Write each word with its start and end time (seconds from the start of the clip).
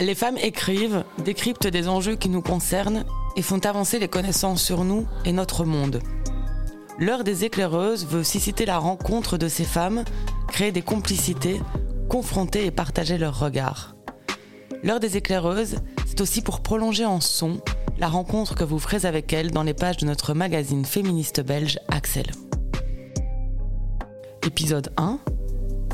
Les 0.00 0.14
femmes 0.14 0.38
écrivent, 0.38 1.04
décryptent 1.24 1.68
des 1.68 1.88
enjeux 1.88 2.16
qui 2.16 2.28
nous 2.28 2.42
concernent 2.42 3.04
et 3.36 3.42
font 3.42 3.60
avancer 3.60 3.98
les 3.98 4.08
connaissances 4.08 4.62
sur 4.62 4.84
nous 4.84 5.06
et 5.24 5.32
notre 5.32 5.64
monde. 5.64 6.00
L'heure 6.98 7.24
des 7.24 7.44
éclaireuses 7.44 8.06
veut 8.06 8.24
susciter 8.24 8.66
la 8.66 8.78
rencontre 8.78 9.38
de 9.38 9.48
ces 9.48 9.64
femmes, 9.64 10.04
créer 10.48 10.72
des 10.72 10.82
complicités, 10.82 11.60
confronter 12.08 12.66
et 12.66 12.70
partager 12.70 13.16
leurs 13.16 13.38
regards. 13.38 13.94
L'heure 14.82 15.00
des 15.00 15.16
éclaireuses, 15.16 15.76
c'est 16.06 16.20
aussi 16.20 16.42
pour 16.42 16.60
prolonger 16.60 17.04
en 17.04 17.20
son 17.20 17.60
la 17.98 18.08
rencontre 18.08 18.54
que 18.54 18.64
vous 18.64 18.78
ferez 18.78 19.06
avec 19.06 19.32
elles 19.32 19.50
dans 19.50 19.62
les 19.62 19.74
pages 19.74 19.98
de 19.98 20.06
notre 20.06 20.34
magazine 20.34 20.84
féministe 20.84 21.40
belge 21.40 21.78
Axel. 21.88 22.26
Épisode 24.44 24.92
1 24.96 25.18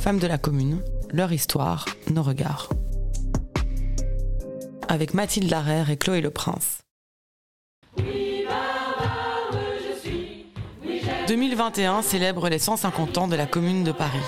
Femmes 0.01 0.19
de 0.19 0.27
la 0.27 0.39
commune, 0.39 0.83
leur 1.13 1.33
histoire, 1.33 1.87
nos 2.11 2.23
regards. 2.23 2.69
Avec 4.89 5.15
Mathilde 5.15 5.51
Larère 5.51 5.91
et 5.91 5.97
Chloé 5.97 6.21
Le 6.21 6.31
Prince. 6.31 6.79
2021 11.29 12.03
célèbre 12.03 12.49
les 12.49 12.59
150 12.59 13.19
ans 13.19 13.29
de 13.29 13.37
la 13.37 13.47
Commune 13.47 13.85
de 13.85 13.93
Paris. 13.93 14.19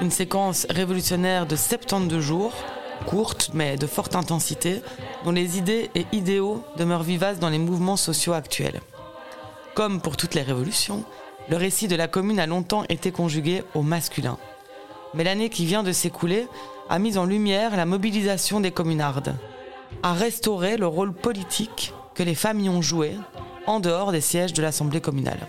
Une 0.00 0.10
séquence 0.10 0.66
révolutionnaire 0.68 1.46
de 1.46 1.56
72 1.56 2.20
jours, 2.20 2.52
courte 3.06 3.50
mais 3.54 3.76
de 3.76 3.86
forte 3.86 4.14
intensité, 4.14 4.82
dont 5.24 5.32
les 5.32 5.56
idées 5.56 5.90
et 5.94 6.06
idéaux 6.12 6.62
demeurent 6.76 7.02
vivaces 7.02 7.38
dans 7.38 7.48
les 7.48 7.58
mouvements 7.58 7.96
sociaux 7.96 8.34
actuels. 8.34 8.80
Comme 9.74 10.00
pour 10.00 10.16
toutes 10.16 10.34
les 10.34 10.42
révolutions, 10.42 11.04
le 11.48 11.56
récit 11.56 11.88
de 11.88 11.96
la 11.96 12.08
Commune 12.08 12.40
a 12.40 12.46
longtemps 12.46 12.84
été 12.88 13.12
conjugué 13.12 13.62
au 13.74 13.82
masculin. 13.82 14.38
Mais 15.16 15.24
l'année 15.24 15.48
qui 15.48 15.64
vient 15.64 15.82
de 15.82 15.92
s'écouler 15.92 16.46
a 16.88 16.98
mis 16.98 17.18
en 17.18 17.24
lumière 17.24 17.74
la 17.74 17.86
mobilisation 17.86 18.60
des 18.60 18.70
communardes, 18.70 19.34
a 20.02 20.12
restauré 20.12 20.76
le 20.76 20.86
rôle 20.86 21.12
politique 21.12 21.94
que 22.14 22.22
les 22.22 22.34
femmes 22.34 22.60
y 22.60 22.68
ont 22.68 22.82
joué 22.82 23.16
en 23.66 23.80
dehors 23.80 24.12
des 24.12 24.20
sièges 24.20 24.52
de 24.52 24.62
l'Assemblée 24.62 25.00
communale. 25.00 25.48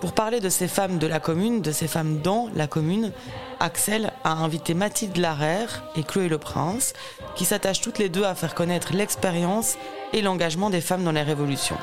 Pour 0.00 0.14
parler 0.14 0.40
de 0.40 0.48
ces 0.48 0.66
femmes 0.66 0.98
de 0.98 1.06
la 1.06 1.20
commune, 1.20 1.60
de 1.60 1.70
ces 1.70 1.86
femmes 1.86 2.20
dans 2.22 2.48
la 2.54 2.66
commune, 2.66 3.12
Axel 3.60 4.12
a 4.24 4.32
invité 4.32 4.74
Mathilde 4.74 5.16
Larère 5.16 5.84
et 5.94 6.02
Chloé 6.02 6.28
Le 6.28 6.38
Prince, 6.38 6.94
qui 7.36 7.44
s'attachent 7.44 7.82
toutes 7.82 7.98
les 7.98 8.08
deux 8.08 8.24
à 8.24 8.34
faire 8.34 8.54
connaître 8.54 8.94
l'expérience 8.94 9.76
et 10.12 10.22
l'engagement 10.22 10.70
des 10.70 10.80
femmes 10.80 11.04
dans 11.04 11.12
les 11.12 11.22
révolutions. 11.22 11.78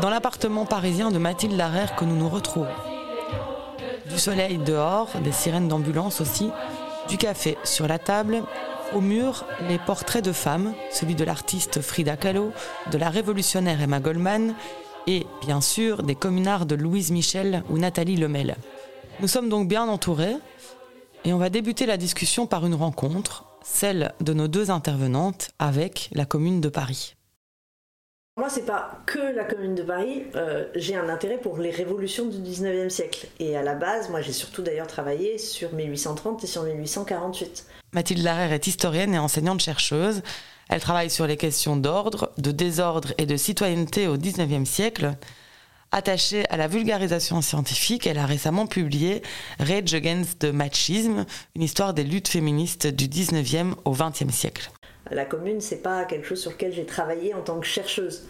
Dans 0.00 0.08
l'appartement 0.08 0.64
parisien 0.64 1.10
de 1.10 1.18
Mathilde 1.18 1.56
Larère 1.56 1.94
que 1.94 2.06
nous 2.06 2.16
nous 2.16 2.28
retrouvons. 2.28 2.66
Du 4.08 4.18
soleil 4.18 4.56
dehors, 4.56 5.10
des 5.22 5.32
sirènes 5.32 5.68
d'ambulance 5.68 6.22
aussi, 6.22 6.50
du 7.08 7.18
café 7.18 7.58
sur 7.64 7.86
la 7.86 7.98
table, 7.98 8.42
au 8.94 9.02
mur, 9.02 9.44
les 9.68 9.78
portraits 9.78 10.24
de 10.24 10.32
femmes, 10.32 10.72
celui 10.90 11.14
de 11.14 11.24
l'artiste 11.24 11.82
Frida 11.82 12.16
Kahlo, 12.16 12.52
de 12.90 12.96
la 12.96 13.10
révolutionnaire 13.10 13.82
Emma 13.82 14.00
Goldman 14.00 14.54
et, 15.06 15.26
bien 15.42 15.60
sûr, 15.60 16.02
des 16.02 16.14
communards 16.14 16.64
de 16.64 16.76
Louise 16.76 17.10
Michel 17.10 17.62
ou 17.68 17.76
Nathalie 17.76 18.16
Lemel. 18.16 18.56
Nous 19.20 19.28
sommes 19.28 19.50
donc 19.50 19.68
bien 19.68 19.86
entourés 19.86 20.36
et 21.26 21.34
on 21.34 21.38
va 21.38 21.50
débuter 21.50 21.84
la 21.84 21.98
discussion 21.98 22.46
par 22.46 22.64
une 22.64 22.74
rencontre, 22.74 23.44
celle 23.62 24.14
de 24.22 24.32
nos 24.32 24.48
deux 24.48 24.70
intervenantes 24.70 25.50
avec 25.58 26.08
la 26.12 26.24
commune 26.24 26.62
de 26.62 26.70
Paris. 26.70 27.16
Moi, 28.40 28.48
c'est 28.48 28.64
pas 28.64 29.02
que 29.04 29.18
la 29.36 29.44
Commune 29.44 29.74
de 29.74 29.82
Paris. 29.82 30.22
Euh, 30.34 30.64
j'ai 30.74 30.96
un 30.96 31.10
intérêt 31.10 31.36
pour 31.36 31.58
les 31.58 31.70
révolutions 31.70 32.24
du 32.24 32.38
19e 32.38 32.88
siècle. 32.88 33.26
Et 33.38 33.54
à 33.54 33.62
la 33.62 33.74
base, 33.74 34.08
moi, 34.08 34.22
j'ai 34.22 34.32
surtout 34.32 34.62
d'ailleurs 34.62 34.86
travaillé 34.86 35.36
sur 35.36 35.74
1830 35.74 36.42
et 36.42 36.46
sur 36.46 36.62
1848. 36.62 37.66
Mathilde 37.92 38.22
Larère 38.22 38.54
est 38.54 38.66
historienne 38.66 39.12
et 39.12 39.18
enseignante-chercheuse. 39.18 40.22
Elle 40.70 40.80
travaille 40.80 41.10
sur 41.10 41.26
les 41.26 41.36
questions 41.36 41.76
d'ordre, 41.76 42.32
de 42.38 42.50
désordre 42.50 43.12
et 43.18 43.26
de 43.26 43.36
citoyenneté 43.36 44.08
au 44.08 44.16
19e 44.16 44.64
siècle. 44.64 45.16
Attachée 45.92 46.48
à 46.48 46.56
la 46.56 46.66
vulgarisation 46.66 47.42
scientifique, 47.42 48.06
elle 48.06 48.16
a 48.16 48.24
récemment 48.24 48.66
publié 48.66 49.20
Rage 49.58 49.92
Against 49.92 50.38
the 50.38 50.46
Machism, 50.46 51.26
une 51.56 51.62
histoire 51.62 51.92
des 51.92 52.04
luttes 52.04 52.28
féministes 52.28 52.86
du 52.86 53.06
19e 53.06 53.74
au 53.84 53.94
20e 53.94 54.30
siècle 54.30 54.70
la 55.10 55.24
commune, 55.24 55.60
c'est 55.60 55.82
pas 55.82 56.04
quelque 56.04 56.26
chose 56.26 56.40
sur 56.40 56.52
lequel 56.52 56.72
j'ai 56.72 56.86
travaillé 56.86 57.34
en 57.34 57.42
tant 57.42 57.58
que 57.58 57.66
chercheuse. 57.66 58.28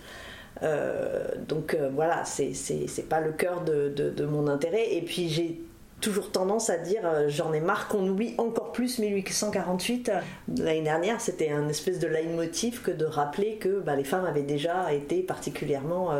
Euh, 0.62 1.24
donc 1.48 1.74
euh, 1.74 1.91
voilà, 1.92 2.24
c'est 2.24 3.08
pas 3.08 3.20
le 3.20 3.32
cœur 3.32 3.62
de, 3.62 4.24
mon 4.24 4.46
intérêt. 4.46 4.94
Et 4.94 5.02
puis 5.02 5.28
j'ai 5.28 5.60
toujours 6.00 6.32
tendance 6.32 6.70
à 6.70 6.78
dire 6.78 7.02
euh, 7.04 7.28
j'en 7.28 7.52
ai 7.52 7.60
marre 7.60 7.86
qu'on 7.88 8.06
oublie 8.08 8.34
encore 8.38 8.72
plus 8.72 8.98
1848. 8.98 10.10
L'année 10.58 10.82
dernière, 10.82 11.20
c'était 11.20 11.50
un 11.50 11.68
espèce 11.68 11.98
de 11.98 12.06
leitmotiv 12.06 12.82
que 12.82 12.91
de 12.91 13.04
rappeler 13.04 13.56
que 13.56 13.80
bah, 13.80 13.97
les 13.97 14.04
femmes 14.04 14.24
avaient 14.24 14.42
déjà 14.42 14.92
été 14.92 15.22
particulièrement 15.22 16.10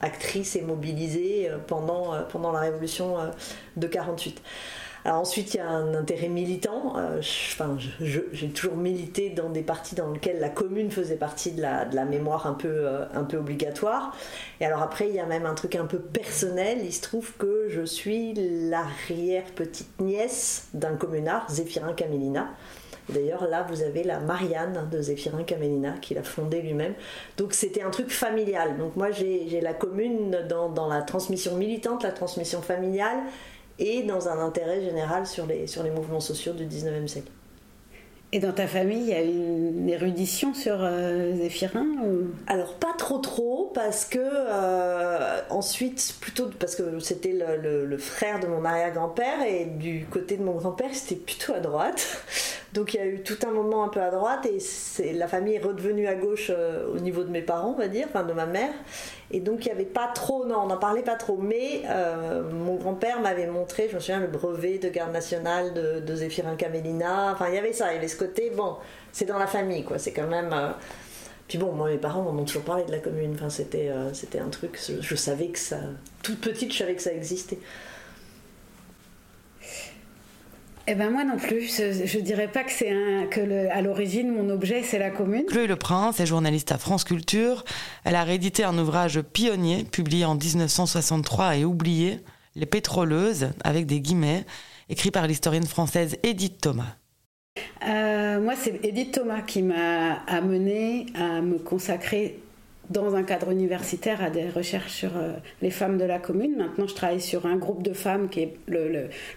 actrices 0.00 0.56
et 0.56 0.62
mobilisées 0.62 1.50
pendant, 1.66 2.12
la 2.52 2.60
révolution 2.60 3.16
de 3.76 3.86
48 3.86 4.42
ensuite, 5.04 5.54
il 5.54 5.56
y 5.58 5.60
a 5.60 5.68
un 5.68 5.94
intérêt 5.94 6.28
militant. 6.28 6.94
Euh, 6.96 7.20
j'ai 7.20 8.48
toujours 8.48 8.76
milité 8.76 9.30
dans 9.30 9.50
des 9.50 9.62
parties 9.62 9.94
dans 9.94 10.10
lesquelles 10.10 10.40
la 10.40 10.48
commune 10.48 10.90
faisait 10.90 11.16
partie 11.16 11.52
de 11.52 11.62
la, 11.62 12.04
mémoire 12.04 12.46
un 12.46 12.54
peu, 12.54 12.68
euh, 12.68 13.04
un 13.14 13.24
peu 13.24 13.36
obligatoire. 13.36 14.16
Et 14.60 14.66
alors 14.66 14.82
après, 14.82 15.08
il 15.08 15.14
y 15.14 15.20
a 15.20 15.26
même 15.26 15.46
un 15.46 15.54
truc 15.54 15.76
un 15.76 15.86
peu 15.86 15.98
personnel. 15.98 16.78
Il 16.82 16.92
se 16.92 17.02
trouve 17.02 17.32
que 17.36 17.66
je 17.68 17.82
suis 17.82 18.34
l'arrière-petite 18.34 20.00
nièce 20.00 20.68
d'un 20.74 20.96
communard, 20.96 21.48
Zéphirin 21.50 21.92
Camélina. 21.92 22.48
D'ailleurs, 23.08 23.46
là, 23.48 23.66
vous 23.68 23.82
avez 23.82 24.04
la 24.04 24.20
Marianne 24.20 24.88
de 24.90 25.00
Zéphirin 25.00 25.42
Camélina 25.42 25.92
qui 25.92 26.14
l'a 26.14 26.22
fondée 26.22 26.60
lui-même. 26.60 26.94
Donc, 27.38 27.54
c'était 27.54 27.82
un 27.82 27.90
truc 27.90 28.10
familial. 28.10 28.76
Donc, 28.76 28.96
moi, 28.96 29.10
j'ai 29.10 29.60
la 29.62 29.72
commune 29.72 30.36
dans, 30.48 30.88
la 30.88 31.02
transmission 31.02 31.56
militante, 31.56 32.02
la 32.02 32.12
transmission 32.12 32.60
familiale 32.60 33.18
et 33.78 34.02
dans 34.02 34.28
un 34.28 34.38
intérêt 34.44 34.80
général 34.82 35.26
sur 35.26 35.46
les, 35.46 35.66
sur 35.66 35.82
les 35.82 35.90
mouvements 35.90 36.20
sociaux 36.20 36.52
du 36.52 36.66
19e 36.66 37.06
siècle. 37.06 37.30
Et 38.30 38.40
dans 38.40 38.52
ta 38.52 38.66
famille, 38.66 39.00
il 39.00 39.08
y 39.08 39.14
a 39.14 39.22
une 39.22 39.88
érudition 39.88 40.52
sur 40.52 40.76
euh, 40.82 41.34
Zéphirin 41.36 41.86
Alors 42.46 42.74
pas 42.74 42.92
trop 42.98 43.18
trop, 43.18 43.72
parce 43.74 44.04
que 44.04 44.18
euh, 44.20 45.40
ensuite, 45.48 46.14
plutôt 46.20 46.50
parce 46.60 46.76
que 46.76 46.98
c'était 46.98 47.32
le, 47.32 47.86
le, 47.86 47.98
frère 47.98 48.38
de 48.38 48.46
mon 48.46 48.66
arrière-grand-père, 48.66 49.42
et 49.48 49.64
du 49.64 50.04
côté 50.10 50.36
de 50.36 50.42
mon 50.42 50.56
grand-père, 50.56 50.90
c'était 50.92 51.18
plutôt 51.18 51.54
à 51.54 51.60
droite. 51.60 52.22
Donc 52.74 52.92
il 52.92 52.98
y 52.98 53.00
a 53.00 53.06
eu 53.06 53.22
tout 53.22 53.38
un 53.46 53.50
moment 53.50 53.82
un 53.82 53.88
peu 53.88 54.02
à 54.02 54.10
droite, 54.10 54.46
et 54.46 55.12
la 55.14 55.26
famille 55.26 55.54
est 55.54 55.64
redevenue 55.64 56.06
à 56.06 56.14
gauche 56.14 56.50
euh, 56.54 56.86
au 56.94 56.98
niveau 56.98 57.24
de 57.24 57.30
mes 57.30 57.40
parents, 57.40 57.74
on 57.74 57.78
va 57.78 57.88
dire, 57.88 58.08
enfin 58.10 58.24
de 58.24 58.34
ma 58.34 58.44
mère. 58.44 58.74
Et 59.30 59.40
donc 59.40 59.66
il 59.66 59.68
n'y 59.68 59.72
avait 59.72 59.84
pas 59.84 60.10
trop, 60.14 60.46
non, 60.46 60.60
on 60.62 60.66
n'en 60.66 60.78
parlait 60.78 61.02
pas 61.02 61.16
trop. 61.16 61.36
Mais 61.36 61.82
euh, 61.86 62.50
mon 62.50 62.76
grand-père 62.76 63.20
m'avait 63.20 63.46
montré, 63.46 63.88
je 63.90 63.96
me 63.96 64.00
souviens, 64.00 64.20
le 64.20 64.26
brevet 64.26 64.78
de 64.78 64.88
garde 64.88 65.12
nationale 65.12 65.74
de, 65.74 66.00
de 66.00 66.14
Zéphirin 66.14 66.56
Camélina. 66.56 67.32
Enfin, 67.32 67.48
il 67.48 67.54
y 67.54 67.58
avait 67.58 67.72
ça, 67.72 67.92
il 67.92 67.96
y 67.96 67.98
avait 67.98 68.08
ce 68.08 68.16
côté, 68.16 68.50
bon, 68.56 68.76
c'est 69.12 69.26
dans 69.26 69.38
la 69.38 69.46
famille, 69.46 69.84
quoi. 69.84 69.98
C'est 69.98 70.12
quand 70.12 70.28
même. 70.28 70.50
Euh, 70.52 70.70
puis 71.46 71.58
bon, 71.58 71.72
moi, 71.72 71.88
mes 71.88 71.98
parents 71.98 72.22
m'ont 72.22 72.44
toujours 72.44 72.62
parlé 72.62 72.84
de 72.84 72.92
la 72.92 72.98
commune. 72.98 73.32
Enfin, 73.34 73.48
c'était, 73.48 73.88
euh, 73.88 74.12
c'était 74.12 74.38
un 74.38 74.48
truc, 74.48 74.78
je 75.00 75.14
savais 75.14 75.48
que 75.48 75.58
ça. 75.58 75.78
Toute 76.22 76.40
petite, 76.40 76.72
je 76.72 76.78
savais 76.78 76.94
que 76.94 77.02
ça 77.02 77.12
existait. 77.12 77.58
Eh 80.90 80.94
ben 80.94 81.10
moi 81.10 81.22
non 81.22 81.36
plus, 81.36 81.76
je, 81.76 82.18
dirais 82.18 82.48
pas 82.48 82.64
que 82.64 82.72
c'est 82.72 82.88
un 82.90 83.26
que 83.26 83.40
le, 83.40 83.70
à 83.70 83.82
l'origine 83.82 84.32
mon 84.32 84.48
objet 84.48 84.82
c'est 84.82 84.98
la 84.98 85.10
commune. 85.10 85.44
Chloé 85.44 85.66
Le 85.66 85.76
Prince 85.76 86.18
est 86.18 86.24
journaliste 86.24 86.72
à 86.72 86.78
France 86.78 87.04
Culture. 87.04 87.66
Elle 88.04 88.14
a 88.14 88.24
réédité 88.24 88.64
un 88.64 88.78
ouvrage 88.78 89.20
pionnier 89.20 89.84
publié 89.84 90.24
en 90.24 90.34
1963 90.34 91.58
et 91.58 91.66
oublié, 91.66 92.20
Les 92.56 92.64
pétroleuses 92.64 93.50
avec 93.64 93.84
des 93.84 94.00
guillemets, 94.00 94.46
écrit 94.88 95.10
par 95.10 95.26
l'historienne 95.26 95.66
française 95.66 96.16
Edith 96.22 96.58
Thomas. 96.62 96.96
Euh, 97.86 98.40
moi 98.40 98.54
c'est 98.56 98.82
Edith 98.82 99.12
Thomas 99.12 99.42
qui 99.42 99.60
m'a 99.60 100.14
amené 100.26 101.04
à 101.14 101.42
me 101.42 101.58
consacrer 101.58 102.40
dans 102.90 103.14
un 103.14 103.22
cadre 103.22 103.50
universitaire 103.50 104.22
à 104.22 104.30
des 104.30 104.48
recherches 104.48 104.92
sur 104.92 105.16
euh, 105.16 105.34
les 105.62 105.70
femmes 105.70 105.98
de 105.98 106.04
la 106.04 106.18
commune. 106.18 106.56
Maintenant, 106.56 106.86
je 106.86 106.94
travaille 106.94 107.20
sur 107.20 107.46
un 107.46 107.56
groupe 107.56 107.82
de 107.82 107.92
femmes 107.92 108.28
qui 108.28 108.40
est 108.40 108.54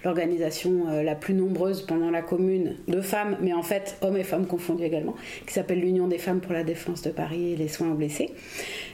l'organisation 0.03 0.89
euh, 0.89 1.03
la 1.03 1.15
plus 1.15 1.33
nombreuse 1.33 1.85
pendant 1.85 2.09
la 2.09 2.21
commune 2.21 2.75
de 2.87 3.01
femmes, 3.01 3.37
mais 3.41 3.53
en 3.53 3.63
fait 3.63 3.97
hommes 4.01 4.17
et 4.17 4.23
femmes 4.23 4.47
confondus 4.47 4.83
également, 4.83 5.15
qui 5.45 5.53
s'appelle 5.53 5.79
l'Union 5.79 6.07
des 6.07 6.17
femmes 6.17 6.39
pour 6.39 6.53
la 6.53 6.63
défense 6.63 7.01
de 7.01 7.09
Paris 7.09 7.53
et 7.53 7.55
les 7.55 7.67
soins 7.67 7.91
aux 7.91 7.95
blessés. 7.95 8.29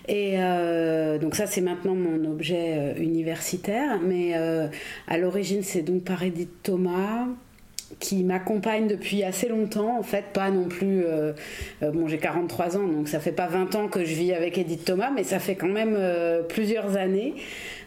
Et 0.08 0.36
euh, 0.38 1.18
donc 1.18 1.36
ça, 1.36 1.48
c'est 1.48 1.62
maintenant 1.62 1.96
mon 1.96 2.30
objet 2.30 2.96
universitaire, 2.98 4.00
mais 4.02 4.34
à 5.08 5.18
l'origine, 5.18 5.64
c'est 5.64 5.82
donc 5.82 6.04
par 6.04 6.24
Edith 6.24 6.64
Thomas, 6.64 7.28
qui 8.00 8.24
m'accompagne 8.24 8.88
depuis 8.88 9.24
assez 9.24 9.48
longtemps, 9.48 9.98
en 9.98 10.04
fait, 10.04 10.26
pas 10.34 10.50
non 10.50 10.66
plus. 10.66 11.06
Euh, 11.06 11.34
euh, 11.84 11.92
bon, 11.92 12.08
j'ai 12.08 12.18
43 12.18 12.78
ans, 12.78 12.88
donc 12.88 13.08
ça 13.08 13.20
fait 13.20 13.32
pas 13.32 13.48
20 13.48 13.76
ans 13.76 13.88
que 13.88 14.04
je 14.04 14.14
vis 14.14 14.34
avec 14.34 14.58
Edith 14.58 14.86
Thomas, 14.86 15.12
mais 15.12 15.24
ça 15.24 15.40
fait 15.40 15.56
quand 15.56 15.68
même 15.68 15.96
euh, 15.98 16.44
plusieurs 16.44 16.98
années. 16.98 17.36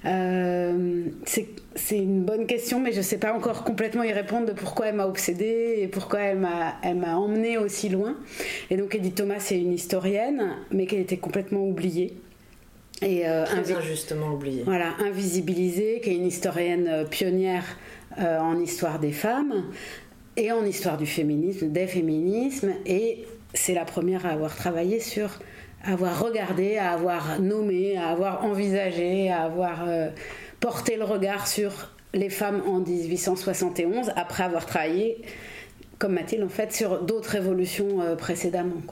c'est 0.05 1.97
une 1.97 2.23
bonne 2.23 2.47
question, 2.47 2.81
mais 2.81 2.93
je 2.93 3.03
sais 3.03 3.19
pas 3.19 3.33
encore 3.33 3.65
complètement 3.65 4.03
y 4.03 4.13
répondre 4.13 4.47
de 4.47 4.53
pourquoi 4.53 4.87
elle 4.87 4.97
m'a 4.97 5.07
obsédée 5.07 5.79
et 5.79 5.89
pourquoi 5.89 6.21
elle 6.21 6.39
m'a, 6.39 7.17
emmenée 7.17 7.59
aussi 7.59 7.89
loin. 7.89 8.17
Et 8.71 8.77
donc, 8.77 8.95
Edith 8.95 9.17
Thomas, 9.17 9.39
c'est 9.39 9.59
une 9.59 9.73
historienne, 9.73 10.57
mais 10.71 10.87
qui 10.87 10.97
était 10.97 11.19
complètement 11.19 11.67
oubliée. 11.67 12.15
Et 13.03 13.25
Très 13.47 13.73
injustement 13.73 14.35
oubliée. 14.35 14.63
Voilà, 14.65 14.95
invisibilisée, 14.99 16.01
qui 16.03 16.11
est 16.11 16.17
une 16.17 16.27
historienne 16.27 17.07
pionnière 17.11 17.65
euh, 18.19 18.41
en 18.41 18.59
histoire 18.59 18.99
des 18.99 19.13
femmes 19.13 19.67
et 20.37 20.51
en 20.51 20.65
histoire 20.65 20.97
du 20.97 21.07
féminisme, 21.07 21.71
des 21.71 21.87
féminismes. 21.87 22.73
Et 22.85 23.25
c'est 23.55 23.73
la 23.73 23.85
première 23.85 24.27
à 24.27 24.31
avoir 24.31 24.57
travaillé 24.57 24.99
sur, 24.99 25.39
à 25.85 25.93
avoir 25.93 26.21
regardé, 26.21 26.77
à 26.77 26.91
avoir 26.91 27.41
nommé, 27.41 27.97
à 27.97 28.09
avoir 28.09 28.45
envisagé, 28.45 29.31
à 29.31 29.43
avoir 29.43 29.89
euh, 29.89 30.09
porté 30.59 30.97
le 30.97 31.05
regard 31.05 31.47
sur 31.47 31.93
les 32.15 32.31
femmes 32.31 32.63
en 32.67 32.81
1871, 32.81 34.11
après 34.17 34.43
avoir 34.43 34.67
travaillé, 34.67 35.23
comme 35.99 36.15
Mathilde 36.15 36.43
en 36.43 36.49
fait, 36.49 36.73
sur 36.73 37.03
d'autres 37.03 37.31
révolutions 37.31 38.01
euh, 38.01 38.17
précédemment. 38.17 38.83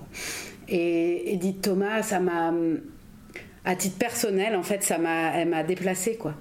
Et 0.69 1.33
Edith 1.33 1.63
Thomas, 1.63 2.03
ça 2.03 2.21
m'a 2.21 2.53
à 3.65 3.77
titre 3.77 3.99
personnel, 3.99 4.57
en 4.57 4.63
fait, 4.63 4.83
ça 4.83 4.99
m'a, 4.99 5.33
elle 5.37 5.49
m'a 5.49 5.63
déplacée, 5.63 6.17
quoi. 6.17 6.35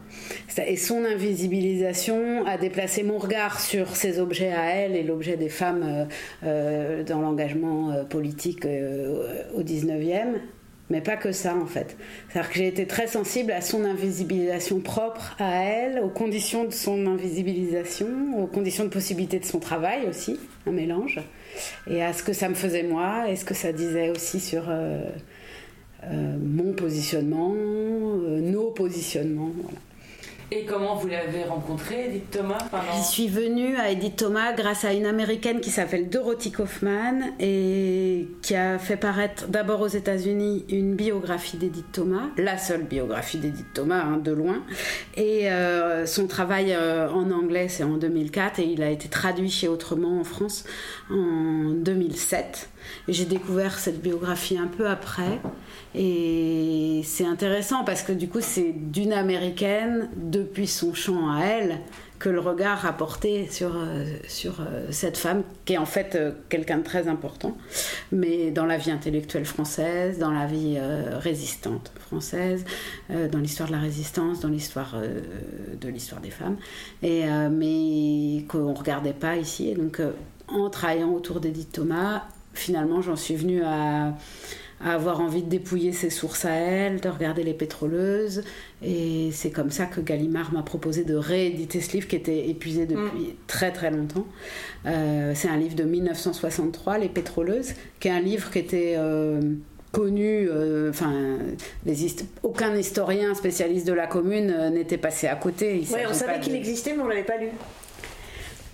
Et 0.65 0.77
son 0.77 1.03
invisibilisation 1.03 2.45
a 2.45 2.57
déplacé 2.57 3.03
mon 3.03 3.17
regard 3.17 3.59
sur 3.59 3.95
ces 3.95 4.19
objets 4.19 4.51
à 4.51 4.71
elle 4.71 4.95
et 4.95 5.03
l'objet 5.03 5.37
des 5.37 5.49
femmes 5.49 5.83
euh, 5.83 6.05
euh, 6.43 7.03
dans 7.03 7.21
l'engagement 7.21 7.91
euh, 7.91 8.03
politique 8.03 8.65
au 8.65 9.61
19e. 9.61 10.39
Mais 10.89 11.01
pas 11.01 11.17
que 11.17 11.33
ça, 11.33 11.53
en 11.53 11.65
fait. 11.65 11.97
C'est-à-dire 12.29 12.49
que 12.49 12.57
j'ai 12.57 12.67
été 12.67 12.87
très 12.87 13.07
sensible 13.07 13.51
à 13.51 13.59
son 13.59 13.83
invisibilisation 13.83 14.79
propre 14.79 15.35
à 15.37 15.63
elle, 15.63 15.99
aux 15.99 16.07
conditions 16.07 16.63
de 16.63 16.71
son 16.71 17.07
invisibilisation, 17.07 18.07
aux 18.41 18.47
conditions 18.47 18.85
de 18.85 18.89
possibilité 18.89 19.37
de 19.39 19.45
son 19.45 19.59
travail 19.59 20.07
aussi, 20.07 20.39
un 20.65 20.71
mélange, 20.71 21.19
et 21.89 22.01
à 22.01 22.13
ce 22.13 22.23
que 22.23 22.31
ça 22.31 22.47
me 22.47 22.55
faisait 22.55 22.83
moi, 22.83 23.29
et 23.29 23.35
ce 23.35 23.43
que 23.43 23.53
ça 23.53 23.73
disait 23.73 24.11
aussi 24.11 24.39
sur 24.39 24.71
mon 26.03 26.73
positionnement, 26.73 27.53
euh, 27.55 28.39
nos 28.39 28.71
positionnements. 28.71 29.51
Et 30.49 30.63
comment 30.63 30.95
vous 30.95 31.09
l'avez 31.09 31.43
rencontré, 31.43 32.05
Edith 32.05 32.31
Thomas 32.31 32.57
Je 32.95 33.03
suis 33.03 33.27
venue 33.27 33.75
à 33.75 33.91
Edith 33.91 34.15
Thomas 34.15 34.53
grâce 34.53 34.85
à 34.85 34.93
une 34.93 35.05
américaine 35.05 35.59
qui 35.59 35.69
s'appelle 35.71 36.07
Dorothy 36.07 36.53
Kaufman 36.53 37.33
et 37.37 38.29
qui 38.41 38.55
a 38.55 38.79
fait 38.79 38.95
paraître 38.95 39.49
d'abord 39.49 39.81
aux 39.81 39.89
États-Unis 39.89 40.63
une 40.69 40.95
biographie 40.95 41.57
d'Edith 41.57 41.91
Thomas, 41.91 42.29
la 42.37 42.57
seule 42.57 42.83
biographie 42.83 43.39
d'Edith 43.39 43.73
Thomas, 43.73 44.03
hein, 44.03 44.17
de 44.23 44.31
loin. 44.31 44.63
Et 45.17 45.51
euh, 45.51 46.05
son 46.05 46.27
travail 46.27 46.73
en 46.77 47.29
anglais, 47.29 47.67
c'est 47.67 47.83
en 47.83 47.97
2004 47.97 48.59
et 48.59 48.67
il 48.67 48.81
a 48.83 48.89
été 48.89 49.09
traduit 49.09 49.49
chez 49.49 49.67
Autrement 49.67 50.17
en 50.17 50.23
France 50.23 50.63
en 51.11 51.71
2007. 51.75 52.69
Et 53.09 53.13
j'ai 53.13 53.25
découvert 53.25 53.77
cette 53.79 54.01
biographie 54.01 54.57
un 54.57 54.67
peu 54.67 54.87
après. 54.87 55.41
Et 55.99 57.01
c'est 57.03 57.25
intéressant 57.25 57.83
parce 57.83 58.03
que 58.03 58.11
du 58.11 58.27
coup, 58.29 58.39
c'est 58.39 58.71
d'une 58.71 59.13
américaine, 59.13 60.09
depuis 60.15 60.67
son 60.67 60.93
chant 60.93 61.31
à 61.31 61.43
elle, 61.43 61.79
que 62.19 62.29
le 62.29 62.39
regard 62.39 62.85
a 62.85 62.93
porté 62.93 63.47
sur, 63.49 63.75
euh, 63.75 64.05
sur 64.27 64.61
euh, 64.61 64.87
cette 64.91 65.17
femme, 65.17 65.43
qui 65.65 65.73
est 65.73 65.77
en 65.77 65.85
fait 65.85 66.15
euh, 66.15 66.31
quelqu'un 66.49 66.79
de 66.79 66.83
très 66.83 67.07
important, 67.07 67.57
mais 68.11 68.51
dans 68.51 68.65
la 68.65 68.77
vie 68.77 68.91
intellectuelle 68.91 69.45
française, 69.45 70.19
dans 70.19 70.31
la 70.31 70.45
vie 70.45 70.77
résistante 71.19 71.91
française, 71.99 72.63
dans 73.09 73.39
l'histoire 73.39 73.69
de 73.69 73.73
la 73.73 73.81
résistance, 73.81 74.39
dans 74.39 74.49
l'histoire 74.49 74.95
de 75.81 75.89
l'histoire 75.89 76.21
des 76.21 76.29
femmes, 76.29 76.57
et, 77.01 77.25
mais 77.51 78.45
qu'on 78.47 78.69
ne 78.71 78.77
regardait 78.77 79.13
pas 79.13 79.35
ici. 79.35 79.69
Et 79.69 79.75
donc, 79.75 80.01
en 80.47 80.69
travaillant 80.69 81.11
autour 81.11 81.39
d'Edith 81.39 81.71
Thomas, 81.71 82.23
finalement, 82.53 83.01
j'en 83.01 83.15
suis 83.15 83.35
venue 83.35 83.63
à 83.63 84.13
à 84.83 84.93
avoir 84.93 85.21
envie 85.21 85.41
de 85.41 85.49
dépouiller 85.49 85.91
ses 85.91 86.09
sources 86.09 86.45
à 86.45 86.51
elle, 86.51 86.99
de 87.01 87.09
regarder 87.09 87.43
les 87.43 87.53
pétroleuses. 87.53 88.43
Et 88.83 89.29
c'est 89.31 89.49
comme 89.49 89.71
ça 89.71 89.85
que 89.85 90.01
Gallimard 90.01 90.53
m'a 90.53 90.61
proposé 90.61 91.03
de 91.03 91.15
rééditer 91.15 91.81
ce 91.81 91.93
livre 91.93 92.07
qui 92.07 92.15
était 92.15 92.47
épuisé 92.47 92.85
depuis 92.85 93.29
mm. 93.29 93.35
très 93.47 93.71
très 93.71 93.89
longtemps. 93.89 94.27
Euh, 94.85 95.31
c'est 95.35 95.49
un 95.49 95.57
livre 95.57 95.75
de 95.75 95.83
1963, 95.83 96.99
Les 96.99 97.09
pétroleuses, 97.09 97.73
qui 97.99 98.07
est 98.07 98.11
un 98.11 98.19
livre 98.19 98.51
qui 98.51 98.59
était... 98.59 98.95
Euh, 98.97 99.41
connu, 99.93 100.47
euh, 100.51 100.91
enfin, 100.91 101.39
aucun 102.43 102.75
historien 102.75 103.33
spécialiste 103.33 103.87
de 103.87 103.93
la 103.93 104.05
commune 104.05 104.69
n'était 104.69 104.97
passé 104.97 105.27
à 105.27 105.35
côté. 105.35 105.81
Oui, 105.91 105.99
on 106.07 106.13
savait 106.13 106.39
qu'il 106.39 106.53
existait, 106.53 106.93
mais 106.93 107.01
on 107.01 107.07
l'avait 107.07 107.23
pas 107.23 107.37
lu. 107.37 107.47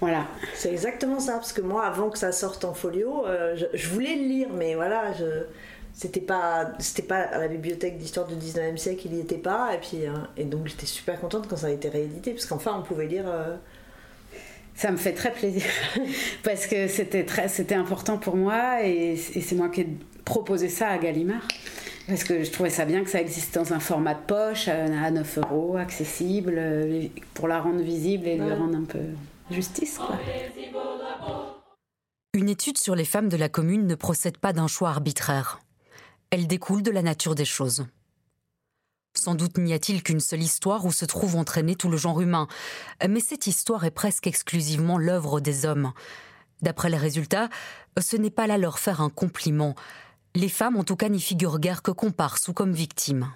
Voilà. 0.02 0.26
C'est 0.54 0.72
exactement 0.72 1.20
ça, 1.20 1.34
parce 1.34 1.54
que 1.54 1.62
moi, 1.62 1.86
avant 1.86 2.10
que 2.10 2.18
ça 2.18 2.34
sorte 2.34 2.66
en 2.66 2.74
folio, 2.74 3.24
je, 3.56 3.66
je, 3.74 3.90
voulais 3.90 4.16
le 4.16 4.28
lire, 4.28 4.48
mais 4.54 4.76
voilà, 4.76 5.14
je, 5.14 5.46
c'était 5.94 6.22
pas 6.22 6.72
c'était 6.80 7.04
pas 7.04 7.22
à 7.22 7.38
la 7.38 7.48
bibliothèque 7.48 7.98
d'histoire 7.98 8.28
du 8.28 8.36
19e 8.36 8.78
siècle 8.78 9.04
il 9.06 9.16
y 9.16 9.20
était 9.20 9.38
pas 9.38 9.74
et 9.76 9.78
puis 9.78 10.06
euh, 10.06 10.14
et 10.36 10.44
donc 10.44 10.68
j'étais 10.68 10.88
super 10.88 11.20
contente 11.20 11.48
quand 11.48 11.56
ça 11.56 11.68
a 11.68 11.70
été 11.70 11.88
réédité 11.88 12.32
parce 12.32 12.46
qu'enfin 12.46 12.76
on 12.78 12.82
pouvait 12.82 13.06
lire 13.06 13.26
euh, 13.28 13.56
ça 14.76 14.92
me 14.92 14.98
fait 14.98 15.14
très 15.14 15.32
plaisir 15.32 15.64
parce 16.44 16.66
que 16.66 16.88
c'était 16.88 17.26
très 17.26 17.48
c'était 17.48 17.76
important 17.76 18.18
pour 18.18 18.36
moi 18.36 18.84
et, 18.84 19.16
c'est 19.16 19.56
moi 19.56 19.70
qui 19.70 19.82
ai 19.82 19.88
proposé 20.26 20.68
ça 20.68 20.90
à 20.90 20.98
Gallimard 20.98 21.48
parce 22.08 22.24
que 22.24 22.44
je 22.44 22.52
trouvais 22.52 22.72
ça 22.72 22.86
bien 22.86 23.04
que 23.04 23.10
ça 23.10 23.22
existe 23.22 23.54
dans 23.56 23.72
un 23.72 23.80
format 23.80 24.16
de 24.16 24.26
poche 24.26 24.68
à 24.68 25.12
9 25.12 25.38
euros 25.38 25.78
accessible 25.78 26.60
pour 27.34 27.48
la 27.48 27.62
rendre 27.62 27.82
visible 27.82 28.28
et 28.28 28.36
lui 28.36 28.52
rendre 28.52 28.78
un 28.78 28.84
peu 28.84 29.00
justice 29.52 30.00
Une 32.34 32.50
étude 32.50 32.78
sur 32.78 32.96
les 32.96 33.06
femmes 33.06 33.30
de 33.30 33.38
la 33.38 33.48
commune 33.48 33.88
ne 33.88 33.96
procède 33.96 34.38
pas 34.38 34.52
d'un 34.52 34.68
choix 34.68 34.90
arbitraire. 34.90 35.63
Elle 36.34 36.48
découle 36.48 36.82
de 36.82 36.90
la 36.90 37.04
nature 37.04 37.36
des 37.36 37.46
choses. 37.46 37.86
Sans 39.14 39.36
doute 39.36 39.60
n'y 39.60 39.72
a-t-il 39.72 40.02
qu'une 40.02 40.20
seule 40.20 40.42
histoire 40.42 40.84
où 40.84 40.92
se 40.92 41.06
trouve 41.06 41.36
entraîné 41.36 41.76
tout 41.76 41.90
le 41.90 41.98
genre 41.98 42.22
humain, 42.22 42.48
mais 43.08 43.20
cette 43.20 43.46
histoire 43.46 43.86
est 43.86 43.92
presque 43.92 44.26
exclusivement 44.26 44.98
l'œuvre 44.98 45.42
des 45.42 45.68
hommes. 45.68 45.94
D'après 46.64 46.90
les 46.90 46.98
résultats, 46.98 47.50
ce 48.02 48.18
n'est 48.18 48.32
pas 48.32 48.48
là 48.48 48.58
leur 48.58 48.80
faire 48.80 49.00
un 49.00 49.12
compliment. 49.12 49.76
Les 50.34 50.50
femmes, 50.50 50.76
en 50.76 50.84
tout 50.84 50.96
cas, 50.96 51.08
n'y 51.08 51.22
figurent 51.22 51.60
guère 51.60 51.84
que 51.84 51.92
comparses 51.92 52.48
ou 52.48 52.54
comme 52.54 52.74
victimes. 52.74 53.32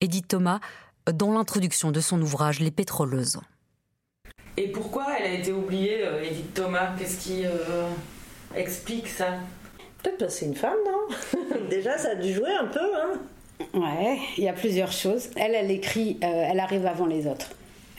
Edith 0.00 0.28
Thomas, 0.28 0.60
dans 1.12 1.30
l'introduction 1.30 1.90
de 1.90 2.00
son 2.00 2.22
ouvrage 2.22 2.60
Les 2.60 2.70
pétroleuses. 2.70 3.38
Et 4.56 4.68
pourquoi 4.72 5.18
elle 5.18 5.30
a 5.30 5.34
été 5.34 5.52
oubliée, 5.52 6.06
euh, 6.06 6.24
Edith 6.24 6.54
Thomas? 6.54 6.96
Qu'est-ce 6.96 7.18
qui 7.18 7.44
euh, 7.44 7.90
explique 8.56 9.08
ça? 9.08 9.40
Peut-être 10.04 10.18
parce 10.18 10.34
que 10.34 10.40
c'est 10.40 10.46
une 10.46 10.54
femme, 10.54 10.76
non 10.86 11.56
Déjà, 11.70 11.98
ça 11.98 12.10
a 12.10 12.14
dû 12.14 12.32
jouer 12.32 12.52
un 12.52 12.66
peu, 12.66 12.78
hein 12.78 13.18
Ouais, 13.72 14.18
il 14.36 14.44
y 14.44 14.48
a 14.48 14.52
plusieurs 14.52 14.92
choses. 14.92 15.30
Elle, 15.36 15.54
elle 15.54 15.70
écrit, 15.70 16.18
euh, 16.22 16.48
elle 16.50 16.60
arrive 16.60 16.86
avant 16.86 17.06
les 17.06 17.26
autres, 17.26 17.50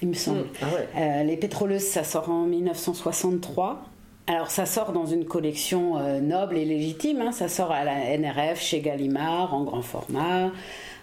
il 0.02 0.10
me 0.10 0.14
semble. 0.14 0.42
Mm. 0.42 0.50
Ah 0.62 0.66
euh, 0.98 1.24
les 1.24 1.36
pétroleuses, 1.36 1.84
ça 1.84 2.04
sort 2.04 2.30
en 2.30 2.46
1963. 2.46 3.84
Alors 4.28 4.50
ça 4.50 4.66
sort 4.66 4.92
dans 4.92 5.06
une 5.06 5.26
collection 5.26 5.98
euh, 5.98 6.20
noble 6.20 6.58
et 6.58 6.66
légitime, 6.66 7.22
hein. 7.22 7.32
ça 7.32 7.48
sort 7.48 7.72
à 7.72 7.84
la 7.84 8.18
NRF, 8.18 8.60
chez 8.62 8.82
Gallimard, 8.82 9.54
en 9.54 9.64
grand 9.64 9.82
format. 9.82 10.52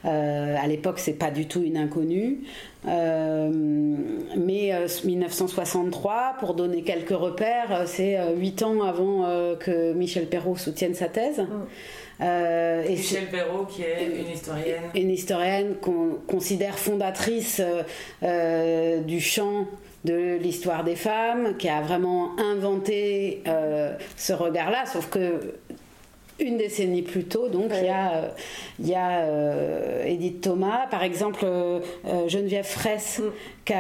Euh, 0.05 0.57
à 0.61 0.67
l'époque, 0.67 0.99
c'est 0.99 1.13
pas 1.13 1.31
du 1.31 1.47
tout 1.47 1.63
une 1.63 1.77
inconnue. 1.77 2.41
Euh, 2.89 3.51
mais 4.37 4.73
1963, 5.05 6.13
euh, 6.13 6.41
pour 6.41 6.55
donner 6.55 6.83
quelques 6.83 7.11
repères, 7.11 7.85
c'est 7.87 8.19
huit 8.37 8.63
ans 8.63 8.83
avant 8.83 9.25
que 9.61 9.93
Michel 9.93 10.27
Perrault 10.27 10.57
soutienne 10.57 10.95
sa 10.95 11.09
thèse. 11.09 11.41
Mm. 11.41 12.89
Michel 12.89 13.29
Perrault, 13.31 13.65
qui 13.65 13.83
est 13.83 14.07
une 14.07 14.33
historienne. 14.33 14.83
Une 14.95 15.11
historienne 15.11 15.75
qu'on 15.81 16.19
considère 16.27 16.79
fondatrice 16.79 17.61
du 18.23 19.21
champ 19.21 19.67
de 20.05 20.37
l'histoire 20.37 20.83
des 20.83 20.97
femmes, 20.97 21.57
qui 21.57 21.69
a 21.69 21.81
vraiment 21.81 22.37
inventé 22.39 23.43
ce 24.17 24.33
regard-là, 24.33 24.87
sauf 24.87 25.09
que 25.09 25.55
une 26.43 26.57
décennie 26.57 27.03
plus 27.03 27.25
tôt, 27.25 27.49
donc 27.49 27.71
il 27.75 27.87
y 27.87 27.89
a, 27.89 28.35
il 28.79 28.89
y 28.89 28.95
a 28.95 30.07
Edith 30.07 30.43
Thomas, 30.43 30.87
par 30.91 31.03
exemple 31.03 31.47
Geneviève 32.27 32.67
Fraisse, 32.67 33.21
mm. 33.69 33.75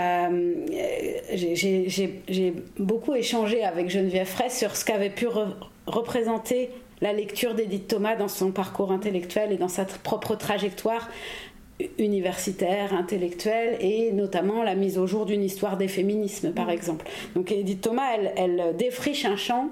j'ai 1.34 2.54
beaucoup 2.78 3.14
échangé 3.14 3.64
avec 3.64 3.90
Geneviève 3.90 4.26
Fraisse 4.26 4.58
sur 4.58 4.76
ce 4.76 4.84
qu'avait 4.84 5.10
pu 5.10 5.26
représenter 5.86 6.70
la 7.02 7.12
lecture 7.12 7.54
d'Edith 7.54 7.88
Thomas 7.88 8.16
dans 8.16 8.28
son 8.28 8.52
parcours 8.52 8.92
intellectuel 8.92 9.52
et 9.52 9.56
dans 9.56 9.68
sa 9.68 9.84
propre 9.84 10.36
trajectoire 10.36 11.10
universitaire, 11.98 12.94
intellectuelle, 12.94 13.76
et 13.80 14.12
notamment 14.12 14.62
la 14.62 14.76
mise 14.76 14.98
au 14.98 15.06
jour 15.08 15.26
d'une 15.26 15.42
histoire 15.42 15.76
des 15.76 15.88
féminismes, 15.88 16.52
par 16.52 16.66
mm. 16.66 16.70
exemple. 16.70 17.06
Donc 17.34 17.50
Edith 17.50 17.80
Thomas, 17.80 18.08
elle, 18.36 18.74
défriche 18.78 19.24
un 19.24 19.36
champ 19.36 19.68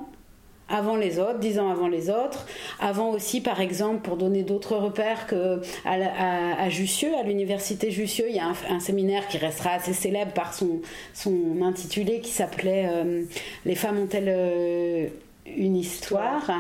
avant 0.70 0.96
les 0.96 1.18
autres, 1.18 1.38
dix 1.38 1.58
ans 1.58 1.70
avant 1.70 1.88
les 1.88 2.08
autres, 2.08 2.46
avant 2.78 3.10
aussi, 3.10 3.40
par 3.40 3.60
exemple, 3.60 4.00
pour 4.00 4.16
donner 4.16 4.42
d'autres 4.42 4.76
repères 4.76 5.26
que 5.26 5.60
à, 5.84 6.68
Jussieu, 6.68 7.10
à 7.18 7.22
l'université 7.24 7.90
Jussieu, 7.90 8.26
il 8.28 8.36
y 8.36 8.38
a 8.38 8.52
un, 8.70 8.80
séminaire 8.80 9.26
qui 9.28 9.38
restera 9.38 9.70
assez 9.70 9.92
célèbre 9.92 10.32
par 10.32 10.54
son, 10.54 10.80
son 11.12 11.62
intitulé 11.62 12.20
qui 12.20 12.30
s'appelait 12.30 12.88
euh, 12.88 13.24
Les 13.64 13.74
femmes 13.74 13.98
ont-elles 13.98 14.28
euh, 14.28 15.08
une 15.56 15.76
histoire? 15.76 16.50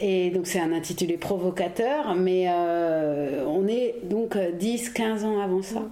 Et 0.00 0.30
donc 0.30 0.46
c'est 0.46 0.60
un 0.60 0.72
intitulé 0.72 1.16
provocateur, 1.16 2.14
mais 2.14 2.46
euh, 2.48 3.44
on 3.46 3.68
est 3.68 3.94
donc 4.02 4.36
10-15 4.36 5.24
ans 5.24 5.40
avant 5.40 5.62
ça. 5.62 5.82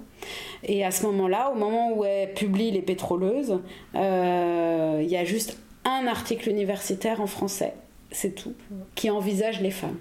Et 0.64 0.84
à 0.84 0.90
ce 0.90 1.06
moment-là, 1.06 1.52
au 1.54 1.58
moment 1.58 1.96
où 1.96 2.04
elle 2.04 2.34
publie 2.34 2.70
Les 2.70 2.82
Pétroleuses, 2.82 3.60
il 3.94 5.08
y 5.08 5.16
a 5.16 5.24
juste 5.24 5.56
un 5.84 6.06
article 6.06 6.48
universitaire 6.48 7.20
en 7.20 7.26
français, 7.26 7.74
c'est 8.10 8.34
tout, 8.34 8.54
qui 8.94 9.10
envisage 9.10 9.60
les 9.60 9.70
femmes 9.70 9.98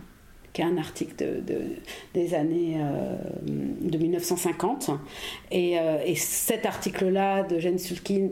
qui 0.51 0.63
est 0.63 0.65
un 0.65 0.79
article 0.79 1.43
de, 1.45 1.61
des 2.15 2.33
années 2.33 2.77
euh, 2.79 3.15
de 3.45 3.97
1950. 3.99 4.89
Et, 5.51 5.75
et 6.05 6.15
cet 6.15 6.65
article-là 6.65 7.43
de 7.43 7.59
Jane 7.59 7.77
Sulkin, 7.77 8.29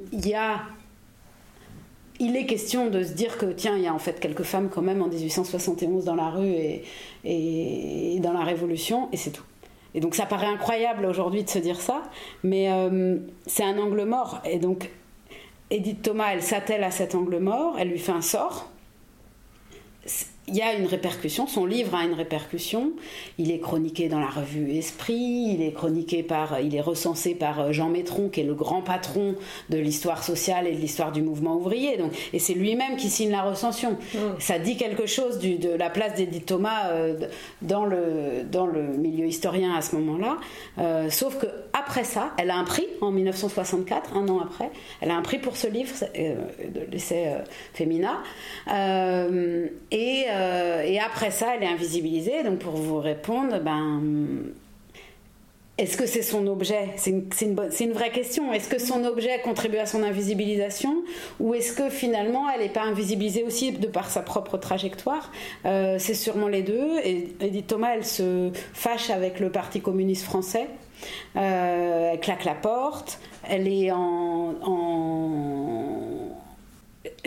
il 2.20 2.36
est 2.36 2.46
question 2.48 2.90
de 2.90 3.04
se 3.04 3.14
dire 3.14 3.38
que, 3.38 3.46
tiens, 3.46 3.76
il 3.78 3.84
y 3.84 3.88
a 3.88 3.94
en 3.94 4.00
fait 4.00 4.20
quelques 4.20 4.44
femmes 4.44 4.70
quand 4.70 4.82
même 4.82 5.04
en 5.04 5.08
1871 5.08 6.06
dans 6.06 6.16
la 6.16 6.30
rue 6.30 6.50
et, 6.50 6.84
et 7.24 8.20
dans 8.20 8.34
la 8.34 8.44
Révolution, 8.44 9.10
et 9.12 9.18
c'est 9.18 9.32
tout. 9.32 9.44
Et 9.94 10.00
donc 10.00 10.16
ça 10.16 10.26
paraît 10.26 10.48
incroyable 10.48 11.06
aujourd'hui 11.06 11.44
de 11.44 11.50
se 11.50 11.60
dire 11.60 11.80
ça, 11.80 12.04
mais 12.44 12.72
euh, 12.72 13.18
c'est 13.46 13.64
un 13.64 13.78
angle 13.78 14.04
mort. 14.04 14.42
Et 14.46 14.60
donc 14.60 14.92
Edith 15.70 16.02
Thomas, 16.02 16.34
elle 16.34 16.44
s'attelle 16.44 16.84
à 16.84 16.92
cet 16.92 17.14
angle 17.16 17.40
mort, 17.40 17.76
elle 17.78 17.90
lui 17.90 18.00
fait 18.00 18.12
un 18.12 18.22
sort 18.22 18.72
il 20.50 20.56
y 20.56 20.62
a 20.62 20.74
une 20.74 20.86
répercussion, 20.86 21.46
son 21.46 21.66
livre 21.66 21.94
a 21.94 22.06
une 22.06 22.14
répercussion. 22.14 22.94
Il 23.38 23.52
est 23.52 23.60
chroniqué 23.60 24.08
dans 24.08 24.22
la 24.22 24.30
revue 24.30 24.72
Esprit, 24.72 25.54
il 25.54 25.62
est 25.62 25.74
chroniqué 25.74 26.24
par, 26.24 26.62
il 26.62 26.74
est 26.74 26.82
recensé 26.82 27.36
par 27.36 27.60
euh, 27.60 27.72
Jean 27.74 27.90
Métron, 27.90 28.30
qui 28.30 28.40
est 28.40 28.46
le 28.46 28.54
grand 28.54 28.82
patron 28.82 29.36
de 29.70 29.78
l'histoire 29.78 30.24
sociale 30.24 30.66
et 30.66 30.72
de 30.72 30.80
l'histoire 30.80 31.12
du 31.12 31.22
mouvement 31.22 31.58
ouvrier. 31.58 31.98
Donc, 31.98 32.14
et 32.32 32.40
c'est 32.40 32.54
lui-même 32.54 32.96
qui 32.96 33.10
signe 33.10 33.30
la 33.30 33.42
recension. 33.42 33.98
Mm. 34.14 34.18
Ça 34.40 34.58
dit 34.58 34.78
quelque 34.78 35.06
chose 35.06 35.38
du, 35.38 35.58
de 35.58 35.70
la 35.70 35.90
place 35.90 36.14
d'Edith 36.16 36.46
Thomas 36.46 36.92
euh, 36.92 37.28
dans, 37.62 37.84
le, 37.84 38.44
dans 38.50 38.68
le 38.68 38.84
milieu 38.84 39.26
historien 39.26 39.76
à 39.76 39.82
ce 39.82 39.98
moment-là. 39.98 40.38
Euh, 40.80 41.10
sauf 41.10 41.38
que 41.38 41.48
après 41.74 42.06
ça, 42.06 42.32
elle 42.38 42.52
a 42.52 42.56
un 42.56 42.64
prix 42.64 42.88
en 43.02 43.12
1964, 43.12 44.16
un 44.16 44.30
an 44.30 44.40
après. 44.40 44.72
Elle 45.02 45.12
a 45.12 45.18
un 45.18 45.22
prix 45.22 45.40
pour 45.40 45.58
ce 45.58 45.68
livre, 45.68 45.94
de 46.16 46.90
l'essai 46.90 47.34
Femina. 47.74 48.24
et 49.92 50.26
euh, 50.38 50.82
et 50.84 51.00
après 51.00 51.32
ça, 51.32 51.56
elle 51.56 51.64
est 51.64 51.68
invisibilisée. 51.68 52.44
Donc 52.44 52.60
pour 52.60 52.74
vous 52.74 53.00
répondre, 53.00 53.60
ben, 53.60 54.02
est-ce 55.78 55.96
que 55.96 56.06
c'est 56.06 56.24
son 56.24 56.48
objet? 56.48 56.90
C'est 56.96 57.12
une, 57.12 57.30
une, 57.80 57.94
vraie 57.94 58.12
question. 58.12 58.52
Est-ce 58.52 58.68
que 58.68 58.80
son 58.80 59.04
objet 59.06 59.40
contribue 59.42 59.78
à 59.78 59.86
son 59.86 60.02
invisibilisation? 60.02 61.04
Ou 61.40 61.54
est-ce 61.54 61.74
que 61.74 61.90
finalement 61.90 62.50
elle 62.50 62.62
n'est 62.62 62.70
pas 62.70 62.82
invisibilisée 62.82 63.44
aussi 63.44 63.72
de 63.72 63.88
par 63.88 64.10
sa 64.10 64.22
propre 64.22 64.58
trajectoire? 64.58 65.32
Euh, 65.66 65.98
C'est 66.00 66.16
sûrement 66.16 66.48
les 66.48 66.64
deux. 66.64 66.98
Et 67.04 67.36
Edith 67.42 67.68
Thomas, 67.68 67.94
elle 67.96 68.06
se 68.06 68.52
fâche 68.74 69.10
avec 69.10 69.40
le 69.40 69.52
Parti 69.52 69.82
communiste 69.82 70.24
français. 70.24 70.68
Euh, 71.36 72.12
elle 72.14 72.20
claque 72.20 72.46
la 72.46 72.56
porte. 72.56 73.20
Elle 73.48 73.68
est 73.68 73.92
en 73.92 74.56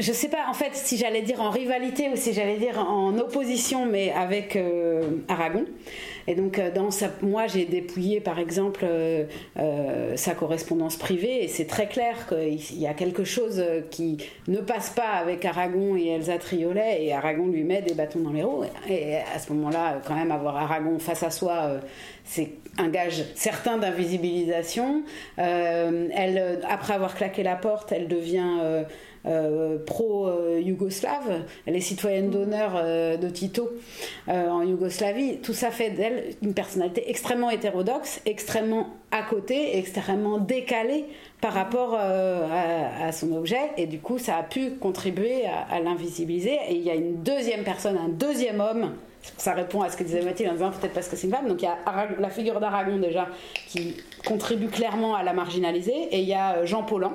je 0.01 0.13
sais 0.13 0.29
pas 0.29 0.47
en 0.49 0.55
fait 0.55 0.75
si 0.75 0.97
j'allais 0.97 1.23
dire 1.23 1.41
en 1.41 1.51
rivalité 1.51 2.09
ou 2.09 2.17
si 2.17 2.33
j'allais 2.33 2.57
dire 2.57 2.79
en 2.79 3.17
opposition, 3.19 3.87
mais 3.87 4.13
avec 4.13 4.57
euh, 4.57 5.03
Aragon. 5.29 5.65
Et 6.27 6.35
donc, 6.35 6.59
euh, 6.59 6.71
dans 6.71 6.91
sa, 6.91 7.09
moi, 7.23 7.47
j'ai 7.47 7.65
dépouillé, 7.65 8.21
par 8.21 8.39
exemple, 8.39 8.85
euh, 8.85 9.27
sa 10.17 10.35
correspondance 10.35 10.97
privée, 10.97 11.45
et 11.45 11.49
c'est 11.49 11.67
très 11.67 11.89
clair 11.89 12.29
qu'il 12.29 12.79
y 12.79 12.87
a 12.87 12.95
quelque 12.95 13.25
chose 13.25 13.63
qui 13.91 14.19
ne 14.49 14.59
passe 14.59 14.91
pas 14.91 15.09
avec 15.09 15.45
Aragon 15.45 15.97
et 15.97 16.09
Elsa 16.09 16.39
Triolet, 16.39 17.05
et 17.05 17.13
Aragon 17.13 17.49
lui 17.49 17.65
met 17.65 17.83
des 17.83 17.95
bâtons 17.95 18.21
dans 18.21 18.33
les 18.33 18.43
roues. 18.43 18.65
Et 18.89 19.17
à 19.17 19.39
ce 19.39 19.53
moment-là, 19.53 20.01
quand 20.07 20.15
même, 20.15 20.31
avoir 20.31 20.57
Aragon 20.57 20.99
face 20.99 21.23
à 21.23 21.31
soi, 21.31 21.81
c'est 22.25 22.51
un 22.79 22.89
gage 22.89 23.25
certain 23.35 23.79
d'invisibilisation. 23.79 25.03
elle, 25.37 26.61
après 26.69 26.95
avoir 26.95 27.15
claqué 27.15 27.43
la 27.43 27.57
porte, 27.57 27.93
elle 27.93 28.09
devient 28.09 28.85
euh, 29.27 29.77
pro-yougoslave, 29.85 31.43
elle 31.67 31.77
est 31.77 31.81
citoyenne 31.81 32.31
d'honneur 32.31 32.73
euh, 32.77 33.19
de 33.19 33.29
Tito 33.29 33.71
euh, 34.29 34.49
en 34.49 34.63
Yougoslavie. 34.63 35.39
Tout 35.43 35.53
ça 35.53 35.71
fait 35.71 35.91
d'elle 35.91 36.35
une 36.43 36.55
personnalité 36.55 37.11
extrêmement 37.11 37.51
hétérodoxe, 37.51 38.23
extrêmement 38.25 38.89
à 39.11 39.23
côté, 39.23 39.77
extrêmement 39.77 40.39
décalée 40.39 41.05
par 41.43 41.53
rapport 41.53 41.95
à, 41.95 43.13
son 43.13 43.33
objet, 43.33 43.73
et 43.77 43.87
du 43.87 43.99
coup, 43.99 44.19
ça 44.19 44.37
a 44.37 44.43
pu 44.43 44.73
contribuer 44.73 45.45
à, 45.47 45.81
l'invisibiliser. 45.81 46.59
Et 46.69 46.75
il 46.75 46.83
y 46.83 46.91
a 46.91 46.95
une 46.95 47.23
deuxième 47.23 47.65
personne, 47.65 47.97
un 47.97 48.09
deuxième 48.09 48.61
homme 48.61 48.93
ça 49.37 49.53
répond 49.53 49.83
à 49.83 49.91
ce 49.91 49.99
que 49.99 50.03
disait 50.03 50.23
Mathilde 50.23 50.49
en 50.49 50.55
disant 50.55 50.71
peut-être 50.71 50.95
parce 50.95 51.07
que 51.09 51.15
c'est 51.15 51.27
une 51.27 51.35
femme. 51.35 51.47
Donc 51.47 51.61
il 51.61 51.67
y 51.67 51.69
a 51.69 51.77
la 52.19 52.31
figure 52.31 52.59
d'Aragon 52.59 52.97
déjà 52.97 53.29
qui 53.69 53.99
contribue 54.27 54.69
clairement 54.69 55.15
à 55.15 55.23
la 55.23 55.35
marginaliser. 55.35 56.09
Et 56.11 56.21
il 56.21 56.29
y 56.29 56.33
a 56.33 56.65
Jean 56.65 56.85
Paulhan 56.85 57.13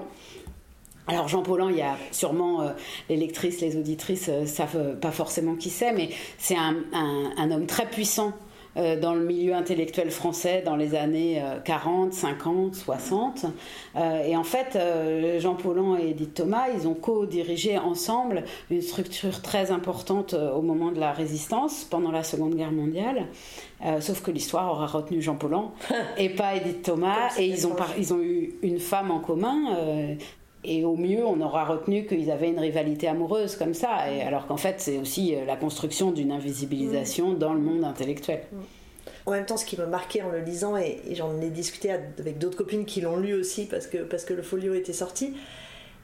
alors 1.08 1.28
Jean 1.28 1.44
Paulhan, 1.44 1.70
il 1.70 1.78
y 1.78 1.82
a 1.82 1.98
sûrement 2.12 2.62
euh, 2.62 2.70
les 3.10 3.18
lectrices, 3.18 3.62
les 3.62 3.78
auditrices 3.78 4.30
euh, 4.30 4.46
savent 4.46 4.96
pas 5.00 5.12
forcément 5.12 5.56
qui 5.56 5.70
c'est, 5.70 5.92
mais 5.92 6.10
c'est 6.40 6.56
un, 6.58 7.52
homme 7.52 7.68
très 7.68 7.86
puissant 7.86 8.34
euh, 8.76 9.00
dans 9.00 9.14
le 9.14 9.24
milieu 9.24 9.54
intellectuel 9.54 10.10
français 10.10 10.64
dans 10.66 10.76
les 10.76 10.96
années 10.96 11.44
40, 11.64 12.12
50, 12.12 12.74
60. 12.74 13.46
et 14.26 14.36
en 14.36 14.44
fait, 14.44 14.78
Jean 15.40 15.54
Paulhan 15.54 15.96
et 15.96 16.10
Edith 16.10 16.34
Thomas, 16.34 16.70
ils 16.76 16.88
ont 16.88 16.96
co-dirigé 16.96 17.78
ensemble 17.78 18.44
une 18.72 18.82
structure 18.82 19.42
très 19.42 19.70
importante 19.72 20.34
au 20.34 20.62
moment 20.62 20.92
de 20.92 21.00
la 21.00 21.12
résistance, 21.12 21.84
pendant 21.84 22.12
la 22.12 22.24
Seconde 22.24 22.56
Guerre 22.56 22.72
mondiale. 22.72 23.28
sauf 24.02 24.22
que 24.22 24.32
l'histoire 24.32 24.72
aura 24.72 24.88
retenu 24.88 25.22
Jean 25.22 25.36
Paulhan 25.36 25.72
et 26.18 26.30
pas 26.30 26.56
Edith 26.56 26.82
Thomas. 26.82 27.30
Et 27.38 27.46
ils 27.46 27.68
ont, 27.68 27.76
ils 27.98 28.14
ont 28.14 28.20
eu 28.20 28.56
une 28.62 28.80
femme 28.80 29.12
en 29.12 29.20
commun, 29.20 30.18
et 30.66 30.86
au 30.86 30.96
mieux, 30.96 31.26
on 31.26 31.40
aura 31.42 31.66
retenu 31.66 32.06
qu'ils 32.06 32.32
avaient 32.32 32.50
une 32.50 32.60
rivalité 32.60 33.08
amoureuse 33.08 33.56
comme 33.56 33.74
ça, 33.74 34.12
et 34.12 34.22
alors 34.22 34.48
qu'en 34.48 34.58
fait, 34.58 34.76
c'est 34.80 34.98
aussi 34.98 35.36
euh, 35.36 35.46
la 35.46 35.56
construction 35.56 36.12
d'une 36.12 36.32
invisibilisation 36.32 37.32
mm. 37.32 37.38
dans 37.38 37.54
le 37.54 37.60
monde 37.60 37.84
intellectuel. 37.84 38.42
Mm. 38.52 38.58
En 39.28 39.32
même 39.32 39.46
temps, 39.46 39.58
ce 39.58 39.66
qui 39.66 39.80
me 39.80 39.86
marquait 39.86 40.22
en 40.22 40.30
le 40.30 40.40
lisant, 40.40 40.78
et, 40.78 41.00
j'en 41.14 41.40
ai 41.42 41.50
discuté 41.50 41.92
avec 41.92 42.38
d'autres 42.38 42.58
copines 42.58 42.86
qui 42.86 43.02
l'ont 43.02 43.18
lu 43.18 43.34
aussi 43.34 43.66
parce 43.66 43.88
que, 43.88 43.98
parce 44.00 44.24
que 44.24 44.34
le 44.34 44.44
folio 44.44 44.74
était 44.74 44.94
sorti, 44.94 45.34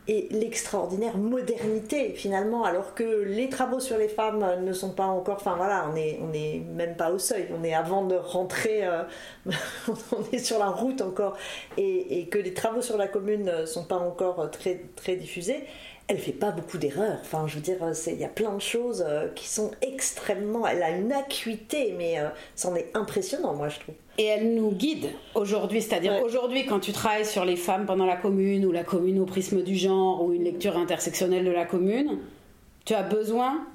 et 0.08 0.27
l'extraordinaire 0.31 1.17
modernité 1.17 2.13
finalement, 2.13 2.63
alors 2.63 2.96
que 2.96 3.03
les 3.24 3.50
travaux 3.50 3.79
sur 3.79 3.98
les 3.98 4.08
femmes 4.08 4.63
ne 4.63 4.74
sont 4.74 4.91
pas 4.91 5.05
encore, 5.05 5.36
enfin 5.36 5.55
voilà, 5.55 5.88
on 5.91 5.96
est, 5.96 6.20
on 6.22 6.34
est 6.34 6.62
même 6.74 6.96
pas 6.96 7.12
au 7.12 7.20
seuil, 7.20 7.48
on 7.58 7.63
est 7.63 7.74
avant 7.74 8.05
de 8.05 8.15
rentrer, 8.15 8.86
euh, 8.86 9.03
on 9.48 10.24
est 10.31 10.39
sur 10.39 10.58
la 10.58 10.70
route 10.70 11.01
encore, 11.01 11.38
et, 11.77 12.27
que 12.31 12.39
les 12.39 12.53
travaux 12.53 12.81
sur 12.81 12.98
la 12.98 13.08
commune 13.08 13.43
ne 13.43 13.65
sont 13.65 13.84
pas 13.84 13.98
encore 13.98 14.50
très, 14.51 14.81
très 14.96 15.15
diffusés 15.15 15.65
elle 16.08 16.17
fait 16.17 16.34
pas 16.34 16.51
beaucoup 16.51 16.77
d'erreurs. 16.77 17.20
Enfin, 17.22 17.46
je 17.48 17.55
veux 17.55 17.62
dire, 17.62 17.77
il 18.08 18.20
y 18.20 18.25
a 18.25 18.29
plein 18.29 18.53
de 18.53 18.62
choses 18.62 19.05
euh, 19.08 19.29
qui 19.34 19.48
sont 19.48 19.72
extrêmement. 19.81 20.67
Elle 20.67 20.84
a 20.84 20.89
une 20.89 21.13
acuité, 21.13 21.96
mais 21.98 22.20
euh, 22.20 22.27
c'en 22.53 22.75
est 22.75 22.91
impressionnant, 22.96 23.53
moi, 23.53 23.70
je 23.70 23.79
trouve. 23.79 23.96
Et 24.22 24.25
elle 24.25 24.54
nous 24.54 24.70
guide 24.70 25.10
aujourd'hui, 25.34 25.82
c'est-à-dire 25.82 26.22
aujourd'hui, 26.24 26.68
quand 26.68 26.80
tu 26.80 26.92
travailles 26.92 27.25
sur 27.25 27.44
les 27.44 27.56
femmes 27.56 27.88
pendant 27.88 28.06
la 28.06 28.16
commune, 28.16 28.63
ou 28.68 28.72
la 28.72 28.84
commune 28.84 29.20
au 29.20 29.25
prisme 29.25 29.63
du 29.63 29.75
genre, 29.75 30.24
ou 30.24 30.32
une 30.32 30.44
lecture 30.44 30.78
intersectionnelle 30.78 31.44
de 31.44 31.50
la 31.50 31.66
commune, 31.66 32.20
tu 32.86 32.94
as 32.94 33.01
besoin 33.01 33.66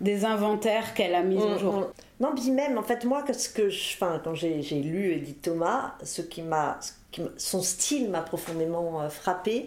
des 0.00 0.24
inventaires 0.24 0.94
qu'elle 0.94 1.16
a 1.16 1.24
mis 1.24 1.42
au 1.42 1.48
mm, 1.48 1.58
jour. 1.58 1.74
Mm. 1.74 1.86
Non, 2.20 2.32
puis 2.32 2.52
même, 2.52 2.78
en 2.78 2.84
fait, 2.84 3.04
moi, 3.04 3.24
ce 3.32 3.48
que 3.48 3.70
je, 3.70 3.94
enfin, 3.94 4.20
quand 4.22 4.36
j'ai 4.36 4.60
lu 4.60 5.14
Edith 5.14 5.42
Thomas, 5.42 5.94
ce 6.04 6.22
qui 6.22 6.42
m'a, 6.42 6.78
son 7.36 7.60
style 7.60 8.08
m'a 8.08 8.22
profondément 8.22 9.02
euh, 9.02 9.08
frappé 9.08 9.66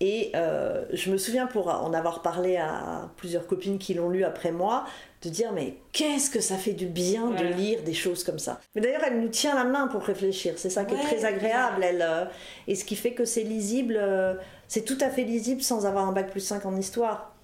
Et 0.00 0.32
euh, 0.34 0.84
je 0.92 1.10
me 1.10 1.18
souviens, 1.18 1.46
pour 1.46 1.68
en 1.68 1.92
avoir 1.92 2.22
parlé 2.22 2.56
à 2.56 3.10
plusieurs 3.16 3.46
copines 3.46 3.78
qui 3.78 3.92
l'ont 3.92 4.08
lu 4.08 4.24
après 4.24 4.50
moi, 4.50 4.86
de 5.22 5.28
dire 5.28 5.52
mais 5.52 5.74
qu'est-ce 5.92 6.30
que 6.30 6.40
ça 6.40 6.56
fait 6.56 6.72
du 6.72 6.86
bien 6.86 7.30
de 7.30 7.44
lire 7.44 7.82
des 7.82 7.92
choses 7.92 8.24
comme 8.24 8.38
ça. 8.38 8.60
Mais 8.74 8.80
d'ailleurs, 8.80 9.02
elle 9.06 9.20
nous 9.20 9.28
tient 9.28 9.54
la 9.54 9.64
main 9.64 9.88
pour 9.88 10.02
réfléchir. 10.02 10.54
C'est 10.56 10.70
ça 10.70 10.86
qui 10.86 10.94
est 10.94 11.02
très 11.02 11.26
agréable. 11.26 11.84
Elle, 11.84 12.02
euh, 12.02 12.24
et 12.66 12.74
ce 12.74 12.86
qui 12.86 12.96
fait 12.96 13.12
que 13.12 13.26
c'est 13.26 13.42
lisible, 13.42 13.98
euh, 14.00 14.34
c'est 14.68 14.86
tout 14.86 14.98
à 15.02 15.10
fait 15.10 15.24
lisible 15.24 15.60
sans 15.60 15.84
avoir 15.84 16.08
un 16.08 16.12
bac 16.12 16.30
plus 16.30 16.40
5 16.40 16.64
en 16.64 16.76
histoire. 16.76 17.36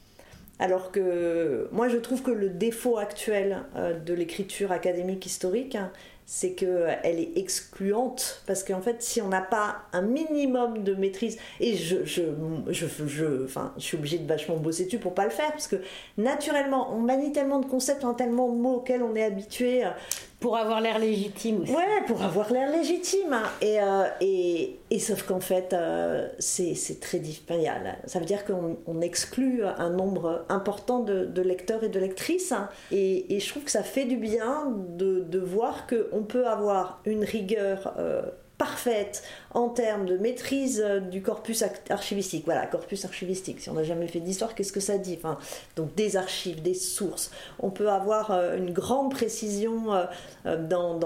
Alors 0.58 0.90
que 0.90 1.68
moi, 1.72 1.88
je 1.88 1.98
trouve 1.98 2.22
que 2.22 2.30
le 2.30 2.48
défaut 2.48 2.96
actuel 2.96 3.58
de 4.06 4.14
l'écriture 4.14 4.72
académique 4.72 5.26
historique, 5.26 5.74
hein, 5.74 5.92
c'est 6.28 6.52
qu'elle 6.54 7.20
est 7.20 7.38
excluante 7.38 8.42
parce 8.46 8.64
qu'en 8.64 8.80
fait 8.80 9.00
si 9.00 9.22
on 9.22 9.28
n'a 9.28 9.40
pas 9.40 9.76
un 9.92 10.02
minimum 10.02 10.82
de 10.82 10.94
maîtrise 10.94 11.38
et 11.60 11.76
je 11.76 12.04
je, 12.04 12.22
je, 12.70 12.86
je, 13.06 13.44
enfin, 13.44 13.72
je 13.78 13.82
suis 13.82 13.96
obligée 13.96 14.18
de 14.18 14.26
vachement 14.26 14.56
bosser 14.56 14.86
dessus 14.86 14.98
pour 14.98 15.14
pas 15.14 15.24
le 15.24 15.30
faire 15.30 15.52
parce 15.52 15.68
que 15.68 15.76
naturellement 16.18 16.92
on 16.92 16.98
manie 16.98 17.30
tellement 17.30 17.60
de 17.60 17.66
concepts, 17.66 18.04
on 18.04 18.10
a 18.10 18.14
tellement 18.14 18.50
de 18.50 18.56
mots 18.56 18.74
auxquels 18.76 19.02
on 19.02 19.14
est 19.14 19.22
habitué 19.22 19.84
pour 20.40 20.56
avoir 20.56 20.80
l'air 20.80 20.98
légitime 20.98 21.62
aussi. 21.62 21.72
Ouais, 21.72 22.02
pour 22.06 22.22
avoir 22.22 22.52
l'air 22.52 22.70
légitime. 22.70 23.32
Hein. 23.32 23.44
Et, 23.62 23.80
euh, 23.80 24.04
et, 24.20 24.78
et, 24.90 24.98
sauf 24.98 25.22
qu'en 25.22 25.40
fait, 25.40 25.72
euh, 25.72 26.28
c'est 26.38 27.00
très 27.00 27.18
difficile. 27.18 27.36
Ça 28.06 28.18
veut 28.18 28.24
dire 28.24 28.44
qu'on 28.44 29.00
exclut 29.00 29.64
un 29.64 29.90
nombre 29.90 30.44
important 30.48 31.00
de, 31.00 31.42
lecteurs 31.42 31.84
et 31.84 31.88
de 31.88 31.98
lectrices. 31.98 32.52
Hein. 32.52 32.68
Et, 32.90 33.34
et, 33.34 33.40
je 33.40 33.48
trouve 33.48 33.64
que 33.64 33.70
ça 33.70 33.82
fait 33.82 34.04
du 34.04 34.16
bien 34.16 34.74
de, 34.96 35.20
de 35.20 35.38
voir 35.38 35.86
qu'on 35.86 36.22
peut 36.22 36.46
avoir 36.46 37.00
une 37.04 37.24
rigueur. 37.24 37.94
Euh, 37.98 38.22
parfaite 38.58 39.22
en 39.52 39.68
termes 39.68 40.06
de 40.06 40.16
maîtrise 40.16 40.82
euh, 40.84 41.00
du 41.00 41.22
corpus 41.22 41.62
archivistique. 41.90 42.44
Voilà, 42.46 42.66
corpus 42.66 43.04
archivistique. 43.04 43.60
Si 43.60 43.70
on 43.70 43.74
n'a 43.74 43.84
jamais 43.84 44.06
fait 44.06 44.20
d'histoire, 44.20 44.54
qu'est-ce 44.54 44.72
que 44.72 44.80
ça 44.80 44.98
dit? 44.98 45.18
Donc 45.76 45.94
des 45.94 46.16
archives, 46.16 46.62
des 46.62 46.74
sources. 46.74 47.30
On 47.60 47.70
peut 47.70 47.90
avoir 47.90 48.30
euh, 48.30 48.56
une 48.56 48.72
grande 48.72 49.10
précision 49.10 49.92
euh, 50.46 50.56
dans, 50.56 50.98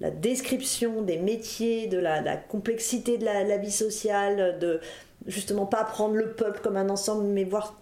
la 0.00 0.10
description 0.10 1.02
des 1.02 1.18
métiers, 1.18 1.86
de 1.88 1.98
la, 1.98 2.36
complexité 2.36 3.18
de 3.18 3.24
la, 3.24 3.56
vie 3.56 3.72
sociale, 3.72 4.58
de 4.58 4.80
justement 5.26 5.66
pas 5.66 5.84
prendre 5.84 6.14
le 6.14 6.32
peuple 6.32 6.60
comme 6.62 6.76
un 6.76 6.90
ensemble, 6.90 7.24
mais 7.24 7.44
voir 7.44 7.80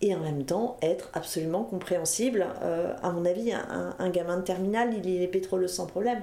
et 0.00 0.14
en 0.14 0.20
même 0.20 0.44
temps 0.44 0.76
être 0.80 1.10
absolument 1.12 1.64
compréhensible. 1.64 2.46
à 3.02 3.10
mon 3.10 3.24
avis, 3.24 3.52
un, 3.52 4.10
gamin 4.10 4.36
de 4.36 4.42
terminale, 4.42 4.94
il 4.94 5.22
est 5.22 5.26
pétroleux 5.26 5.66
sans 5.66 5.86
problème. 5.86 6.22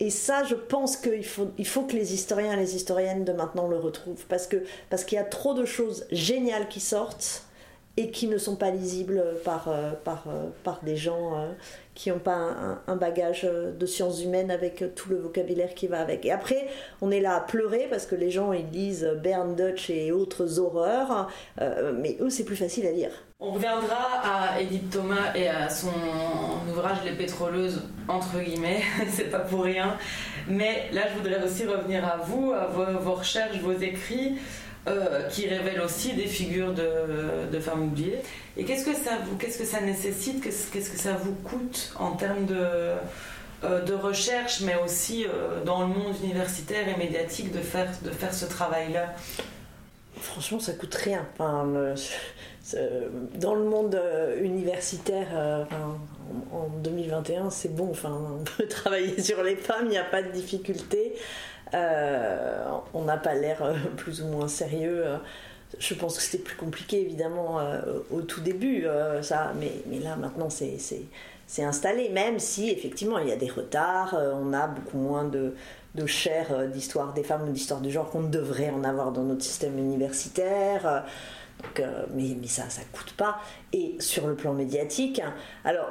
Et 0.00 0.10
ça, 0.10 0.44
je 0.44 0.54
pense 0.54 0.96
qu'il 0.96 1.24
faut, 1.24 1.50
il 1.58 1.66
faut 1.66 1.82
que 1.82 1.94
les 1.94 2.14
historiens 2.14 2.52
et 2.52 2.56
les 2.56 2.76
historiennes 2.76 3.24
de 3.24 3.32
maintenant 3.32 3.66
le 3.66 3.78
retrouvent, 3.78 4.24
parce 4.28 4.48
parce 4.90 5.04
qu'il 5.04 5.16
y 5.16 5.20
a 5.20 5.24
trop 5.24 5.54
de 5.54 5.64
choses 5.64 6.06
géniales 6.12 6.68
qui 6.68 6.80
sortent 6.80 7.42
et 7.98 8.12
qui 8.12 8.28
ne 8.28 8.38
sont 8.38 8.54
pas 8.54 8.70
lisibles 8.70 9.24
par, 9.44 9.66
euh, 9.66 9.90
par, 10.04 10.22
euh, 10.28 10.46
par 10.62 10.78
des 10.84 10.96
gens 10.96 11.36
euh, 11.36 11.48
qui 11.96 12.10
n'ont 12.10 12.20
pas 12.20 12.54
un, 12.86 12.94
bagage 12.94 13.42
de 13.42 13.86
sciences 13.86 14.22
humaines 14.22 14.52
avec 14.52 14.94
tout 14.94 15.10
le 15.10 15.16
vocabulaire 15.16 15.74
qui 15.74 15.88
va 15.88 15.98
avec. 15.98 16.24
Et 16.24 16.30
après, 16.30 16.68
on 17.00 17.10
est 17.10 17.18
là 17.18 17.34
à 17.34 17.40
pleurer 17.40 17.88
parce 17.90 18.06
que 18.06 18.14
les 18.14 18.30
gens 18.30 18.52
ils 18.52 18.70
lisent 18.70 19.10
Bern 19.20 19.56
Dutch 19.56 19.90
et 19.90 20.12
autres 20.12 20.60
horreurs, 20.60 21.28
mais 21.96 22.16
eux 22.20 22.30
c'est 22.30 22.44
plus 22.44 22.54
facile 22.54 22.86
à 22.86 22.92
lire. 22.92 23.10
On 23.40 23.52
reviendra 23.52 24.20
à 24.24 24.60
Edith 24.60 24.90
Thomas 24.90 25.32
et 25.34 25.48
à 25.48 25.68
son 25.68 25.92
ouvrage 26.68 26.98
Les 27.04 27.12
pétroleuses, 27.12 27.82
entre 28.08 28.40
guillemets, 28.40 28.82
c'est 29.08 29.30
pas 29.30 29.38
pour 29.38 29.62
rien. 29.62 29.96
Mais 30.48 30.88
là, 30.92 31.02
je 31.08 31.18
voudrais 31.18 31.40
aussi 31.44 31.64
revenir 31.64 32.04
à 32.04 32.16
vous, 32.16 32.52
à 32.52 32.66
vos, 32.66 33.12
recherches, 33.12 33.58
vos 33.58 33.78
écrits, 33.78 34.38
euh, 34.88 35.28
qui 35.28 35.46
révèlent 35.46 35.80
aussi 35.80 36.14
des 36.14 36.26
figures 36.26 36.72
de, 36.72 37.60
femmes 37.60 37.84
oubliées. 37.84 38.18
Et 38.56 38.64
qu'est-ce 38.64 38.84
que 38.84 38.94
ça 38.94 39.18
vous, 39.24 39.36
qu'est-ce 39.36 39.58
que 39.58 39.64
ça 39.64 39.80
nécessite, 39.80 40.42
qu'est-ce 40.42 40.70
que 40.70 40.98
ça 40.98 41.14
vous 41.14 41.34
coûte 41.34 41.92
en 41.98 42.12
termes 42.12 42.46
de, 42.46 42.64
euh, 43.64 43.84
de 43.84 43.92
recherche, 43.92 44.60
mais 44.62 44.76
aussi 44.82 45.26
euh, 45.26 45.62
dans 45.64 45.80
le 45.80 45.88
monde 45.88 46.14
universitaire 46.22 46.88
et 46.88 46.96
médiatique 46.96 47.52
de 47.52 47.58
faire, 47.58 47.90
de 48.02 48.10
faire 48.10 48.32
ce 48.32 48.46
travail-là? 48.46 49.14
Franchement, 50.20 50.60
ça 50.60 50.72
coûte 50.72 50.94
rien. 50.94 51.26
Dans 51.38 51.74
le 53.54 53.64
monde 53.64 54.00
universitaire, 54.40 55.66
en 56.52 56.68
2021, 56.82 57.50
c'est 57.50 57.74
bon. 57.74 57.90
Enfin, 57.90 58.16
on 58.40 58.44
peut 58.44 58.66
travailler 58.68 59.20
sur 59.20 59.42
les 59.42 59.56
femmes, 59.56 59.86
il 59.86 59.90
n'y 59.90 59.98
a 59.98 60.04
pas 60.04 60.22
de 60.22 60.30
difficulté. 60.30 61.14
On 61.72 63.04
n'a 63.04 63.16
pas 63.16 63.34
l'air 63.34 63.74
plus 63.96 64.22
ou 64.22 64.26
moins 64.26 64.48
sérieux. 64.48 65.04
Je 65.78 65.94
pense 65.94 66.16
que 66.16 66.22
c'était 66.22 66.42
plus 66.42 66.56
compliqué, 66.56 67.00
évidemment, 67.00 67.60
au 68.10 68.22
tout 68.22 68.40
début, 68.40 68.86
ça. 69.22 69.52
Mais, 69.58 69.98
là, 69.98 70.16
maintenant, 70.16 70.48
c'est 70.50 71.64
installé, 71.64 72.08
même 72.10 72.38
si 72.38 72.70
effectivement 72.70 73.18
il 73.18 73.28
y 73.28 73.32
a 73.32 73.36
des 73.36 73.50
retards, 73.50 74.14
on 74.34 74.52
a 74.52 74.66
beaucoup 74.66 74.98
moins 74.98 75.24
de, 75.24 75.54
de 75.94 76.06
chair 76.06 76.68
d'histoire 76.68 77.12
des 77.12 77.22
femmes 77.22 77.48
ou 77.48 77.52
d'histoire 77.52 77.80
du 77.80 77.90
genre 77.90 78.10
qu'on 78.10 78.22
devrait 78.22 78.70
en 78.70 78.84
avoir 78.84 79.12
dans 79.12 79.24
notre 79.24 79.44
système 79.44 79.78
universitaire. 79.78 81.04
Euh, 81.80 82.06
mais, 82.14 82.36
mais, 82.40 82.46
ça, 82.46 82.68
ça 82.68 82.82
coûte 82.92 83.14
pas. 83.16 83.38
Et 83.72 83.96
sur 84.00 84.26
le 84.26 84.34
plan 84.34 84.52
médiatique, 84.52 85.20
alors 85.64 85.88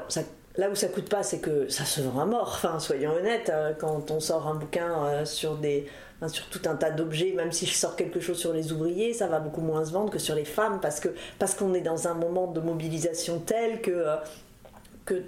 là 0.57 0.69
où 0.69 0.75
ça 0.75 0.87
coûte 0.87 1.09
pas, 1.09 1.23
c'est 1.23 1.39
que 1.39 1.69
ça 1.69 1.85
se 1.85 2.01
vend 2.01 2.19
à 2.19 2.25
mort. 2.25 2.51
Enfin, 2.55 2.79
soyons 2.79 3.11
honnêtes, 3.11 3.49
hein, 3.49 3.73
quand 3.79 4.11
on 4.11 4.19
sort 4.19 4.47
un 4.47 4.55
bouquin 4.55 5.05
euh, 5.05 5.25
sur 5.25 5.55
des 5.55 5.87
sur 6.27 6.47
tout 6.47 6.61
un 6.65 6.75
tas 6.75 6.89
d'objets, 6.89 7.33
même 7.33 7.51
si 7.51 7.67
je 7.67 7.75
sors 7.75 7.95
quelque 7.95 8.19
chose 8.19 8.39
sur 8.39 8.51
les 8.51 8.71
ouvriers, 8.71 9.13
ça 9.13 9.27
va 9.27 9.39
beaucoup 9.39 9.61
moins 9.61 9.85
se 9.85 9.91
vendre 9.91 10.09
que 10.09 10.17
sur 10.17 10.33
les 10.33 10.45
femmes 10.45 10.79
parce 10.81 10.99
que 10.99 11.09
parce 11.37 11.53
qu'on 11.53 11.75
est 11.75 11.81
dans 11.81 12.07
un 12.07 12.15
moment 12.15 12.47
de 12.47 12.59
mobilisation 12.59 13.37
tel 13.37 13.81
que 13.81 13.91
euh, 13.91 14.15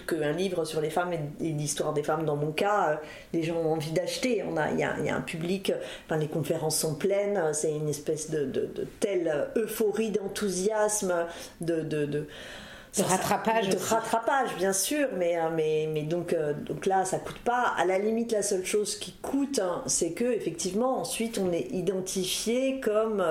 qu'un 0.08 0.32
livre 0.32 0.66
sur 0.66 0.82
les 0.82 0.90
femmes 0.90 1.14
et, 1.14 1.52
l'histoire 1.52 1.94
des 1.94 2.02
femmes 2.02 2.26
dans 2.26 2.36
mon 2.36 2.52
cas, 2.52 2.90
euh, 2.90 2.96
les 3.34 3.44
gens 3.44 3.56
ont 3.58 3.74
envie 3.74 3.92
d'acheter. 3.92 4.44
Il 4.44 4.80
y 4.80 4.84
a, 4.84 5.00
y 5.00 5.10
a, 5.10 5.16
un 5.16 5.22
public, 5.22 5.72
enfin, 6.06 6.18
les 6.18 6.28
conférences 6.28 6.80
sont 6.80 6.96
pleines, 6.96 7.40
c'est 7.54 7.72
une 7.72 7.88
espèce 7.88 8.32
de, 8.32 8.46
de, 8.46 8.66
de 8.66 8.88
telle 9.00 9.48
euphorie, 9.56 10.10
d'enthousiasme, 10.10 11.28
de, 11.62 11.82
de 11.82 12.28
de 12.98 13.04
rattrapage. 13.04 13.70
de 13.70 13.78
rattrapage, 13.78 14.56
bien 14.58 14.74
sûr, 14.74 15.08
mais, 15.16 15.38
euh, 15.38 15.50
mais, 15.54 15.88
mais 15.94 16.04
donc, 16.04 16.34
euh, 16.34 16.54
donc 16.54 16.86
là, 16.86 17.06
ça 17.06 17.20
coûte 17.20 17.38
pas. 17.40 17.74
À 17.78 17.86
la 17.86 18.00
limite, 18.00 18.32
la 18.32 18.42
seule 18.42 18.66
chose 18.66 18.96
qui 18.96 19.12
coûte, 19.22 19.60
hein, 19.60 19.84
c'est 19.86 20.12
que 20.12 20.24
effectivement, 20.24 21.00
ensuite, 21.00 21.38
on 21.38 21.52
est 21.52 21.72
identifié 21.72 22.80
comme, 22.80 23.24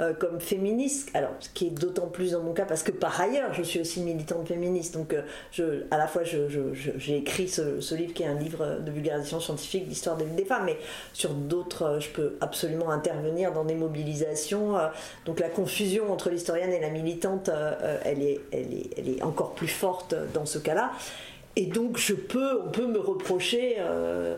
euh, 0.00 0.14
comme 0.14 0.40
féministe. 0.40 1.10
Alors, 1.14 1.32
ce 1.40 1.48
qui 1.50 1.66
est 1.66 1.70
d'autant 1.70 2.06
plus 2.06 2.32
dans 2.32 2.42
mon 2.42 2.52
cas, 2.52 2.64
parce 2.64 2.82
que 2.82 2.92
par 2.92 3.20
ailleurs, 3.20 3.52
je 3.52 3.62
suis 3.62 3.80
aussi 3.80 4.00
militante 4.00 4.46
féministe. 4.46 4.94
Donc, 4.94 5.14
je, 5.50 5.84
à 5.90 5.98
la 5.98 6.06
fois, 6.06 6.22
j'ai 6.22 6.48
je, 6.48 7.12
écrit 7.12 7.48
ce, 7.48 7.80
ce, 7.80 7.94
livre 7.94 8.14
qui 8.14 8.22
est 8.22 8.28
un 8.28 8.38
livre 8.38 8.78
de 8.80 8.90
vulgarisation 8.92 9.40
scientifique 9.40 9.88
d'histoire 9.88 10.16
des, 10.16 10.24
des 10.24 10.44
femmes, 10.44 10.64
mais 10.66 10.78
sur 11.12 11.30
d'autres, 11.30 11.98
je 12.00 12.08
peux 12.10 12.36
absolument 12.40 12.90
intervenir 12.90 13.52
dans 13.52 13.64
des 13.64 13.74
mobilisations. 13.74 14.76
donc, 15.26 15.40
la 15.40 15.48
confusion 15.48 16.12
entre 16.12 16.30
l'historienne 16.30 16.72
et 16.72 16.80
la 16.80 16.90
militante, 16.90 17.50
elle 18.04 18.22
est, 18.22 18.40
elle 18.52 18.72
est 18.72 18.99
elle 19.00 19.08
est 19.08 19.22
encore 19.22 19.54
plus 19.54 19.68
forte 19.68 20.14
dans 20.34 20.46
ce 20.46 20.58
cas-là. 20.58 20.92
Et 21.56 21.66
donc, 21.66 21.98
je 21.98 22.14
peux, 22.14 22.62
on 22.64 22.70
peut 22.70 22.86
me 22.86 22.98
reprocher 22.98 23.76
euh, 23.80 24.36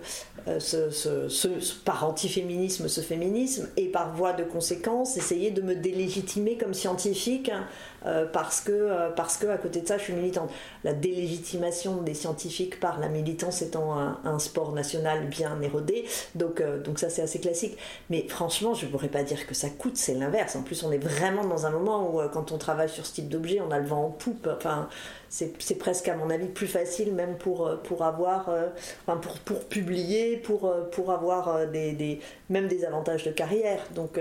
euh, 0.49 0.59
ce, 0.59 1.79
par 1.85 2.09
antiféminisme, 2.09 2.89
ce 2.89 3.01
féminisme, 3.03 3.69
et 3.77 3.89
par 3.89 4.15
voie 4.15 4.33
de 4.33 4.45
conséquence, 4.45 5.17
essayer 5.17 5.51
de 5.51 5.61
me 5.61 5.75
délégitimer 5.75 6.57
comme 6.57 6.73
scientifique 6.73 7.51
hein, 7.51 7.67
euh, 8.07 8.27
parce, 8.27 8.61
que, 8.61 8.73
euh, 8.73 9.11
parce 9.11 9.37
que 9.37 9.47
à 9.47 9.59
côté 9.59 9.81
de 9.81 9.87
ça, 9.87 9.99
je 9.99 10.05
suis 10.05 10.13
militante. 10.13 10.51
La 10.85 10.93
délégitimation 10.93 12.03
des 12.03 12.15
scientifiques 12.15 12.81
par 12.81 12.99
la 12.99 13.09
militance 13.09 13.63
étant 13.63 13.97
un, 13.99 14.39
sport 14.39 14.73
national 14.73 15.29
bien 15.29 15.61
érodé, 15.61 16.05
donc, 16.35 16.61
euh, 16.61 16.83
donc 16.83 16.99
ça 16.99 17.11
c'est 17.11 17.23
assez 17.23 17.39
classique. 17.39 17.77
Mais 18.11 18.27
franchement, 18.29 18.75
je 18.75 18.87
ne 18.87 18.91
pourrais 18.91 19.09
pas 19.09 19.23
dire 19.23 19.47
que 19.47 19.55
ça 19.55 19.69
coûte, 19.69 19.97
c'est 19.97 20.15
l'inverse. 20.15 20.57
En 20.57 20.63
plus, 20.63 20.83
on 20.83 20.91
est 20.91 20.99
vraiment 20.99 21.45
dans 21.45 21.67
un 21.67 21.71
moment 21.71 22.11
où 22.11 22.29
quand 22.31 22.51
on 22.51 22.59
travaille 22.59 22.89
sur 22.89 23.07
ce 23.07 23.15
type 23.15 23.29
d'objet, 23.29 23.61
on 23.61 23.71
a 23.71 23.79
le 23.79 23.87
vent 23.87 24.07
en 24.07 24.11
poupe. 24.11 24.49
Enfin, 24.57 24.89
c'est 25.29 25.79
presque 25.79 26.09
à 26.09 26.17
mon 26.17 26.29
avis 26.29 26.49
plus 26.49 26.67
facile 26.67 27.15
même 27.15 27.37
pour, 27.37 27.71
pour 27.85 28.03
avoir, 28.03 28.51
enfin, 29.07 29.19
pour, 29.19 29.39
pour 29.39 29.65
publier, 29.67 30.37
pour, 30.37 30.73
pour 30.91 31.11
avoir 31.11 31.67
des, 31.69 31.93
des, 31.93 32.21
même 32.51 32.69
des 32.69 32.85
avantages 32.85 33.25
de 33.25 33.31
carrière. 33.31 33.81
Donc 33.95 34.19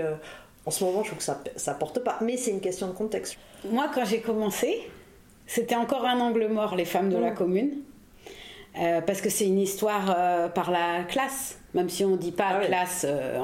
en 0.64 0.70
ce 0.70 0.84
moment, 0.84 1.02
je 1.02 1.08
trouve 1.08 1.18
que 1.18 1.24
ça, 1.24 1.42
ça 1.56 1.74
porte 1.74 2.00
pas. 2.00 2.18
Mais 2.20 2.36
c'est 2.36 2.50
une 2.50 2.60
question 2.60 2.86
de 2.86 2.92
contexte. 2.92 3.36
Moi, 3.70 3.90
quand 3.94 4.04
j'ai 4.04 4.20
commencé, 4.20 4.88
c'était 5.46 5.74
encore 5.74 6.04
un 6.04 6.20
angle 6.20 6.48
mort, 6.48 6.76
les 6.76 6.84
femmes 6.84 7.10
de 7.10 7.16
la 7.16 7.32
mm. 7.32 7.34
commune. 7.34 7.70
parce 8.74 9.20
que 9.20 9.28
c'est 9.30 9.46
une 9.46 9.58
histoire 9.58 10.52
par 10.52 10.70
la 10.70 11.04
classe 11.04 11.58
même 11.74 11.88
si 11.88 12.04
on 12.04 12.10
ne 12.10 12.16
dit 12.16 12.32
pas 12.32 12.60
ah 12.60 12.66
classe, 12.66 13.06
euh, 13.08 13.40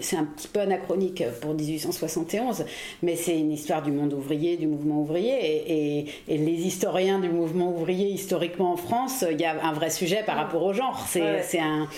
c'est 0.00 0.16
un 0.16 0.24
petit 0.24 0.48
peu 0.48 0.60
anachronique 0.60 1.22
pour 1.40 1.54
1871, 1.54 2.64
mais 3.02 3.16
c'est 3.16 3.38
une 3.38 3.52
histoire 3.52 3.82
du 3.82 3.92
monde 3.92 4.14
ouvrier, 4.14 4.56
du 4.56 4.66
mouvement 4.66 5.00
ouvrier, 5.02 5.98
et, 5.98 6.06
les 6.28 6.66
historiens 6.66 7.18
du 7.18 7.28
mouvement 7.28 7.70
ouvrier 7.70 8.08
historiquement 8.08 8.72
en 8.72 8.76
France, 8.76 9.24
il 9.30 9.40
y 9.40 9.44
a 9.44 9.62
un 9.62 9.72
vrai 9.72 9.90
sujet 9.90 10.22
par 10.24 10.36
rapport 10.36 10.62
au 10.62 10.72
genre. 10.72 11.06
C'est 11.08 11.58
un 11.58 11.88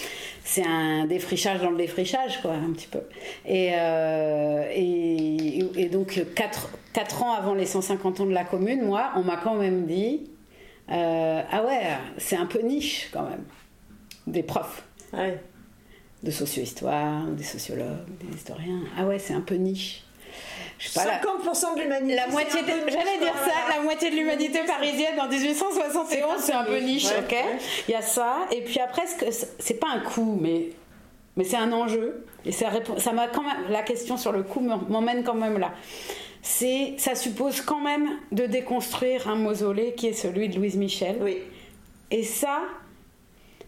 c'est 0.48 0.64
un 0.66 1.04
défrichage 1.04 1.60
dans 1.60 1.70
le 1.70 1.76
défrichage, 1.76 2.40
quoi, 2.40 2.52
un 2.52 2.72
petit 2.72 2.86
peu. 2.86 3.02
Et, 3.44 3.72
euh, 3.74 4.64
et, 4.74 5.88
donc, 5.92 6.24
4, 6.34 6.70
quatre 6.94 7.22
ans 7.22 7.34
avant 7.34 7.52
les 7.52 7.66
150 7.66 8.20
ans 8.20 8.26
de 8.26 8.32
la 8.32 8.44
commune, 8.44 8.82
moi, 8.82 9.10
on 9.16 9.24
m'a 9.24 9.36
quand 9.36 9.56
même 9.56 9.84
dit 9.84 10.30
euh, 10.90 11.42
Ah 11.50 11.64
ouais, 11.64 11.82
c'est 12.16 12.36
un 12.36 12.46
peu 12.46 12.60
niche 12.60 13.10
quand 13.12 13.28
même, 13.28 13.44
des 14.26 14.42
profs. 14.42 14.84
Ouais 15.12 15.38
de 16.22 16.32
socio-histoire, 16.32 17.26
des 17.26 17.44
sociologues, 17.44 18.08
des 18.20 18.36
historiens. 18.36 18.80
Ah 18.96 19.06
ouais, 19.06 19.20
c'est 19.20 19.34
un 19.34 19.40
peu 19.40 19.54
niche. 19.54 20.02
Je 20.78 20.88
sais 20.88 21.00
pas, 21.00 21.20
50% 21.20 21.76
de 21.76 21.82
l'humanité. 21.82 22.14
La 22.14 22.28
moitié, 22.28 22.60
j'allais 22.66 23.18
dire 23.18 23.34
ça, 23.44 23.76
la 23.76 23.82
moitié 23.82 24.10
de 24.10 24.16
l'humanité 24.16 24.60
parisienne 24.64 25.20
en 25.20 25.28
1871, 25.28 26.40
c'est 26.40 26.52
un 26.52 26.64
peu 26.64 26.78
niche, 26.78 27.06
ok 27.18 27.36
Il 27.88 27.92
y 27.92 27.94
a 27.94 28.02
ça, 28.02 28.46
et 28.52 28.62
puis 28.62 28.78
après, 28.78 29.02
c'est 29.58 29.80
pas 29.80 29.88
un 29.88 30.00
coup, 30.00 30.38
mais, 30.40 30.70
mais 31.36 31.44
c'est 31.44 31.56
un 31.56 31.72
enjeu. 31.72 32.24
Et 32.44 32.52
ça, 32.52 32.70
ça 32.98 33.12
m'a 33.12 33.26
quand 33.26 33.42
même, 33.42 33.70
la 33.70 33.82
question 33.82 34.16
sur 34.16 34.32
le 34.32 34.42
coup 34.44 34.60
m'emmène 34.60 35.24
quand 35.24 35.34
même 35.34 35.58
là. 35.58 35.72
C'est, 36.42 36.94
ça 36.98 37.16
suppose 37.16 37.60
quand 37.60 37.80
même 37.80 38.08
de 38.30 38.46
déconstruire 38.46 39.28
un 39.28 39.34
mausolée 39.34 39.94
qui 39.94 40.06
est 40.06 40.12
celui 40.12 40.48
de 40.48 40.56
Louise 40.56 40.76
Michel. 40.76 41.16
Oui. 41.20 41.38
Et 42.10 42.22
ça, 42.22 42.60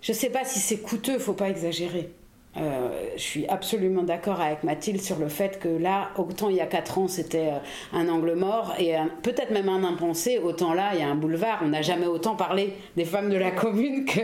je 0.01 0.13
sais 0.13 0.31
pas 0.31 0.45
si 0.45 0.61
c'est 0.61 0.79
coûteux, 0.79 1.19
faut 1.19 1.33
pas 1.33 1.49
exagérer. 1.49 2.11
Euh, 2.57 2.89
je 3.17 3.23
suis 3.23 3.47
absolument 3.47 4.03
d'accord 4.03 4.41
avec 4.41 4.65
Mathilde 4.65 5.01
sur 5.01 5.21
le 5.21 5.29
fait 5.29 5.61
que 5.61 5.69
là, 5.69 6.11
autant 6.19 6.49
il 6.49 6.57
y 6.57 6.61
a 6.61 6.67
4 6.67 6.99
ans 6.99 7.07
c'était 7.07 7.47
euh, 7.47 7.59
un 7.97 8.09
angle 8.09 8.35
mort 8.35 8.75
et 8.77 8.95
peut-être 9.23 9.53
même 9.53 9.69
un 9.69 9.85
impensé, 9.85 10.39
autant 10.39 10.75
là 10.75 10.91
il 10.95 11.01
y 11.01 11.03
a 11.03 11.09
un 11.09 11.15
boulevard. 11.15 11.61
On 11.63 11.69
n'a 11.69 11.83
jamais 11.83 12.07
autant 12.07 12.35
parlé 12.35 12.75
des 12.97 13.05
femmes 13.05 13.31
de 13.31 13.37
la 13.37 13.53
commune 13.53 14.05
que, 14.07 14.21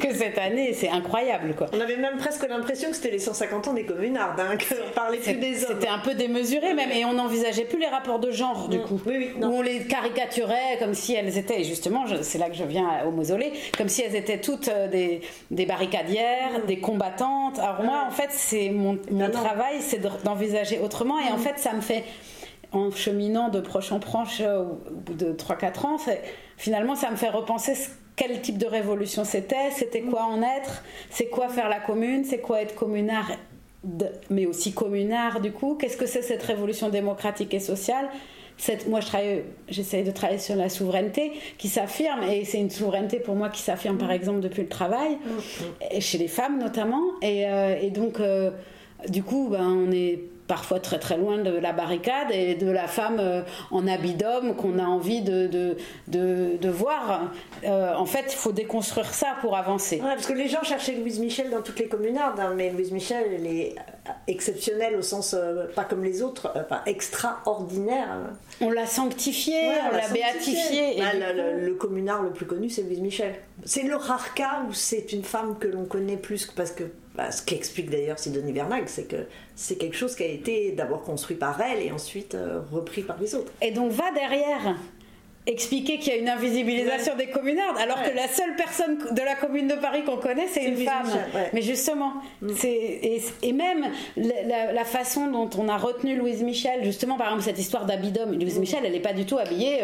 que 0.00 0.14
cette 0.14 0.38
année. 0.38 0.72
C'est 0.72 0.88
incroyable 0.88 1.54
quoi. 1.54 1.66
On 1.74 1.80
avait 1.80 1.98
même 1.98 2.16
presque 2.16 2.48
l'impression 2.48 2.88
que 2.88 2.96
c'était 2.96 3.10
les 3.10 3.18
150 3.18 3.68
ans 3.68 3.74
des 3.74 3.84
communards, 3.84 4.36
hein, 4.38 4.56
qu'on 4.56 4.94
parlait 4.94 5.18
plus 5.18 5.34
des 5.34 5.64
hommes. 5.64 5.74
C'était 5.74 5.88
un 5.88 5.98
peu 5.98 6.14
démesuré 6.14 6.72
même 6.72 6.90
et 6.90 7.04
on 7.04 7.12
n'envisageait 7.12 7.66
plus 7.66 7.78
les 7.78 7.88
rapports 7.88 8.20
de 8.20 8.30
genre 8.30 8.68
du 8.70 8.78
mm. 8.78 8.84
coup. 8.84 9.00
Oui, 9.04 9.32
où 9.38 9.44
on 9.44 9.60
les 9.60 9.80
caricaturait 9.80 10.78
comme 10.78 10.94
si 10.94 11.14
elles 11.14 11.36
étaient, 11.36 11.60
et 11.60 11.64
justement 11.64 12.06
c'est 12.22 12.38
là 12.38 12.48
que 12.48 12.56
je 12.56 12.64
viens 12.64 13.04
au 13.06 13.10
mausolée, 13.10 13.52
comme 13.76 13.88
si 13.88 14.00
elles 14.00 14.16
étaient 14.16 14.40
toutes 14.40 14.68
euh, 14.68 14.88
des, 14.88 15.20
des 15.50 15.66
barricadières, 15.66 16.60
mm. 16.62 16.66
des 16.66 16.78
combattantes 16.78 17.60
alors 17.66 17.82
moi, 17.82 18.04
en 18.06 18.10
fait, 18.10 18.28
c'est 18.30 18.70
mon, 18.70 18.98
mon 19.10 19.30
travail, 19.30 19.80
c'est 19.80 19.98
d'envisager 20.24 20.78
autrement. 20.78 21.18
Et 21.18 21.30
en 21.32 21.38
fait, 21.38 21.58
ça 21.58 21.72
me 21.72 21.80
fait, 21.80 22.04
en 22.70 22.92
cheminant 22.92 23.48
de 23.48 23.60
proche 23.60 23.90
en 23.90 23.98
proche 23.98 24.40
euh, 24.40 24.62
au 24.62 24.94
bout 24.94 25.14
de 25.14 25.32
3-4 25.32 25.86
ans, 25.86 25.96
finalement, 26.56 26.94
ça 26.94 27.10
me 27.10 27.16
fait 27.16 27.28
repenser 27.28 27.74
quel 28.14 28.40
type 28.40 28.56
de 28.56 28.66
révolution 28.66 29.24
c'était, 29.24 29.70
c'était 29.72 30.02
quoi 30.02 30.24
en 30.24 30.42
être, 30.42 30.84
c'est 31.10 31.26
quoi 31.26 31.48
faire 31.48 31.68
la 31.68 31.80
commune, 31.80 32.24
c'est 32.24 32.38
quoi 32.38 32.62
être 32.62 32.74
communard, 32.74 33.30
mais 34.30 34.46
aussi 34.46 34.72
communard 34.72 35.40
du 35.40 35.52
coup, 35.52 35.74
qu'est-ce 35.74 35.98
que 35.98 36.06
c'est 36.06 36.22
cette 36.22 36.42
révolution 36.42 36.88
démocratique 36.88 37.52
et 37.52 37.60
sociale? 37.60 38.08
Moi, 38.88 39.00
je 39.00 39.40
j'essaie 39.68 40.02
de 40.02 40.10
travailler 40.10 40.38
sur 40.38 40.56
la 40.56 40.68
souveraineté 40.68 41.32
qui 41.58 41.68
s'affirme, 41.68 42.22
et 42.22 42.44
c'est 42.44 42.58
une 42.58 42.70
souveraineté 42.70 43.18
pour 43.18 43.34
moi 43.34 43.48
qui 43.48 43.62
s'affirme, 43.62 43.98
par 43.98 44.08
mm. 44.08 44.12
exemple, 44.12 44.40
depuis 44.40 44.62
le 44.62 44.68
travail, 44.68 45.12
mm. 45.12 45.72
et 45.92 46.00
chez 46.00 46.18
les 46.18 46.28
femmes 46.28 46.58
notamment. 46.58 47.02
Et, 47.22 47.46
euh, 47.46 47.90
donc, 47.90 48.20
euh, 48.20 48.50
du 49.08 49.22
coup, 49.22 49.48
ben, 49.50 49.66
on 49.66 49.92
est 49.92 50.20
parfois 50.46 50.80
très 50.80 50.98
très 50.98 51.16
loin 51.16 51.38
de 51.38 51.50
la 51.50 51.72
barricade 51.72 52.30
et 52.30 52.54
de 52.54 52.70
la 52.70 52.86
femme 52.86 53.18
euh, 53.18 53.42
en 53.70 53.86
habit 53.86 54.14
d'homme 54.14 54.54
qu'on 54.54 54.78
a 54.78 54.84
envie 54.84 55.22
de, 55.22 55.46
de, 55.46 56.56
de, 56.58 56.68
voir. 56.68 57.30
Euh, 57.64 57.94
en 57.94 58.06
fait, 58.06 58.26
il 58.28 58.36
faut 58.36 58.52
déconstruire 58.52 59.12
ça 59.12 59.36
pour 59.40 59.56
avancer. 59.56 59.98
parce 59.98 60.26
que 60.26 60.32
les 60.32 60.48
gens 60.48 60.62
cherchaient 60.62 60.94
Louise 60.96 61.18
Michel 61.18 61.50
dans 61.50 61.62
toutes 61.62 61.78
les 61.78 61.88
communardes, 61.88 62.38
hein, 62.40 62.52
mais 62.56 62.70
Louise 62.70 62.92
Michel, 62.92 63.24
elle 63.34 63.46
est 63.46 63.74
exceptionnelle 64.26 64.96
au 64.96 65.02
sens, 65.02 65.34
euh, 65.34 65.66
pas 65.74 65.84
comme 65.84 66.04
les 66.04 66.22
autres, 66.22 66.52
pas 66.68 66.82
extraordinaire. 66.86 68.08
On 68.60 68.70
l'a 68.70 68.86
sanctifiée, 68.86 69.70
on 69.90 69.96
l'a 69.96 70.08
béatifiée. 70.08 70.98
Bah, 70.98 71.12
le, 71.14 71.66
le, 71.66 71.74
communard 71.74 72.22
le 72.22 72.30
plus 72.30 72.46
connu, 72.46 72.70
c'est 72.70 72.82
Louise 72.82 73.00
Michel. 73.00 73.34
C'est 73.64 73.82
le 73.82 73.96
rare 73.96 74.34
cas 74.34 74.62
où 74.68 74.72
c'est 74.72 75.12
une 75.12 75.24
femme 75.24 75.58
que 75.58 75.66
l'on 75.68 75.84
connaît 75.84 76.16
plus 76.16 76.46
parce 76.46 76.70
que 76.70 76.84
bah, 77.16 77.30
ce 77.30 77.42
qu'explique 77.42 77.90
d'ailleurs 77.90 78.18
Sidonie 78.18 78.52
Vernag, 78.52 78.84
c'est 78.86 79.08
que 79.08 79.26
c'est 79.54 79.76
quelque 79.76 79.96
chose 79.96 80.14
qui 80.14 80.22
a 80.22 80.26
été 80.26 80.72
d'abord 80.72 81.02
construit 81.02 81.36
par 81.36 81.60
elle 81.60 81.82
et 81.82 81.90
ensuite 81.90 82.34
euh, 82.34 82.60
repris 82.70 83.02
par 83.02 83.18
les 83.18 83.34
autres. 83.34 83.52
Et 83.62 83.70
donc 83.70 83.90
va 83.92 84.10
derrière 84.12 84.76
expliquer 85.46 85.98
qu'il 85.98 86.12
y 86.12 86.16
a 86.16 86.18
une 86.18 86.28
invisibilisation 86.28 87.16
des 87.16 87.30
communards, 87.30 87.76
alors 87.78 88.02
que 88.02 88.14
la 88.14 88.26
seule 88.26 88.56
personne 88.56 88.98
de 89.12 89.22
la 89.22 89.36
commune 89.36 89.68
de 89.68 89.74
Paris 89.74 90.02
qu'on 90.04 90.16
connaît, 90.16 90.48
c'est 90.48 90.64
une 90.64 90.76
femme. 90.76 91.06
Mais 91.52 91.62
justement, 91.62 92.14
mm. 92.42 92.48
c'est 92.56 93.22
et, 93.42 93.52
même 93.52 93.86
la, 94.16 94.84
façon 94.84 95.28
dont 95.30 95.48
on 95.56 95.68
a 95.68 95.76
retenu 95.76 96.16
Louise 96.16 96.42
Michel, 96.42 96.84
justement, 96.84 97.16
par 97.16 97.28
exemple, 97.28 97.44
cette 97.44 97.58
histoire 97.58 97.86
d'habit 97.86 98.10
d'homme. 98.10 98.32
Louise 98.32 98.56
mm. 98.56 98.60
Michel, 98.60 98.80
elle 98.84 98.92
n'est 98.92 99.00
pas 99.00 99.12
du 99.12 99.24
tout 99.24 99.38
habillée 99.38 99.82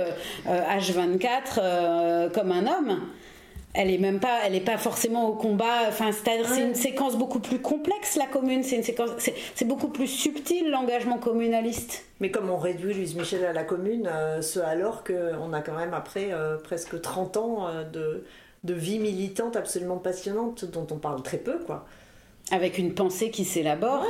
H24 0.48 1.28
euh, 1.28 1.60
euh, 1.60 2.28
comme 2.28 2.50
un 2.50 2.66
homme 2.66 3.00
elle 3.74 3.90
est 3.90 3.98
même 3.98 4.20
pas, 4.20 4.40
elle 4.44 4.54
est 4.54 4.60
pas 4.60 4.76
forcément 4.76 5.28
au 5.28 5.34
combat. 5.34 5.88
Enfin, 5.88 6.10
c'est 6.12 6.62
une 6.62 6.74
séquence 6.74 7.16
beaucoup 7.16 7.40
plus 7.40 7.58
complexe 7.58 8.16
la 8.16 8.26
commune. 8.26 8.62
C'est 8.62 8.76
une 8.76 8.82
séquence, 8.82 9.10
c'est 9.54 9.64
beaucoup 9.64 9.88
plus 9.88 10.08
subtil 10.08 10.70
l'engagement 10.70 11.18
communaliste. 11.18 12.04
Mais 12.20 12.30
comme 12.30 12.50
on 12.50 12.58
réduit 12.58 12.92
Louise 12.92 13.14
Michel 13.14 13.44
à 13.44 13.52
la 13.52 13.64
commune, 13.64 14.08
euh, 14.12 14.42
ce 14.42 14.60
alors 14.60 15.04
qu'on 15.04 15.52
a 15.52 15.60
quand 15.62 15.76
même 15.76 15.94
après 15.94 16.32
euh, 16.32 16.58
presque 16.58 17.00
30 17.00 17.36
ans 17.38 17.68
euh, 17.68 17.84
de, 17.84 18.24
de, 18.64 18.74
vie 18.74 18.98
militante 18.98 19.56
absolument 19.56 19.96
passionnante 19.96 20.66
dont 20.66 20.86
on 20.90 20.98
parle 20.98 21.22
très 21.22 21.38
peu, 21.38 21.58
quoi. 21.58 21.86
Avec 22.50 22.76
une 22.76 22.92
pensée 22.92 23.30
qui 23.30 23.44
s'élabore 23.44 24.04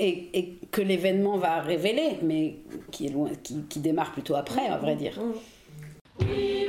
et, 0.00 0.30
et, 0.32 0.58
que 0.72 0.80
l'événement 0.80 1.36
va 1.36 1.60
révéler, 1.60 2.18
mais 2.22 2.56
qui 2.90 3.06
est 3.06 3.10
loin, 3.10 3.30
qui, 3.42 3.62
qui 3.68 3.78
démarre 3.78 4.10
plutôt 4.10 4.34
après, 4.34 4.66
à 4.66 4.78
vrai 4.78 4.96
dire. 4.96 5.20
Mmh. 5.20 6.24
Oui, 6.24 6.66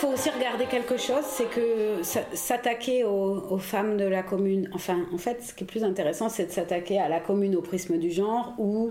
faut 0.00 0.08
aussi 0.08 0.30
regarder 0.30 0.64
quelque 0.64 0.96
chose, 0.96 1.24
c'est 1.24 1.50
que 1.50 2.00
s'attaquer 2.32 3.04
aux, 3.04 3.44
aux, 3.50 3.58
femmes 3.58 3.98
de 3.98 4.04
la 4.04 4.22
commune, 4.22 4.70
enfin, 4.72 4.98
en 5.12 5.18
fait, 5.18 5.42
ce 5.42 5.52
qui 5.52 5.64
est 5.64 5.66
plus 5.66 5.84
intéressant, 5.84 6.30
c'est 6.30 6.46
de 6.46 6.50
s'attaquer 6.50 6.98
à 6.98 7.08
la 7.08 7.20
commune 7.20 7.54
au 7.54 7.60
prisme 7.60 7.98
du 7.98 8.10
genre 8.10 8.54
ou 8.58 8.90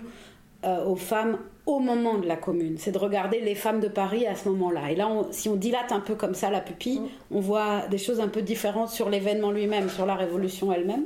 euh, 0.66 0.86
aux 0.86 0.96
femmes 0.96 1.40
au 1.66 1.80
moment 1.80 2.18
de 2.18 2.28
la 2.28 2.36
commune. 2.36 2.78
C'est 2.78 2.92
de 2.92 2.98
regarder 3.00 3.40
les 3.40 3.56
femmes 3.56 3.80
de 3.80 3.88
Paris 3.88 4.28
à 4.28 4.36
ce 4.36 4.50
moment-là. 4.50 4.92
Et 4.92 4.96
là, 4.96 5.10
si 5.32 5.50
on 5.50 5.56
dilate 5.56 5.92
un 5.92 6.00
peu 6.00 6.14
comme 6.14 6.36
ça 6.36 6.52
la 6.52 6.62
pupille, 6.62 7.00
mm. 7.00 7.10
on 7.32 7.40
voit 7.40 7.88
des 7.88 7.98
choses 7.98 8.20
un 8.20 8.28
peu 8.28 8.44
différentes 8.44 8.90
sur 8.90 9.10
l'événement 9.10 9.52
lui-même, 9.52 9.90
sur 9.90 10.06
la 10.06 10.16
révolution 10.16 10.72
elle-même. 10.72 11.06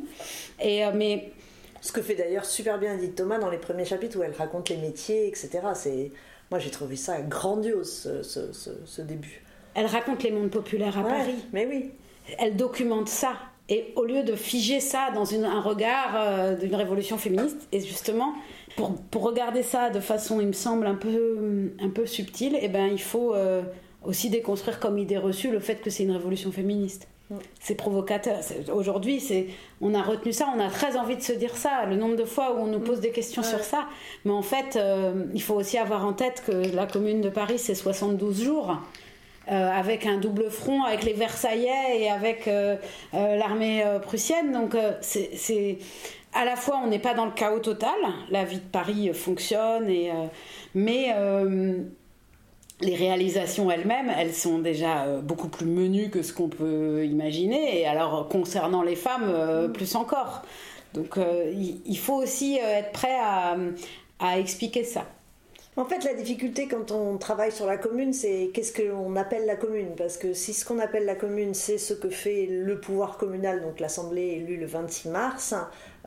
Et, 0.59 0.85
euh, 0.85 0.91
mais 0.93 1.31
ce 1.79 1.93
que 1.93 2.01
fait 2.01 2.15
d'ailleurs 2.15 2.45
super 2.45 2.77
bien 2.77 2.95
Edith 2.95 3.15
Thomas 3.15 3.37
dans 3.37 3.49
les 3.49 3.57
premiers 3.57 3.85
chapitres 3.85 4.19
où 4.19 4.23
elle 4.23 4.33
raconte 4.33 4.69
les 4.69 4.77
métiers, 4.77 5.27
etc. 5.27 5.59
C'est 5.75 6.11
moi 6.49 6.59
j'ai 6.59 6.71
trouvé 6.71 6.95
ça 6.95 7.21
grandiose 7.21 8.09
ce, 8.23 9.01
début. 9.01 9.43
Elle 9.75 9.85
raconte 9.85 10.23
les 10.23 10.31
mondes 10.31 10.51
populaires 10.51 10.97
à 10.97 11.03
Paris. 11.03 11.35
Mais 11.51 11.65
oui. 11.65 11.91
Elle 12.39 12.55
documente 12.55 13.09
ça. 13.09 13.33
Et 13.69 13.93
au 13.95 14.03
lieu 14.03 14.23
de 14.23 14.35
figer 14.35 14.79
ça 14.79 15.09
dans 15.15 15.33
un 15.33 15.61
regard 15.61 16.13
euh, 16.15 16.55
d'une 16.55 16.75
révolution 16.75 17.17
féministe, 17.17 17.67
et 17.71 17.79
justement, 17.79 18.33
pour, 18.75 18.95
pour, 18.95 19.23
regarder 19.23 19.63
ça 19.63 19.89
de 19.89 20.01
façon, 20.01 20.41
il 20.41 20.47
me 20.47 20.53
semble, 20.53 20.85
un 20.85 20.95
peu, 20.95 21.71
un 21.79 21.89
peu 21.89 22.05
subtile, 22.05 22.57
eh 22.61 22.67
ben, 22.67 22.87
il 22.87 23.01
faut 23.01 23.33
euh, 23.33 23.63
aussi 24.03 24.29
déconstruire 24.29 24.79
comme 24.79 24.97
idée 24.97 25.17
reçue 25.17 25.49
le 25.49 25.59
fait 25.59 25.75
que 25.75 25.89
c'est 25.89 26.03
une 26.03 26.11
révolution 26.11 26.51
féministe. 26.51 27.07
Mm. 27.29 27.35
C'est 27.61 27.75
provocateur. 27.75 28.39
Aujourd'hui, 28.73 29.21
c'est, 29.21 29.47
on 29.79 29.93
a 29.93 30.01
retenu 30.01 30.33
ça, 30.33 30.53
on 30.55 30.59
a 30.59 30.69
très 30.69 30.97
envie 30.97 31.15
de 31.15 31.21
se 31.21 31.33
dire 31.33 31.55
ça. 31.55 31.85
Le 31.85 31.95
nombre 31.95 32.17
de 32.17 32.25
fois 32.25 32.53
où 32.53 32.59
on 32.59 32.67
nous 32.67 32.81
pose 32.81 32.99
des 32.99 33.11
questions 33.11 33.43
sur 33.43 33.63
ça. 33.63 33.87
Mais 34.25 34.31
en 34.31 34.41
fait, 34.41 34.75
euh, 34.75 35.25
il 35.33 35.41
faut 35.41 35.55
aussi 35.55 35.77
avoir 35.77 36.05
en 36.05 36.13
tête 36.13 36.43
que 36.45 36.75
la 36.75 36.85
Commune 36.85 37.21
de 37.21 37.29
Paris, 37.29 37.59
c'est 37.59 37.75
72 37.75 38.43
jours. 38.43 38.77
Euh, 39.51 39.69
avec 39.69 40.05
un 40.05 40.19
double 40.19 40.49
front, 40.49 40.83
avec 40.83 41.03
les 41.03 41.11
Versaillais 41.13 41.99
et 41.99 42.09
avec 42.09 42.49
l'armée 43.11 43.83
prussienne. 44.01 44.53
Donc 44.53 44.77
c'est 45.01 45.79
à 46.33 46.45
la 46.45 46.55
fois, 46.55 46.81
on 46.83 46.87
n'est 46.87 46.99
pas 46.99 47.13
dans 47.13 47.25
le 47.25 47.31
chaos 47.31 47.59
total, 47.59 47.95
la 48.29 48.43
vie 48.43 48.57
de 48.57 48.61
Paris 48.61 49.11
fonctionne, 49.13 49.87
et, 49.89 50.09
euh, 50.09 50.25
mais 50.73 51.13
euh, 51.15 51.83
les 52.81 52.95
réalisations 52.95 53.69
elles-mêmes, 53.69 54.11
elles 54.17 54.33
sont 54.33 54.59
déjà 54.59 55.03
euh, 55.03 55.21
beaucoup 55.21 55.47
plus 55.47 55.67
menues 55.67 56.09
que 56.09 56.23
ce 56.23 56.33
qu'on 56.33 56.49
peut 56.49 57.05
imaginer, 57.05 57.79
et 57.79 57.85
alors 57.85 58.27
concernant 58.29 58.81
les 58.81 58.95
femmes, 58.95 59.29
euh, 59.29 59.67
plus 59.67 59.95
encore. 59.95 60.41
Donc 60.93 61.17
euh, 61.17 61.51
il 61.85 61.97
faut 61.97 62.15
aussi 62.15 62.57
être 62.57 62.91
prêt 62.91 63.17
à, 63.19 63.55
à 64.19 64.39
expliquer 64.39 64.83
ça. 64.83 65.05
En 65.75 65.85
fait, 65.85 66.03
la 66.03 66.13
difficulté 66.13 66.67
quand 66.67 66.91
on 66.91 67.17
travaille 67.17 67.51
sur 67.51 67.65
la 67.65 67.77
commune, 67.77 68.13
c'est 68.13 68.51
qu'est-ce 68.53 68.73
qu'on 68.79 69.15
appelle 69.15 69.47
la 69.47 69.55
commune? 69.55 69.95
Parce 69.97 70.17
que 70.17 70.33
si 70.33 70.53
ce 70.53 70.65
qu'on 70.65 70.77
appelle 70.77 71.05
la 71.05 71.15
commune, 71.15 71.55
c'est 71.55 71.79
ce 71.79 71.95
que 71.95 72.09
fait 72.09 72.45
le 72.45 72.79
pouvoir 72.79 73.17
communal, 73.17 73.63
donc 73.63 73.79
l'Assemblée 73.79 74.33
élue 74.33 74.57
le 74.57 74.67
26 74.67 75.09
mars, 75.09 75.55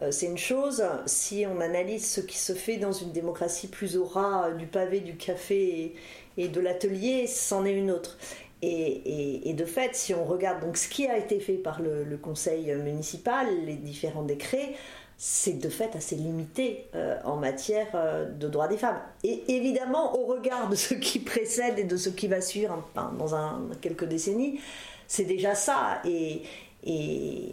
euh, 0.02 0.12
c'est 0.12 0.26
une 0.26 0.38
chose. 0.38 0.84
Si 1.06 1.46
on 1.52 1.60
analyse 1.60 2.08
ce 2.08 2.20
qui 2.20 2.38
se 2.38 2.52
fait 2.52 2.76
dans 2.76 2.92
une 2.92 3.10
démocratie 3.10 3.66
plus 3.66 3.96
au 3.96 4.04
ras 4.04 4.52
du 4.52 4.66
pavé, 4.66 5.00
du 5.00 5.16
café 5.16 5.96
et, 6.36 6.46
de 6.46 6.60
l'atelier, 6.60 7.26
c'en 7.26 7.64
est 7.64 7.74
une 7.74 7.90
autre. 7.90 8.18
Et, 8.62 9.52
de 9.52 9.64
fait, 9.64 9.96
si 9.96 10.14
on 10.14 10.24
regarde 10.24 10.60
donc 10.60 10.76
ce 10.76 10.88
qui 10.88 11.06
a 11.06 11.18
été 11.18 11.40
fait 11.40 11.54
par 11.54 11.80
le, 11.82 12.16
conseil 12.16 12.72
municipal, 12.76 13.46
les 13.64 13.74
différents 13.74 14.22
décrets, 14.22 14.74
c'est 15.18 15.58
de 15.58 15.68
fait 15.68 15.96
assez 15.96 16.14
limité 16.14 16.88
euh, 16.94 17.16
en 17.24 17.36
matière 17.36 17.86
euh, 17.94 18.30
de 18.30 18.48
droits 18.48 18.68
des 18.68 18.76
femmes. 18.76 19.00
Et 19.24 19.44
évidemment, 19.48 20.14
au 20.18 20.26
regard 20.26 20.68
de 20.68 20.76
ce 20.76 20.94
qui 20.94 21.20
précède 21.20 21.78
et 21.78 21.84
de 21.84 21.96
ce 21.96 22.10
qui 22.10 22.28
va 22.28 22.40
suivre 22.40 22.84
dans 22.94 23.58
quelques 23.80 24.04
décennies, 24.04 24.60
c'est 25.08 25.24
déjà 25.24 25.54
ça. 25.54 26.02
Et, 26.04 26.42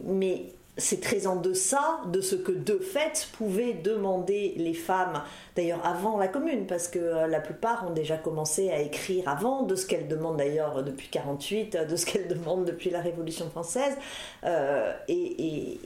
mais 0.05 0.47
c'est 0.75 0.99
très 0.99 1.25
en 1.25 1.37
deçà 1.37 2.01
de 2.07 2.19
ce 2.19 2.35
que 2.35 2.51
de 2.51 2.79
fait 2.79 3.29
pouvaient 3.37 3.73
demander 3.73 4.55
les 4.57 4.73
femmes, 4.73 5.21
d'ailleurs 5.55 5.85
avant 5.85 6.17
la 6.17 6.27
commune, 6.27 6.65
parce 6.65 6.87
que 6.87 6.99
euh, 6.99 7.27
la 7.27 7.39
plupart 7.39 7.87
ont 7.87 7.93
déjà 7.93 8.17
commencé 8.17 8.71
à 8.71 8.81
écrire 8.81 9.27
avant, 9.29 9.63
de 9.63 9.75
ce 9.75 9.85
qu'elles 9.85 10.07
demandent 10.07 10.37
d'ailleurs 10.37 10.83
depuis 10.83 11.07
48, 11.07 11.77
de 11.89 11.95
ce 11.95 12.05
qu'elles 12.05 12.27
demandent 12.39 12.65
depuis 12.65 12.89
la 12.89 12.99
Révolution 12.99 13.49
française. 13.49 13.95
Et, 15.07 15.79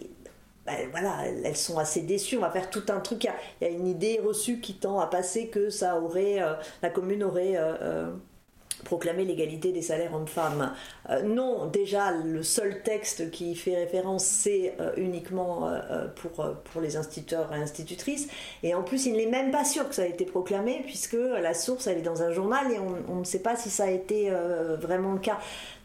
ben, 0.67 0.89
voilà, 0.91 1.25
elles 1.45 1.55
sont 1.55 1.77
assez 1.77 2.01
déçues. 2.01 2.37
On 2.37 2.41
va 2.41 2.51
faire 2.51 2.69
tout 2.69 2.83
un 2.89 2.99
truc. 2.99 3.23
Il 3.23 3.65
y 3.65 3.65
a, 3.65 3.69
une 3.69 3.87
idée 3.87 4.19
reçue 4.23 4.59
qui 4.59 4.75
tend 4.75 4.99
à 4.99 5.07
passer 5.07 5.47
que 5.47 5.69
ça 5.69 5.99
aurait, 5.99 6.41
euh, 6.41 6.53
la 6.81 6.89
commune 6.89 7.23
aurait 7.23 7.55
proclamer 8.83 9.25
l'égalité 9.25 9.71
des 9.71 9.81
salaires 9.81 10.13
hommes-femmes. 10.13 10.73
Euh, 11.09 11.21
non, 11.23 11.65
déjà, 11.65 12.11
le 12.11 12.43
seul 12.43 12.83
texte 12.83 13.31
qui 13.31 13.55
fait 13.55 13.75
référence, 13.75 14.25
c'est 14.25 14.75
euh, 14.79 14.91
uniquement 14.97 15.67
euh, 15.67 16.07
pour, 16.15 16.45
pour 16.63 16.81
les 16.81 16.95
instituteurs 16.95 17.53
et 17.53 17.57
institutrices. 17.57 18.27
Et 18.63 18.75
en 18.75 18.83
plus, 18.83 19.05
il 19.05 19.13
n'est 19.13 19.25
même 19.25 19.51
pas 19.51 19.65
sûr 19.65 19.87
que 19.87 19.95
ça 19.95 20.03
a 20.03 20.05
été 20.05 20.25
proclamé, 20.25 20.81
puisque 20.85 21.17
la 21.17 21.53
source, 21.53 21.87
elle 21.87 21.99
est 21.99 22.01
dans 22.01 22.23
un 22.23 22.31
journal 22.31 22.71
et 22.71 22.79
on, 22.79 23.11
on 23.11 23.15
ne 23.19 23.23
sait 23.25 23.41
pas 23.41 23.55
si 23.55 23.69
ça 23.69 23.85
a 23.85 23.89
été 23.89 24.31
vraiment 24.79 25.13
le 25.13 25.19
cas. 25.19 25.39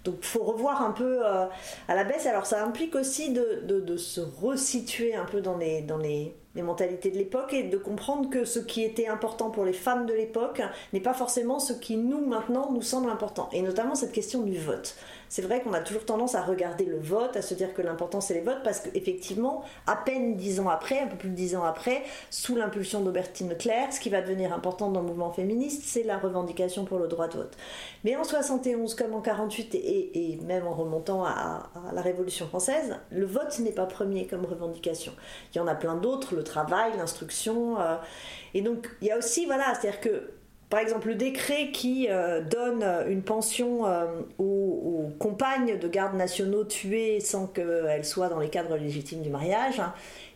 Donc 0.04 0.16
il 0.20 0.26
faut 0.26 0.42
revoir 0.42 0.82
un 0.82 0.90
peu 0.90 1.24
à 1.24 1.50
la 1.88 2.04
baisse. 2.04 2.26
Alors 2.26 2.46
ça 2.46 2.64
implique 2.64 2.94
aussi 2.96 3.32
de, 3.32 3.62
de, 3.64 3.80
de 3.80 3.96
se 3.96 4.20
resituer 4.20 5.14
un 5.14 5.24
peu 5.24 5.40
dans 5.40 5.56
les, 5.56 5.82
dans 5.82 5.98
les 5.98 6.34
les 6.54 6.62
mentalités 6.62 7.10
de 7.10 7.16
l'époque 7.16 7.52
et 7.52 7.64
de 7.64 7.78
comprendre 7.78 8.28
que 8.28 8.44
ce 8.44 8.58
qui 8.58 8.82
était 8.82 9.06
important 9.06 9.50
pour 9.50 9.64
les 9.64 9.72
femmes 9.72 10.06
de 10.06 10.12
l'époque 10.12 10.62
n'est 10.92 11.00
pas 11.00 11.14
forcément 11.14 11.58
ce 11.58 11.72
qui 11.72 11.96
nous 11.96 12.24
maintenant 12.26 12.70
nous 12.72 12.82
semble 12.82 13.10
important. 13.10 13.48
Et 13.52 13.62
notamment 13.62 13.94
cette 13.94 14.12
question 14.12 14.42
du 14.42 14.58
vote 14.58 14.96
c'est 15.32 15.40
vrai 15.40 15.62
qu'on 15.62 15.72
a 15.72 15.80
toujours 15.80 16.04
tendance 16.04 16.34
à 16.34 16.42
regarder 16.42 16.84
le 16.84 16.98
vote, 16.98 17.38
à 17.38 17.40
se 17.40 17.54
dire 17.54 17.72
que 17.72 17.80
l'important 17.80 18.20
c'est 18.20 18.34
les 18.34 18.42
votes, 18.42 18.62
parce 18.62 18.80
qu'effectivement, 18.80 19.64
à 19.86 19.96
peine 19.96 20.36
dix 20.36 20.60
ans 20.60 20.68
après, 20.68 21.00
un 21.00 21.06
peu 21.06 21.16
plus 21.16 21.30
de 21.30 21.34
dix 21.34 21.56
ans 21.56 21.64
après, 21.64 22.02
sous 22.28 22.54
l'impulsion 22.54 23.00
d'Aubertine 23.00 23.48
Leclerc, 23.48 23.94
ce 23.94 23.98
qui 23.98 24.10
va 24.10 24.20
devenir 24.20 24.52
important 24.52 24.90
dans 24.90 25.00
le 25.00 25.06
mouvement 25.06 25.32
féministe, 25.32 25.84
c'est 25.86 26.02
la 26.02 26.18
revendication 26.18 26.84
pour 26.84 26.98
le 26.98 27.08
droit 27.08 27.28
de 27.28 27.38
vote. 27.38 27.56
Mais 28.04 28.14
en 28.14 28.24
71 28.24 28.94
comme 28.94 29.14
en 29.14 29.22
48 29.22 29.74
et, 29.74 30.38
même 30.44 30.66
en 30.66 30.74
remontant 30.74 31.24
à, 31.24 31.70
la 31.94 32.02
Révolution 32.02 32.46
française, 32.46 32.98
le 33.10 33.24
vote 33.24 33.58
n'est 33.60 33.72
pas 33.72 33.86
premier 33.86 34.26
comme 34.26 34.44
revendication. 34.44 35.14
Il 35.54 35.58
y 35.58 35.60
en 35.62 35.66
a 35.66 35.74
plein 35.74 35.96
d'autres, 35.96 36.34
le 36.34 36.44
travail, 36.44 36.92
l'instruction. 36.98 37.80
Euh, 37.80 37.96
et 38.52 38.60
donc 38.60 38.90
il 39.00 39.08
y 39.08 39.10
a 39.10 39.16
aussi, 39.16 39.46
voilà, 39.46 39.72
c'est-à-dire 39.80 40.00
que 40.00 40.41
par 40.72 40.80
exemple, 40.80 41.08
le 41.08 41.16
décret 41.16 41.68
qui 41.70 42.06
euh, 42.08 42.40
donne 42.40 42.82
une 43.06 43.20
pension 43.20 43.84
euh, 43.84 44.06
aux, 44.38 45.10
compagnes 45.18 45.78
de 45.78 45.86
gardes 45.86 46.16
nationaux 46.16 46.64
tuées 46.64 47.20
sans 47.20 47.46
qu'elles 47.46 48.06
soient 48.06 48.30
dans 48.30 48.40
les 48.40 48.48
cadres 48.48 48.78
légitimes 48.78 49.20
du 49.20 49.28
mariage, 49.28 49.80
hein, 49.80 49.92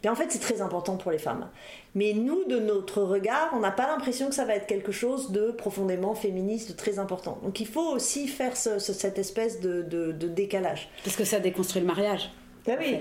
en 0.07 0.15
fait, 0.15 0.27
c'est 0.29 0.39
très 0.39 0.61
important 0.61 0.99
pour 0.99 1.11
les 1.11 1.17
femmes. 1.17 1.49
Mais 1.95 2.13
nous, 2.13 2.45
de 2.45 2.59
notre 2.59 3.01
regard, 3.01 3.49
on 3.55 3.61
n'a 3.61 3.71
pas 3.71 3.87
l'impression 3.87 4.29
que 4.29 4.35
ça 4.35 4.45
va 4.45 4.55
être 4.55 4.67
quelque 4.67 4.93
chose 4.93 5.33
de 5.33 5.53
profondément 5.53 6.15
féministe, 6.15 6.73
de 6.73 6.77
très 6.77 6.99
important. 6.99 7.39
Donc 7.43 7.59
il 7.59 7.67
faut 7.67 7.95
aussi 7.95 8.29
faire 8.29 8.59
cette 8.59 9.19
espèce 9.19 9.59
de, 9.61 10.13
décalage. 10.13 10.91
Parce 11.03 11.17
que 11.17 11.25
ça 11.25 11.41
déconstruit 11.41 11.81
le 11.81 11.87
mariage. 11.87 12.31
Ben 12.67 12.77
oui. 12.79 12.99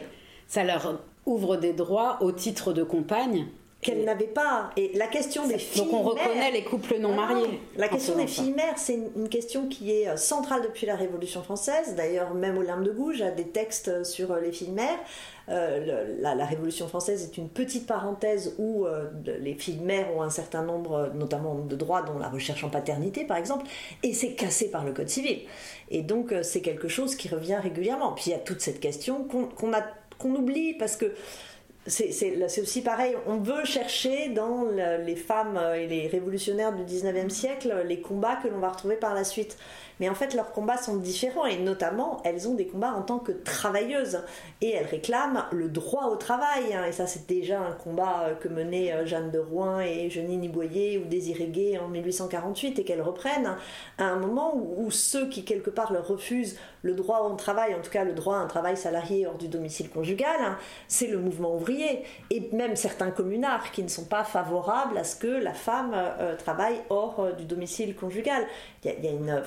Ça 0.47 0.63
leur 0.63 1.01
ouvre 1.25 1.57
des 1.57 1.73
droits 1.73 2.17
au 2.21 2.31
titre 2.31 2.71
de 2.71 2.83
compagne 2.83 3.47
qu'elle 3.85 4.03
n'avait 4.03 4.25
pas. 4.25 4.71
Et 4.77 4.91
la 4.95 5.05
question 5.05 5.47
des 5.47 5.59
filles. 5.59 5.83
Donc 5.83 5.93
on 5.93 6.01
reconnaît 6.01 6.51
les 6.51 6.63
couples 6.63 6.97
non 6.97 7.13
mariés. 7.13 7.59
la 7.77 7.87
question 7.87 8.17
des 8.17 8.25
filles 8.25 8.51
mères, 8.51 8.77
c'est 8.77 8.95
une, 9.15 9.29
question 9.29 9.67
qui 9.67 9.91
est 9.91 10.07
euh, 10.07 10.17
centrale 10.17 10.63
depuis 10.63 10.87
la 10.87 10.95
Révolution 10.95 11.43
française. 11.43 11.93
D'ailleurs, 11.95 12.33
même 12.33 12.57
Olympe 12.57 12.83
de 12.83 12.91
Gouges 12.91 13.21
a 13.21 13.29
des 13.29 13.47
textes 13.47 13.89
euh, 13.89 14.03
sur 14.03 14.31
euh, 14.31 14.41
les 14.41 14.51
filles 14.51 14.71
mères. 14.71 14.97
la, 15.47 16.45
Révolution 16.45 16.87
française 16.87 17.23
est 17.23 17.37
une 17.37 17.49
petite 17.49 17.85
parenthèse 17.85 18.55
où 18.57 18.85
les 19.25 19.53
filles 19.53 19.79
mères 19.79 20.15
ont 20.15 20.21
un 20.23 20.29
certain 20.29 20.63
nombre, 20.63 21.11
notamment 21.13 21.55
de 21.55 21.75
droits, 21.75 22.01
dont 22.01 22.17
la 22.17 22.29
recherche 22.29 22.63
en 22.63 22.69
paternité 22.69 23.25
par 23.25 23.37
exemple, 23.37 23.65
et 24.03 24.13
c'est 24.13 24.33
cassé 24.33 24.71
par 24.71 24.85
le 24.85 24.91
Code 24.91 25.09
civil. 25.09 25.41
Et 25.89 26.01
donc 26.01 26.33
c'est 26.41 26.61
quelque 26.61 26.87
chose 26.87 27.15
qui 27.15 27.29
revient 27.29 27.57
régulièrement. 27.61 28.13
Puis 28.13 28.25
il 28.27 28.31
y 28.31 28.35
a 28.35 28.39
toute 28.39 28.61
cette 28.61 28.79
question 28.79 29.23
qu'on 29.23 29.49
qu'on 30.17 30.35
oublie 30.35 30.73
parce 30.73 30.95
que 30.95 31.13
c'est 31.87 32.61
aussi 32.61 32.81
pareil, 32.81 33.15
on 33.27 33.37
veut 33.37 33.63
chercher 33.63 34.29
dans 34.29 34.65
les 35.05 35.15
femmes 35.15 35.59
et 35.75 35.87
les 35.87 36.07
révolutionnaires 36.07 36.73
du 36.73 36.83
19e 36.83 37.29
siècle 37.29 37.83
les 37.85 38.01
combats 38.01 38.37
que 38.37 38.47
l'on 38.47 38.59
va 38.59 38.69
retrouver 38.69 38.95
par 38.95 39.13
la 39.13 39.23
suite. 39.23 39.57
Mais 39.99 40.09
en 40.09 40.15
fait, 40.15 40.33
leurs 40.33 40.51
combats 40.51 40.77
sont 40.77 40.97
différents 40.97 41.45
et 41.45 41.57
notamment, 41.57 42.21
elles 42.23 42.47
ont 42.47 42.53
des 42.53 42.67
combats 42.67 42.93
en 42.93 43.01
tant 43.01 43.19
que 43.19 43.31
travailleuses 43.31 44.19
et 44.61 44.71
elles 44.71 44.85
réclament 44.85 45.45
le 45.51 45.69
droit 45.69 46.05
au 46.05 46.15
travail. 46.15 46.73
Hein. 46.73 46.85
Et 46.87 46.91
ça, 46.91 47.07
c'est 47.07 47.27
déjà 47.27 47.61
un 47.61 47.71
combat 47.71 48.25
euh, 48.27 48.35
que 48.35 48.47
menaient 48.47 48.91
euh, 48.91 49.05
Jeanne 49.05 49.31
de 49.31 49.39
Rouen 49.39 49.79
et 49.79 50.09
Jeanine 50.09 50.49
Boyer 50.51 50.97
ou 50.97 51.05
Désiré 51.05 51.47
Gay 51.47 51.77
en 51.77 51.87
1848 51.87 52.79
et 52.79 52.83
qu'elles 52.83 53.01
reprennent 53.01 53.55
à 53.97 54.05
un 54.05 54.17
moment 54.17 54.55
où, 54.55 54.91
ceux 54.91 55.29
qui, 55.29 55.43
quelque 55.45 55.69
part, 55.69 55.93
leur 55.93 56.07
refusent 56.07 56.57
le 56.81 56.93
droit 56.93 57.21
au 57.21 57.33
travail, 57.35 57.73
en 57.73 57.81
tout 57.81 57.89
cas 57.89 58.03
le 58.03 58.13
droit 58.13 58.37
à 58.37 58.39
un 58.39 58.47
travail 58.47 58.77
salarié 58.77 59.25
hors 59.25 59.37
du 59.37 59.47
domicile 59.47 59.89
conjugal, 59.89 60.35
hein, 60.39 60.57
c'est 60.87 61.07
le 61.07 61.17
mouvement 61.17 61.55
ouvrier 61.55 62.03
et 62.29 62.47
même 62.51 62.75
certains 62.75 63.09
communards 63.09 63.71
qui 63.71 63.81
ne 63.81 63.87
sont 63.87 64.05
pas 64.05 64.23
favorables 64.23 64.97
à 64.97 65.03
ce 65.03 65.15
que 65.15 65.27
la 65.27 65.53
femme 65.53 65.93
euh, 65.95 66.35
travaille 66.35 66.79
hors 66.89 67.33
du 67.37 67.45
domicile 67.45 67.95
conjugal. 67.95 68.45
Il 68.83 69.03
y 69.03 69.07
a, 69.07 69.11
une, 69.11 69.41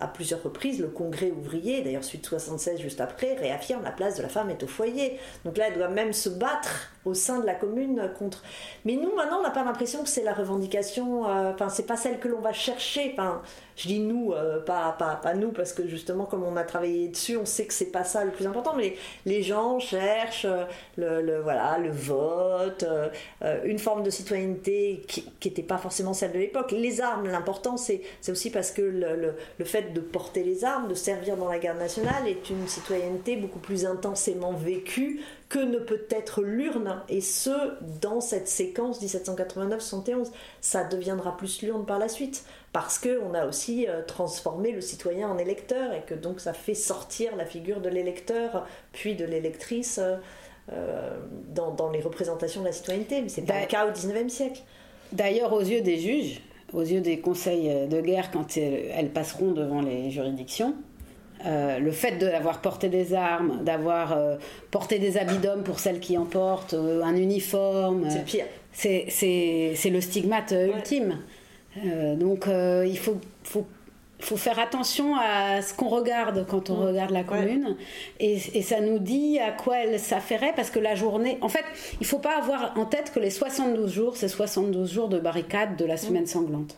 à 0.00 0.08
plusieurs 0.08 0.42
reprises, 0.42 0.80
le 0.80 0.88
congrès 0.88 1.30
ouvrier, 1.30 1.82
d'ailleurs 1.82 2.04
suite 2.04 2.26
76 2.26 2.80
juste 2.80 3.00
après, 3.00 3.34
réaffirme 3.34 3.82
la 3.82 3.92
place 3.92 4.16
de 4.16 4.22
la 4.22 4.28
femme 4.28 4.50
est 4.50 4.62
au 4.62 4.66
foyer. 4.66 5.18
Donc 5.44 5.56
là, 5.56 5.66
elle 5.68 5.74
doit 5.74 5.88
même 5.88 6.12
se 6.12 6.28
battre 6.28 6.93
au 7.04 7.14
sein 7.14 7.40
de 7.40 7.46
la 7.46 7.54
commune 7.54 8.10
contre. 8.18 8.42
Mais 8.84 8.94
nous, 8.94 9.14
maintenant, 9.14 9.38
on 9.40 9.42
n'a 9.42 9.50
pas 9.50 9.64
l'impression 9.64 10.02
que 10.02 10.08
c'est 10.08 10.22
la 10.22 10.32
revendication, 10.32 11.28
euh, 11.28 11.52
enfin, 11.52 11.68
c'est 11.68 11.86
pas 11.86 11.96
celle 11.96 12.18
que 12.18 12.28
l'on 12.28 12.40
va 12.40 12.52
chercher. 12.52 13.10
Enfin, 13.12 13.42
je 13.76 13.88
dis 13.88 13.98
nous, 13.98 14.32
euh, 14.32 14.60
pas, 14.60 14.94
pas, 14.98 15.16
pas, 15.16 15.34
nous, 15.34 15.50
parce 15.50 15.72
que 15.72 15.86
justement, 15.86 16.24
comme 16.24 16.44
on 16.44 16.56
a 16.56 16.64
travaillé 16.64 17.08
dessus, 17.08 17.36
on 17.36 17.44
sait 17.44 17.66
que 17.66 17.74
c'est 17.74 17.90
pas 17.90 18.04
ça 18.04 18.24
le 18.24 18.30
plus 18.30 18.46
important, 18.46 18.74
mais 18.76 18.96
les 19.26 19.42
gens 19.42 19.78
cherchent 19.78 20.46
euh, 20.46 20.64
le, 20.96 21.40
voilà, 21.40 21.78
le 21.78 21.90
vote, 21.90 22.84
une 23.64 23.78
forme 23.78 24.02
de 24.02 24.10
citoyenneté 24.10 25.02
qui 25.06 25.30
n'était 25.44 25.62
pas 25.62 25.78
forcément 25.78 26.14
celle 26.14 26.32
de 26.32 26.38
l'époque. 26.38 26.72
Les 26.72 27.00
armes, 27.00 27.26
l'important, 27.26 27.76
c'est 27.76 28.02
aussi 28.28 28.50
parce 28.50 28.70
que 28.70 28.82
le, 28.82 29.34
le, 29.58 29.64
fait 29.64 29.92
de 29.92 30.00
porter 30.00 30.42
les 30.42 30.64
armes, 30.64 30.88
de 30.88 30.94
servir 30.94 31.36
dans 31.36 31.48
la 31.48 31.58
garde 31.58 31.78
nationale, 31.78 32.28
est 32.28 32.50
une 32.50 32.66
citoyenneté 32.68 33.36
beaucoup 33.36 33.58
plus 33.58 33.86
intensément 33.86 34.52
vécue 34.52 35.20
que 35.48 35.58
ne 35.58 35.78
peut 35.78 36.06
être 36.10 36.42
l'urne, 36.42 37.02
et 37.08 37.20
ce, 37.20 37.74
dans 38.00 38.20
cette 38.20 38.48
séquence 38.48 39.02
1789-71. 39.02 40.30
Ça 40.60 40.84
deviendra 40.84 41.36
plus 41.36 41.62
l'urne 41.62 41.84
par 41.84 41.98
la 41.98 42.08
suite, 42.08 42.44
parce 42.72 42.98
qu'on 42.98 43.34
a 43.34 43.46
aussi 43.46 43.86
euh, 43.88 44.02
transformé 44.02 44.72
le 44.72 44.80
citoyen 44.80 45.28
en 45.28 45.38
électeur, 45.38 45.92
et 45.92 46.02
que 46.02 46.14
donc 46.14 46.40
ça 46.40 46.52
fait 46.52 46.74
sortir 46.74 47.36
la 47.36 47.44
figure 47.44 47.80
de 47.80 47.88
l'électeur, 47.88 48.66
puis 48.92 49.14
de 49.14 49.24
l'électrice, 49.24 50.00
euh, 50.72 51.18
dans, 51.54 51.90
les 51.90 52.00
représentations 52.00 52.62
de 52.62 52.66
la 52.66 52.72
citoyenneté. 52.72 53.20
Mais 53.20 53.28
c'est 53.28 53.42
pas 53.42 53.60
le 53.60 53.66
cas 53.66 53.86
au 53.86 53.92
XIXe 53.92 54.32
siècle. 54.32 54.62
D'ailleurs, 55.12 55.52
aux 55.52 55.60
yeux 55.60 55.82
des 55.82 55.98
juges, 55.98 56.40
aux 56.72 56.82
yeux 56.82 57.00
des 57.00 57.20
conseils 57.20 57.86
de 57.86 58.00
guerre, 58.00 58.30
quand 58.30 58.56
elles 58.56 59.10
passeront 59.10 59.52
devant 59.52 59.82
les 59.82 60.10
juridictions, 60.10 60.74
euh, 61.46 61.78
le 61.78 61.90
fait 61.90 62.12
d'avoir 62.18 62.60
porté 62.60 62.88
des 62.88 63.12
armes, 63.12 63.62
d'avoir 63.62 64.12
euh, 64.12 64.36
porté 64.70 64.98
des 64.98 65.18
habits 65.18 65.38
d'homme 65.38 65.62
pour 65.62 65.78
celles 65.78 66.00
qui 66.00 66.16
en 66.16 66.24
portent, 66.24 66.74
euh, 66.74 67.02
un 67.02 67.16
uniforme. 67.16 68.08
C'est 68.08 68.24
pire. 68.24 68.46
C'est 68.72 69.90
le 69.90 70.00
stigmate 70.00 70.52
ultime. 70.52 71.18
donc 72.16 72.46
il 72.48 72.98
faut, 72.98 73.18
faut, 73.44 73.66
faut 74.18 74.36
faire 74.36 74.58
attention 74.58 75.14
à 75.16 75.62
ce 75.62 75.74
qu'on 75.74 75.88
regarde 75.88 76.46
quand 76.48 76.70
on 76.70 76.86
regarde 76.86 77.10
la 77.10 77.22
commune. 77.22 77.76
Et, 78.18 78.38
et, 78.54 78.62
ça 78.62 78.80
nous 78.80 78.98
dit 78.98 79.38
à 79.38 79.52
quoi 79.52 79.78
elle 79.78 80.00
s'affairait, 80.00 80.54
parce 80.56 80.70
que 80.70 80.80
la 80.80 80.96
journée. 80.96 81.38
En 81.40 81.48
fait, 81.48 81.64
il 82.00 82.06
faut 82.06 82.18
pas 82.18 82.36
avoir 82.36 82.72
en 82.76 82.84
tête 82.84 83.12
que 83.14 83.20
les 83.20 83.30
72 83.30 83.92
jours, 83.92 84.16
c'est 84.16 84.28
72 84.28 84.92
jours 84.92 85.08
de 85.08 85.20
barricade 85.20 85.76
de 85.76 85.84
la 85.84 85.96
semaine 85.96 86.26
sanglante 86.26 86.76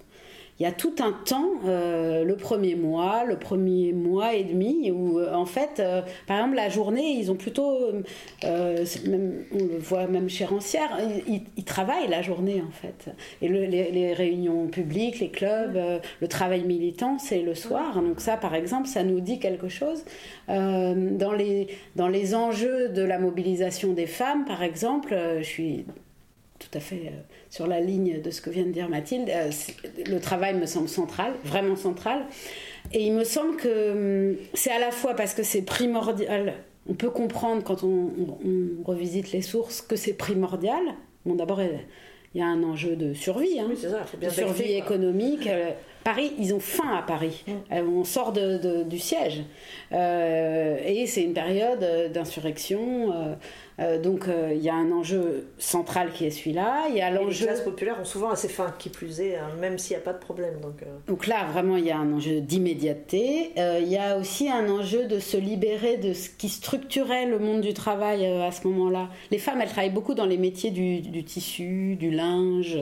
il 0.59 0.63
y 0.63 0.67
a 0.67 0.73
tout 0.73 0.95
un 1.01 1.13
temps, 1.13 1.51
euh, 1.67 2.25
le 2.25 2.37
premier 2.37 2.77
mois, 2.77 3.25
le 3.25 3.39
premier 3.39 3.93
mois 3.93 4.35
et 4.35 4.45
demi, 4.45 4.91
où 4.91 5.19
euh, 5.19 5.35
en 5.35 5.45
fait, 5.45 5.81
euh, 5.81 6.01
par 6.27 6.39
exemple, 6.39 6.57
la 6.57 6.71
journée, 6.71 7.13
ils 7.19 7.31
ont 7.31 7.35
plutôt, 7.35 7.93
même, 8.43 9.45
on 9.53 9.65
le 9.65 9.79
voit 9.79 10.07
même 10.07 10.31
chez 10.31 10.47
Rancière, 10.47 10.99
ils, 11.27 11.65
travaillent 11.65 12.09
la 12.09 12.23
journée 12.23 12.63
en 12.67 12.71
fait. 12.71 13.13
Et 13.43 13.49
les, 13.49 14.15
réunions 14.15 14.69
publiques, 14.69 15.19
les 15.19 15.31
clubs, 15.31 15.79
le 16.21 16.29
travail 16.29 16.63
militant, 16.63 17.19
c'est 17.19 17.43
le 17.43 17.55
soir. 17.55 18.01
Donc 18.01 18.21
ça, 18.21 18.37
par 18.37 18.55
exemple, 18.55 18.87
ça 18.87 19.03
nous 19.03 19.21
dit 19.21 19.39
quelque 19.39 19.69
chose. 19.69 20.05
dans, 20.49 21.35
les, 21.37 21.67
dans 21.97 22.09
les 22.09 22.35
enjeux 22.35 22.89
de 22.89 23.03
la 23.03 23.19
mobilisation 23.19 23.93
des 23.93 24.07
femmes, 24.07 24.45
par 24.45 24.63
exemple, 24.63 25.15
je 25.39 25.45
suis 25.45 25.85
tout 26.59 26.77
à 26.77 26.81
fait 26.81 27.13
sur 27.51 27.67
la 27.67 27.81
ligne 27.81 28.21
de 28.21 28.31
ce 28.31 28.41
que 28.41 28.51
vient 28.51 28.65
de 28.65 28.71
dire 28.71 28.89
Mathilde, 28.89 29.31
euh, 29.31 29.51
le 30.07 30.19
travail 30.19 30.55
me 30.55 30.67
semble 30.67 30.89
central, 30.89 31.33
vraiment 31.45 31.77
central. 31.77 32.27
Et 32.93 33.07
il 33.07 33.13
me 33.13 33.25
semble 33.25 33.57
que 33.57 34.33
hum, 34.33 34.37
c'est 34.55 34.71
à 34.71 34.79
la 34.79 34.91
fois 34.91 35.15
parce 35.15 35.35
que 35.35 35.43
c'est 35.43 35.63
primordial, 35.63 36.55
on 36.89 36.95
peut 36.95 37.11
comprendre 37.11 37.63
quand 37.65 37.83
on, 37.83 38.11
revisite 38.85 39.33
les 39.33 39.43
sources 39.43 39.81
que 39.81 39.97
c'est 39.97 40.13
primordial. 40.13 40.83
Bon, 41.25 41.35
d'abord, 41.35 41.61
il 41.61 42.39
y 42.39 42.43
a 42.43 42.47
un 42.47 42.63
enjeu 42.63 42.95
de 42.95 43.13
survie, 43.15 43.59
hein, 43.59 43.71
de 44.21 44.29
survie 44.29 44.75
économique. 44.75 45.49
Euh, 45.49 45.71
Paris, 46.05 46.33
ils 46.39 46.55
ont 46.55 46.61
faim 46.61 46.97
à 46.97 47.03
Paris. 47.03 47.43
Mm. 47.49 47.53
Euh, 47.73 47.83
on 47.83 48.05
sort 48.05 48.33
du 48.33 48.99
siège. 49.01 49.43
et 49.91 51.05
c'est 51.09 51.23
une 51.23 51.35
période 51.35 52.13
d'insurrection. 52.13 53.13
Euh, 53.13 53.35
donc 53.79 54.27
euh, 54.27 54.55
il 54.55 54.63
y 54.63 54.71
a 54.71 54.75
un 54.75 54.91
enjeu 54.91 55.49
central 55.59 56.11
qui 56.13 56.25
est 56.25 56.31
celui-là. 56.31 56.87
Il 56.89 56.97
y 56.97 57.03
a 57.03 57.11
l'enjeu. 57.11 57.41
Les 57.41 57.53
classes 57.53 57.61
populaires 57.61 57.99
ont 58.01 58.07
souvent 58.07 58.31
assez 58.31 58.49
faim, 58.49 58.75
qui 58.79 58.89
plus 58.89 59.21
est, 59.21 59.37
hein, 59.37 59.51
même 59.61 59.77
s'il 59.79 59.95
n'y 59.97 60.03
a 60.03 60.05
pas 60.05 60.15
de 60.15 60.19
problème. 60.19 60.61
Donc, 60.63 60.83
euh. 60.83 60.87
donc 61.07 61.27
là, 61.27 61.45
vraiment, 61.53 61.77
il 61.77 61.85
y 61.85 61.91
a 61.91 61.99
un 61.99 62.11
enjeu 62.13 62.41
d'immédiateté. 62.41 63.51
il 63.57 63.89
y 63.89 63.99
a 63.99 64.17
aussi 64.17 64.49
un 64.49 64.71
enjeu 64.71 65.05
de 65.07 65.19
se 65.19 65.37
libérer 65.37 65.99
de 65.99 66.15
ce 66.15 66.31
qui 66.31 66.49
structurait 66.49 67.27
le 67.27 67.39
monde 67.39 67.61
du 67.61 67.75
travail 67.75 68.25
à 68.27 68.51
ce 68.51 68.67
moment-là. 68.67 69.11
Les 69.31 69.37
femmes, 69.39 69.61
elles 69.61 69.69
travaillent 69.69 69.91
beaucoup 69.91 70.15
dans 70.15 70.27
les 70.27 70.39
métiers 70.39 70.71
du, 70.71 71.01
du 71.01 71.25
tissu, 71.25 71.97
du 71.97 72.11
linge, 72.11 72.79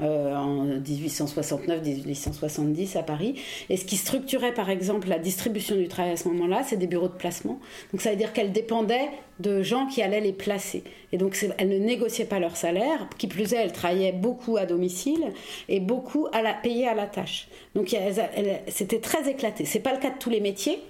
en 0.00 0.66
1869-1870 0.78 2.96
à 2.98 3.02
Paris. 3.02 3.34
Et 3.68 3.76
ce 3.76 3.84
qui 3.84 3.96
structurait, 3.96 4.54
par 4.54 4.70
exemple, 4.70 5.08
la 5.08 5.18
distribution 5.18 5.74
du 5.76 5.88
travail 5.88 6.12
à 6.12 6.16
ce 6.16 6.28
moment-là, 6.28 6.62
c'est 6.64 6.76
des 6.76 6.86
bureaux 6.86 7.08
de 7.08 7.14
placement. 7.14 7.58
Donc 7.92 8.00
ça 8.00 8.10
veut 8.10 8.16
dire 8.16 8.32
qu'elles 8.32 8.52
dépendaient 8.52 9.10
de 9.40 9.62
gens 9.62 9.86
qui 9.86 10.02
allaient 10.02 10.20
les 10.20 10.32
placer. 10.32 10.84
Et 11.12 11.18
donc 11.18 11.36
elles 11.58 11.68
ne 11.68 11.78
négociaient 11.78 12.24
pas 12.24 12.38
leur 12.38 12.56
salaire, 12.56 13.08
qui 13.18 13.26
plus 13.26 13.52
est, 13.52 13.56
elles 13.56 13.72
travaillaient 13.72 14.12
beaucoup 14.12 14.56
à 14.56 14.66
domicile 14.66 15.32
et 15.68 15.80
beaucoup 15.80 16.28
à 16.32 16.42
la, 16.42 16.54
payées 16.54 16.88
à 16.88 16.94
la 16.94 17.06
tâche. 17.06 17.48
Donc 17.74 17.94
c'était 18.68 19.00
très 19.00 19.28
éclaté. 19.28 19.64
C'est 19.64 19.80
pas 19.80 19.92
le 19.92 19.98
cas 19.98 20.10
de 20.10 20.18
tous 20.18 20.30
les 20.30 20.40
métiers, 20.40 20.80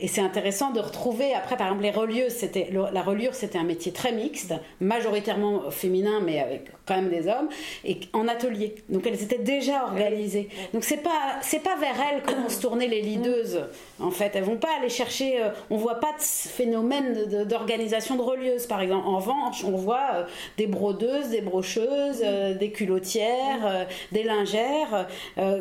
et 0.00 0.08
c'est 0.08 0.20
intéressant 0.20 0.70
de 0.70 0.80
retrouver, 0.80 1.34
après 1.34 1.56
par 1.56 1.68
exemple 1.68 1.84
les 1.84 1.90
relieuses, 1.90 2.32
c'était, 2.32 2.70
la 2.70 3.02
reliure 3.02 3.34
c'était 3.34 3.58
un 3.58 3.64
métier 3.64 3.92
très 3.92 4.12
mixte, 4.12 4.54
majoritairement 4.80 5.70
féminin 5.70 6.20
mais 6.20 6.40
avec 6.40 6.70
quand 6.86 6.96
même 6.96 7.10
des 7.10 7.28
hommes, 7.28 7.48
et 7.84 8.00
en 8.12 8.28
atelier. 8.28 8.74
Donc 8.88 9.06
elles 9.06 9.22
étaient 9.22 9.38
déjà 9.38 9.84
organisées. 9.84 10.48
Donc 10.72 10.84
c'est 10.84 11.02
pas, 11.02 11.36
c'est 11.40 11.62
pas 11.62 11.76
vers 11.76 11.94
elles 12.10 12.22
que 12.22 12.34
vont 12.34 12.48
se 12.48 12.60
tourner 12.60 12.88
les 12.88 13.00
leaders 13.00 13.68
en 14.00 14.10
fait. 14.10 14.32
Elles 14.34 14.44
vont 14.44 14.56
pas 14.56 14.68
aller 14.78 14.88
chercher, 14.88 15.42
euh, 15.42 15.50
on 15.70 15.76
voit 15.76 16.00
pas 16.00 16.12
de 16.12 16.22
phénomène 16.22 17.44
d'organisation 17.46 18.16
de, 18.16 18.22
relieuses 18.22 18.66
par 18.66 18.80
exemple. 18.80 19.06
En 19.06 19.16
revanche, 19.16 19.64
on 19.64 19.76
voit 19.76 20.08
euh, 20.14 20.24
des 20.56 20.66
brodeuses, 20.66 21.28
des 21.28 21.40
brocheuses, 21.40 22.22
euh, 22.22 22.54
des 22.54 22.70
culottières, 22.70 23.86
des 24.12 24.22
lingères, 24.22 25.08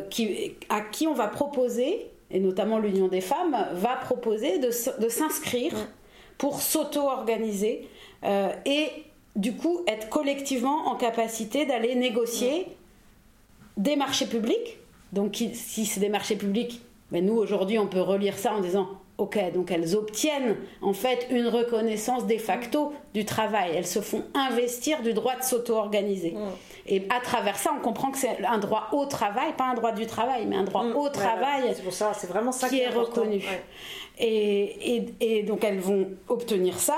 qui, 0.09 0.55
à 0.69 0.81
qui 0.81 1.07
on 1.07 1.13
va 1.13 1.27
proposer 1.27 2.12
et 2.33 2.39
notamment 2.39 2.79
l'Union 2.79 3.07
des 3.07 3.21
femmes, 3.21 3.55
va 3.73 3.95
proposer 3.95 4.59
de, 4.59 4.71
s'inscrire 4.71 5.73
pour 6.37 6.61
s'auto-organiser 6.61 7.87
euh, 8.23 8.49
et 8.65 8.87
du 9.35 9.53
coup 9.53 9.81
être 9.87 10.09
collectivement 10.09 10.87
en 10.87 10.95
capacité 10.95 11.65
d'aller 11.65 11.95
négocier 11.95 12.67
des 13.77 13.95
marchés 13.95 14.25
publics. 14.25 14.79
Donc 15.13 15.35
si 15.53 15.85
c'est 15.85 15.99
des 15.99 16.09
marchés 16.09 16.35
publics, 16.35 16.81
ben 17.11 17.23
nous 17.23 17.35
aujourd'hui 17.35 17.77
on 17.77 17.87
peut 17.87 18.01
relire 18.01 18.37
ça 18.37 18.53
en 18.53 18.61
disant 18.61 18.89
Ok, 19.19 19.37
donc 19.53 19.69
elles 19.69 19.95
obtiennent 19.95 20.55
en 20.81 20.93
fait 20.93 21.27
une 21.29 21.47
reconnaissance 21.47 22.25
de 22.25 22.37
facto 22.37 22.93
du 23.13 23.25
travail. 23.25 23.71
Elles 23.75 23.85
se 23.85 24.01
font 24.01 24.23
investir 24.33 25.03
du 25.03 25.13
droit 25.13 25.35
de 25.35 25.43
s'auto-organiser. 25.43 26.35
Et 26.87 27.03
à 27.09 27.21
travers 27.21 27.57
ça, 27.57 27.71
on 27.77 27.81
comprend 27.81 28.11
que 28.11 28.17
c'est 28.17 28.43
un 28.43 28.57
droit 28.57 28.89
au 28.91 29.05
travail, 29.05 29.53
pas 29.55 29.65
un 29.65 29.75
droit 29.75 29.91
du 29.91 30.07
travail, 30.07 30.45
mais 30.47 30.55
un 30.55 30.63
droit 30.63 30.83
mm. 30.83 30.95
au 30.95 31.09
travail. 31.09 31.71
C'est 31.75 31.83
pour 31.83 31.93
ça, 31.93 32.13
c'est 32.13 32.27
vraiment 32.27 32.51
ça 32.51 32.67
qui, 32.67 32.79
est, 32.79 32.89
reconnu. 32.89 33.41
Et, 34.19 35.05
et, 35.19 35.43
donc 35.43 35.63
elles 35.63 35.79
vont 35.79 36.07
obtenir 36.27 36.79
ça, 36.79 36.97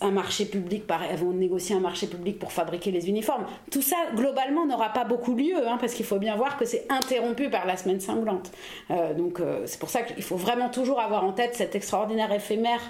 un 0.00 0.12
marché 0.12 0.44
public, 0.44 0.84
elles 1.10 1.18
vont 1.18 1.32
négocier 1.32 1.74
un 1.74 1.80
marché 1.80 2.06
public 2.06 2.38
pour 2.38 2.52
fabriquer 2.52 2.90
les 2.92 3.08
uniformes. 3.08 3.44
Tout 3.70 3.82
ça, 3.82 3.96
globalement, 4.14 4.64
n'aura 4.66 4.90
pas 4.90 5.04
beaucoup 5.04 5.34
lieu, 5.34 5.66
hein, 5.66 5.78
parce 5.80 5.94
qu'il 5.94 6.04
faut 6.04 6.18
bien 6.18 6.36
voir 6.36 6.56
que 6.56 6.64
c'est 6.64 6.86
interrompu 6.90 7.50
par 7.50 7.66
la 7.66 7.76
semaine 7.76 8.00
sanglante. 8.00 8.52
Euh, 8.90 9.14
donc 9.14 9.40
euh, 9.40 9.62
c'est 9.66 9.80
pour 9.80 9.90
ça 9.90 10.02
qu'il 10.02 10.22
faut 10.22 10.36
vraiment 10.36 10.68
toujours 10.68 11.00
avoir 11.00 11.24
en 11.24 11.32
tête 11.32 11.56
cet 11.56 11.74
extraordinaire 11.74 12.32
éphémère 12.32 12.80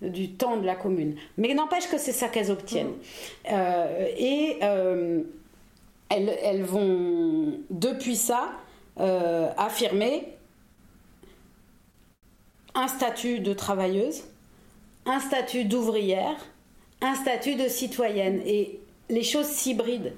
du 0.00 0.30
temps 0.32 0.56
de 0.56 0.66
la 0.66 0.74
commune. 0.74 1.14
Mais 1.38 1.54
n'empêche 1.54 1.88
que 1.88 1.98
c'est 1.98 2.12
ça 2.12 2.26
qu'elles 2.26 2.50
obtiennent. 2.50 2.88
Mm. 2.88 3.52
Euh, 3.52 4.06
et 4.18 4.58
elles, 6.10 6.62
vont, 6.64 7.60
depuis 7.70 8.16
ça, 8.16 8.50
affirmer 8.96 10.26
un 12.74 12.88
statut 12.88 13.40
de 13.40 13.52
travailleuse, 13.52 14.22
un 15.06 15.20
statut 15.20 15.64
d'ouvrière, 15.64 16.36
un 17.00 17.14
statut 17.14 17.54
de 17.54 17.68
citoyenne. 17.68 18.40
Et 18.46 18.80
les 19.08 19.22
choses 19.22 19.46
s'hybrident. 19.46 20.12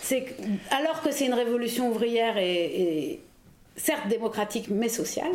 C'est 0.00 0.36
alors 0.70 1.02
que 1.02 1.10
c'est 1.10 1.26
une 1.26 1.34
révolution 1.34 1.90
ouvrière 1.90 2.38
et, 2.38 3.20
certes 3.76 4.08
démocratique 4.08 4.68
mais 4.68 4.88
sociale, 4.88 5.32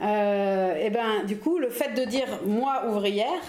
et 0.00 0.04
euh, 0.04 0.80
eh 0.80 0.90
ben 0.90 1.24
du 1.26 1.36
coup 1.36 1.58
le 1.58 1.70
fait 1.70 1.92
de 1.94 2.04
dire 2.04 2.26
moi 2.46 2.84
ouvrière, 2.88 3.42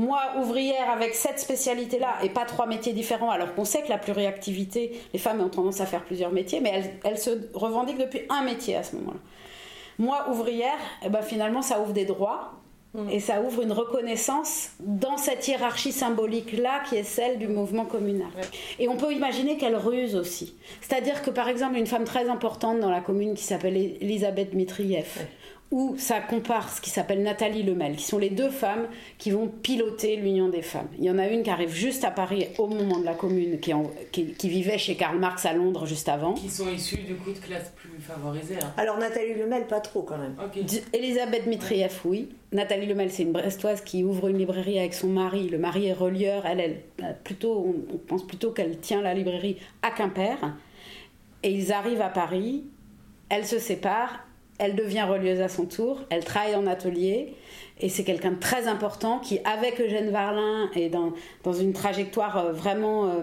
moi, 0.00 0.32
ouvrière 0.38 0.88
avec 0.90 1.14
cette 1.14 1.38
spécialité-là 1.38 2.16
et 2.22 2.30
pas 2.30 2.46
trois 2.46 2.66
métiers 2.66 2.94
différents, 2.94 3.30
alors 3.30 3.54
qu'on 3.54 3.66
sait 3.66 3.82
que 3.82 3.90
la 3.90 3.98
pluriactivité, 3.98 4.98
les 5.12 5.18
femmes 5.18 5.40
ont 5.42 5.50
tendance 5.50 5.80
à 5.82 5.86
faire 5.86 6.04
plusieurs 6.04 6.32
métiers, 6.32 6.60
mais 6.60 6.98
elles, 7.04 7.18
se 7.18 7.30
revendiquent 7.52 7.98
depuis 7.98 8.22
un 8.30 8.42
métier 8.42 8.76
à 8.76 8.82
ce 8.82 8.96
moment-là. 8.96 9.18
Moi, 10.00 10.30
ouvrière, 10.30 10.78
eh 11.04 11.10
ben, 11.10 11.20
finalement, 11.20 11.60
ça 11.60 11.78
ouvre 11.78 11.92
des 11.92 12.06
droits 12.06 12.54
mm. 12.94 13.10
et 13.10 13.20
ça 13.20 13.42
ouvre 13.42 13.60
une 13.60 13.72
reconnaissance 13.72 14.70
dans 14.80 15.18
cette 15.18 15.46
hiérarchie 15.46 15.92
symbolique-là 15.92 16.80
qui 16.88 16.96
est 16.96 17.02
celle 17.02 17.38
du 17.38 17.48
mouvement 17.48 17.84
communal. 17.84 18.30
Et 18.78 18.88
on 18.88 18.96
peut 18.96 19.12
imaginer 19.12 19.58
qu'elle 19.58 19.76
ruse 19.76 20.16
aussi. 20.16 20.54
C'est-à-dire 20.80 21.20
que, 21.20 21.28
par 21.28 21.48
exemple, 21.48 21.76
une 21.76 21.86
femme 21.86 22.04
très 22.04 22.30
importante 22.30 22.80
dans 22.80 22.88
la 22.88 23.02
commune 23.02 23.34
qui 23.34 23.44
s'appelle 23.44 23.76
Elisabeth 23.76 24.54
Mitrieff, 24.54 25.18
où 25.70 25.94
ça 25.98 26.20
compare 26.20 26.68
ce 26.68 26.80
qui 26.80 26.90
s'appelle 26.90 27.22
Nathalie 27.22 27.62
Lemel, 27.62 27.94
qui 27.94 28.02
sont 28.02 28.18
les 28.18 28.30
deux 28.30 28.50
femmes 28.50 28.88
qui 29.18 29.30
vont 29.30 29.46
piloter 29.46 30.16
l'Union 30.16 30.48
des 30.48 30.62
femmes. 30.62 30.88
Il 30.98 31.04
y 31.04 31.10
en 31.10 31.18
a 31.18 31.28
une 31.28 31.44
qui 31.44 31.50
arrive 31.50 31.72
juste 31.72 32.02
à 32.04 32.10
Paris 32.10 32.48
au 32.58 32.66
moment 32.66 32.98
de 32.98 33.04
la 33.04 33.14
commune, 33.14 33.60
qui, 33.60 33.72
qui, 34.10 34.48
vivait 34.48 34.78
chez 34.78 34.96
Karl 34.96 35.16
Marx 35.18 35.46
à 35.46 35.52
Londres 35.52 35.86
juste 35.86 36.08
avant. 36.08 36.34
Qui 36.34 36.50
sont 36.50 36.68
issues 36.68 37.02
du 37.02 37.14
coup 37.14 37.30
de 37.30 37.38
classes 37.38 37.72
plus 37.76 38.00
favorisées. 38.00 38.56
Hein. 38.60 38.72
Alors 38.76 38.98
Nathalie 38.98 39.34
Lemel, 39.34 39.68
pas 39.68 39.80
trop 39.80 40.02
quand 40.02 40.18
même. 40.18 40.34
Elisabeth 40.92 41.46
Mitrieff, 41.46 42.04
oui. 42.04 42.30
Nathalie 42.50 42.86
Lemel, 42.86 43.12
c'est 43.12 43.22
une 43.22 43.32
Brestoise 43.32 43.82
qui 43.82 44.02
ouvre 44.02 44.26
une 44.26 44.38
librairie 44.38 44.80
avec 44.80 44.92
son 44.92 45.06
mari. 45.06 45.48
Le 45.48 45.58
mari 45.58 45.86
est 45.86 45.92
relieur. 45.92 46.46
Elle, 46.46 46.60
elle 46.98 47.16
plutôt, 47.22 47.76
on 47.92 47.96
pense 47.96 48.26
plutôt 48.26 48.50
qu'elle 48.50 48.78
tient 48.78 49.02
la 49.02 49.14
librairie 49.14 49.56
à 49.82 49.92
Quimper. 49.92 50.36
Et 51.44 51.52
ils 51.52 51.72
arrivent 51.72 52.02
à 52.02 52.08
Paris. 52.08 52.64
Elle 53.28 53.46
se 53.46 53.60
sépare 53.60 54.18
elle 54.60 54.76
devient 54.76 55.02
relieuse 55.02 55.40
à 55.40 55.48
son 55.48 55.64
tour, 55.64 56.02
elle 56.10 56.24
travaille 56.24 56.54
en 56.54 56.66
atelier, 56.66 57.34
et 57.80 57.88
c'est 57.88 58.04
quelqu'un 58.04 58.32
de 58.32 58.38
très 58.38 58.66
important 58.68 59.18
qui, 59.18 59.40
avec 59.44 59.80
Eugène 59.80 60.10
Varlin, 60.10 60.68
est 60.74 60.90
dans, 60.90 61.14
dans 61.44 61.54
une 61.54 61.72
trajectoire 61.72 62.36
euh, 62.36 62.52
vraiment 62.52 63.06
euh, 63.06 63.22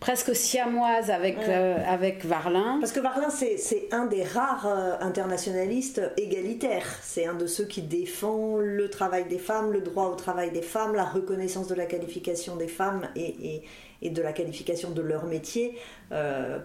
presque 0.00 0.34
siamoise 0.34 1.10
avec, 1.10 1.36
euh, 1.46 1.76
avec 1.86 2.24
Varlin. 2.24 2.78
Parce 2.80 2.92
que 2.92 3.00
Varlin, 3.00 3.28
c'est 3.28 3.88
un 3.92 4.06
des 4.06 4.24
rares 4.24 4.66
internationalistes 5.00 6.00
égalitaires. 6.16 6.88
C'est 7.02 7.26
un 7.26 7.34
de 7.34 7.46
ceux 7.46 7.64
qui 7.64 7.82
défend 7.82 8.56
le 8.56 8.88
travail 8.88 9.26
des 9.28 9.38
femmes, 9.38 9.72
le 9.72 9.82
droit 9.82 10.06
au 10.06 10.14
travail 10.14 10.50
des 10.50 10.62
femmes, 10.62 10.94
la 10.94 11.04
reconnaissance 11.04 11.68
de 11.68 11.74
la 11.74 11.84
qualification 11.84 12.56
des 12.56 12.68
femmes 12.68 13.08
et, 13.14 13.56
et 13.56 13.62
de 14.02 14.22
la 14.22 14.32
qualification 14.32 14.90
de 14.90 15.02
leur 15.02 15.26
métier. 15.26 15.78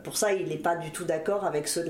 pour 0.03 0.17
ça, 0.17 0.33
il 0.33 0.47
n'est 0.47 0.57
pas 0.57 0.75
du 0.75 0.91
tout 0.91 1.05
d'accord 1.05 1.45
avec 1.45 1.67
ceux 1.67 1.85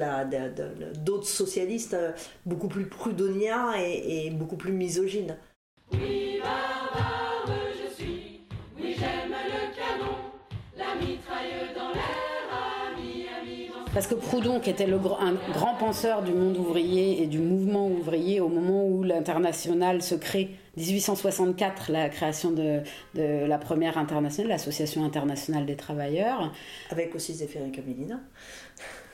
d'autres 0.95 1.27
socialistes 1.27 1.97
beaucoup 2.45 2.67
plus 2.67 2.85
prudoniens 2.85 3.73
et, 3.77 4.27
et 4.27 4.29
beaucoup 4.31 4.57
plus 4.57 4.71
misogynes. 4.71 5.37
Oui, 5.91 6.39
je 7.47 7.93
suis, 7.93 8.41
oui, 8.79 8.95
j'aime 8.97 9.31
le 9.31 9.75
canon, 9.75 10.15
la 10.77 10.95
mitraille 10.95 11.73
dans 11.75 12.22
parce 13.93 14.07
que 14.07 14.15
Proudhon, 14.15 14.59
qui 14.59 14.69
était 14.69 14.87
le, 14.87 14.97
un 14.97 15.35
grand 15.53 15.75
penseur 15.75 16.23
du 16.23 16.33
monde 16.33 16.57
ouvrier 16.57 17.21
et 17.21 17.27
du 17.27 17.39
mouvement 17.39 17.87
ouvrier 17.87 18.39
au 18.39 18.49
moment 18.49 18.85
où 18.85 19.03
l'international 19.03 20.01
se 20.01 20.15
crée, 20.15 20.49
1864, 20.77 21.91
la 21.91 22.09
création 22.09 22.51
de, 22.51 22.81
la 23.13 23.57
première 23.59 23.97
internationale, 23.97 24.49
l'Association 24.49 25.05
internationale 25.05 25.65
des 25.65 25.75
travailleurs. 25.75 26.51
Avec 26.89 27.13
aussi 27.13 27.33
Zéphirine 27.33 27.71
Camillina. 27.71 28.19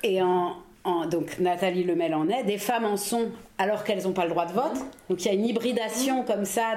Et 0.03 0.21
en, 0.21 0.55
donc 1.11 1.39
Nathalie 1.39 1.83
Lemel 1.83 2.15
en 2.15 2.29
est, 2.29 2.43
des 2.43 2.57
femmes 2.57 2.85
en 2.85 2.95
sont 2.95 3.29
alors 3.57 3.83
qu'elles 3.83 4.03
n'ont 4.03 4.13
pas 4.13 4.23
le 4.23 4.31
droit 4.31 4.45
de 4.45 4.53
vote. 4.53 4.77
Donc 5.09 5.23
il 5.23 5.25
y 5.25 5.29
a 5.29 5.33
une 5.33 5.45
hybridation 5.45 6.23
comme 6.23 6.45
ça. 6.45 6.75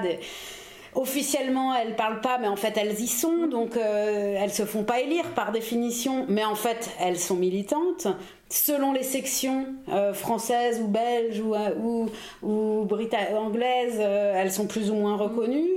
Officiellement 0.95 1.75
elles 1.75 1.97
parlent 1.97 2.21
pas, 2.21 2.39
mais 2.39 2.49
en 2.49 2.57
fait 2.57 2.77
elles 2.77 3.01
y 3.01 3.07
sont, 3.07 3.47
donc 3.47 3.77
euh, 3.77 4.37
elles 4.39 4.53
se 4.53 4.65
font 4.65 4.85
pas 4.85 5.01
élire 5.01 5.25
par 5.35 5.53
définition, 5.53 6.27
mais 6.29 6.45
en 6.45 6.55
fait 6.55 6.91
elles 7.01 7.19
sont 7.19 7.37
militantes. 7.37 8.07
Selon 8.49 8.93
les 8.93 9.03
sections 9.03 9.67
euh, 9.89 10.13
françaises 10.13 10.81
ou 10.81 10.87
belges 10.87 11.41
ou, 11.41 11.55
euh, 11.55 13.35
anglaises, 13.35 13.99
elles 13.99 14.53
sont 14.53 14.67
plus 14.67 14.91
ou 14.91 14.95
moins 14.95 15.17
reconnues. 15.17 15.71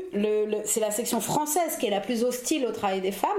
c'est 0.65 0.81
la 0.81 0.91
section 0.91 1.21
française 1.21 1.77
qui 1.79 1.85
est 1.85 1.91
la 1.91 2.01
plus 2.01 2.23
hostile 2.23 2.65
au 2.65 2.71
travail 2.71 2.99
des 2.99 3.13
femmes 3.13 3.29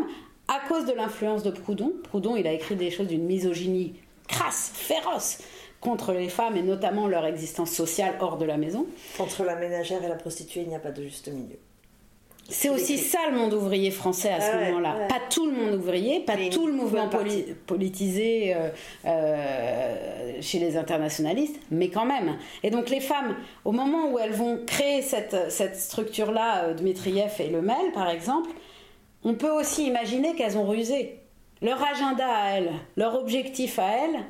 à 0.48 0.66
cause 0.68 0.86
de 0.86 0.92
l'influence 0.92 1.42
de 1.42 1.50
Proudhon. 1.50 1.92
Proudhon, 2.04 2.36
il 2.36 2.46
a 2.46 2.52
écrit 2.52 2.76
des 2.76 2.90
choses 2.90 3.08
d'une 3.08 3.24
misogynie 3.24 3.96
crasse, 4.26 4.70
féroce 4.74 5.38
contre 5.80 6.12
les 6.12 6.28
femmes 6.28 6.56
et 6.56 6.62
notamment 6.62 7.06
leur 7.06 7.26
existence 7.26 7.70
sociale 7.70 8.14
hors 8.20 8.38
de 8.38 8.44
la 8.44 8.56
maison. 8.56 8.86
Entre 9.18 9.44
la 9.44 9.56
ménagère 9.56 10.02
et 10.02 10.08
la 10.08 10.16
prostituée, 10.16 10.62
il 10.62 10.68
n'y 10.68 10.74
a 10.74 10.80
pas 10.80 10.92
de 10.92 11.02
juste 11.02 11.28
milieu. 11.28 11.58
C'est 12.48 12.68
aussi 12.68 12.98
ça 12.98 13.18
le 13.30 13.36
monde 13.36 13.54
ouvrier 13.54 13.90
français 13.90 14.30
à 14.30 14.40
ce 14.40 14.50
ah 14.52 14.64
moment-là. 14.66 15.06
Pas 15.08 15.20
tout 15.30 15.46
le 15.46 15.52
monde 15.52 15.74
ouvrier, 15.74 16.20
pas 16.20 16.36
tout 16.50 16.66
le 16.66 16.72
mouvement 16.72 17.08
politisé 17.66 18.54
euh, 18.54 18.68
euh, 19.04 20.32
chez 20.40 20.58
les 20.58 20.76
internationalistes, 20.76 21.58
mais 21.70 21.88
quand 21.88 22.06
même. 22.06 22.36
Et 22.62 22.70
donc 22.70 22.88
les 22.88 23.00
femmes, 23.00 23.34
au 23.64 23.72
moment 23.72 24.12
où 24.12 24.18
elles 24.18 24.32
vont 24.32 24.60
créer 24.64 25.02
cette, 25.02 25.50
cette 25.50 25.76
structure-là, 25.76 26.64
euh, 26.64 26.74
Dmitriev 26.74 27.32
et 27.40 27.48
Lemel 27.48 27.92
par 27.92 28.08
exemple, 28.08 28.50
on 29.24 29.34
peut 29.34 29.50
aussi 29.50 29.86
imaginer 29.86 30.34
qu'elles 30.34 30.56
ont 30.56 30.68
rusé. 30.68 31.18
Leur 31.62 31.82
agenda 31.84 32.26
à 32.28 32.50
elles, 32.58 32.72
leur 32.96 33.16
objectif 33.16 33.78
à 33.78 33.88
elles, 33.88 34.24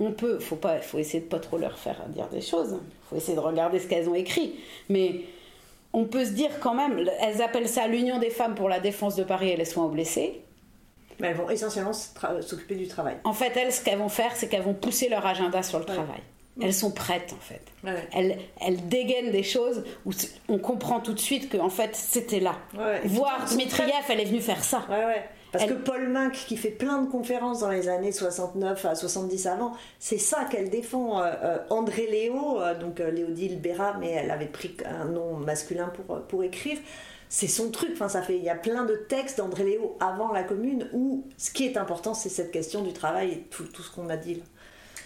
on 0.00 0.12
peut, 0.12 0.38
faut 0.38 0.56
pas, 0.56 0.78
faut 0.78 0.98
essayer 0.98 1.20
de 1.20 1.28
pas 1.28 1.40
trop 1.40 1.58
leur 1.58 1.76
faire 1.78 2.02
dire 2.08 2.28
des 2.28 2.40
choses. 2.40 2.78
Faut 3.10 3.16
essayer 3.16 3.34
de 3.34 3.40
regarder 3.40 3.78
ce 3.78 3.88
qu'elles 3.88 4.08
ont 4.08 4.14
écrit, 4.14 4.54
mais 4.88 5.22
on 5.92 6.04
peut 6.04 6.24
se 6.24 6.30
dire 6.30 6.50
quand 6.60 6.74
même, 6.74 7.08
elles 7.20 7.42
appellent 7.42 7.68
ça 7.68 7.86
l'Union 7.86 8.18
des 8.18 8.30
femmes 8.30 8.54
pour 8.54 8.68
la 8.68 8.80
défense 8.80 9.16
de 9.16 9.24
Paris 9.24 9.50
et 9.50 9.56
les 9.56 9.64
soins 9.64 9.84
aux 9.84 9.90
blessés. 9.90 10.42
Mais 11.20 11.28
elles 11.28 11.36
vont 11.36 11.50
essentiellement 11.50 11.92
s'occuper 11.92 12.76
du 12.76 12.86
travail. 12.86 13.16
En 13.24 13.32
fait, 13.32 13.56
elles, 13.56 13.72
ce 13.72 13.82
qu'elles 13.82 13.98
vont 13.98 14.08
faire, 14.08 14.36
c'est 14.36 14.48
qu'elles 14.48 14.62
vont 14.62 14.74
pousser 14.74 15.08
leur 15.08 15.26
agenda 15.26 15.62
sur 15.62 15.78
le 15.80 15.84
travail. 15.84 16.20
Elles 16.60 16.74
sont 16.74 16.90
prêtes, 16.90 17.32
en 17.32 17.40
fait. 17.40 17.62
Elles, 18.12 18.38
elles, 18.60 18.88
dégainent 18.88 19.30
des 19.30 19.44
choses 19.44 19.84
où 20.04 20.10
on 20.48 20.58
comprend 20.58 21.00
tout 21.00 21.12
de 21.12 21.20
suite 21.20 21.50
qu'en 21.50 21.70
fait, 21.70 21.94
c'était 21.94 22.40
là. 22.40 22.56
Voir 23.04 23.46
Dmitriev, 23.46 24.04
elle 24.08 24.20
est 24.20 24.24
venue 24.24 24.40
faire 24.40 24.62
ça. 24.62 24.84
Parce 25.52 25.64
que 25.64 25.74
Paul 25.74 26.08
Minck, 26.08 26.32
qui 26.32 26.56
fait 26.56 26.70
plein 26.70 27.02
de 27.02 27.10
conférences 27.10 27.60
dans 27.60 27.70
les 27.70 27.88
années 27.88 28.12
69 28.12 28.84
à 28.84 28.94
70 28.94 29.46
avant, 29.46 29.76
c'est 29.98 30.18
ça 30.18 30.44
qu'elle 30.44 30.68
défend. 30.68 31.22
Euh, 31.22 31.32
euh, 31.42 31.58
André 31.70 32.06
Léo, 32.06 32.60
euh, 32.60 32.78
donc 32.78 32.98
Léodile 32.98 33.60
Béra, 33.60 33.96
mais 33.98 34.10
elle 34.10 34.30
avait 34.30 34.46
pris 34.46 34.76
un 34.84 35.06
nom 35.06 35.36
masculin 35.36 35.88
pour, 35.88 36.20
pour 36.22 36.44
écrire. 36.44 36.78
C'est 37.30 37.48
son 37.48 37.70
truc. 37.70 37.90
Enfin, 37.92 38.08
ça 38.08 38.22
fait. 38.22 38.36
Il 38.36 38.44
y 38.44 38.50
a 38.50 38.54
plein 38.54 38.84
de 38.84 38.94
textes 38.94 39.38
d'André 39.38 39.64
Léo 39.64 39.96
avant 40.00 40.32
la 40.32 40.42
Commune 40.42 40.88
où 40.92 41.26
ce 41.36 41.50
qui 41.50 41.64
est 41.64 41.76
important, 41.76 42.14
c'est 42.14 42.28
cette 42.28 42.50
question 42.50 42.82
du 42.82 42.92
travail 42.92 43.32
et 43.32 43.40
tout, 43.50 43.64
tout 43.64 43.82
ce 43.82 43.90
qu'on 43.90 44.08
a 44.10 44.16
dit 44.16 44.36
là. 44.36 44.44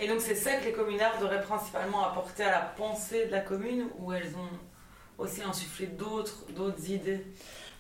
Et 0.01 0.09
donc 0.09 0.21
c'est 0.21 0.35
ça 0.35 0.55
que 0.55 0.65
les 0.65 0.73
communards 0.73 1.21
devraient 1.21 1.43
principalement 1.43 2.05
apporter 2.05 2.45
à 2.45 2.51
la 2.51 2.61
pensée 2.61 3.27
de 3.27 3.31
la 3.31 3.41
commune, 3.41 3.87
ou 3.99 4.13
elles 4.13 4.35
ont 4.35 5.23
aussi 5.23 5.43
insufflé 5.43 5.87
d'autres 5.87 6.91
idées? 6.91 7.25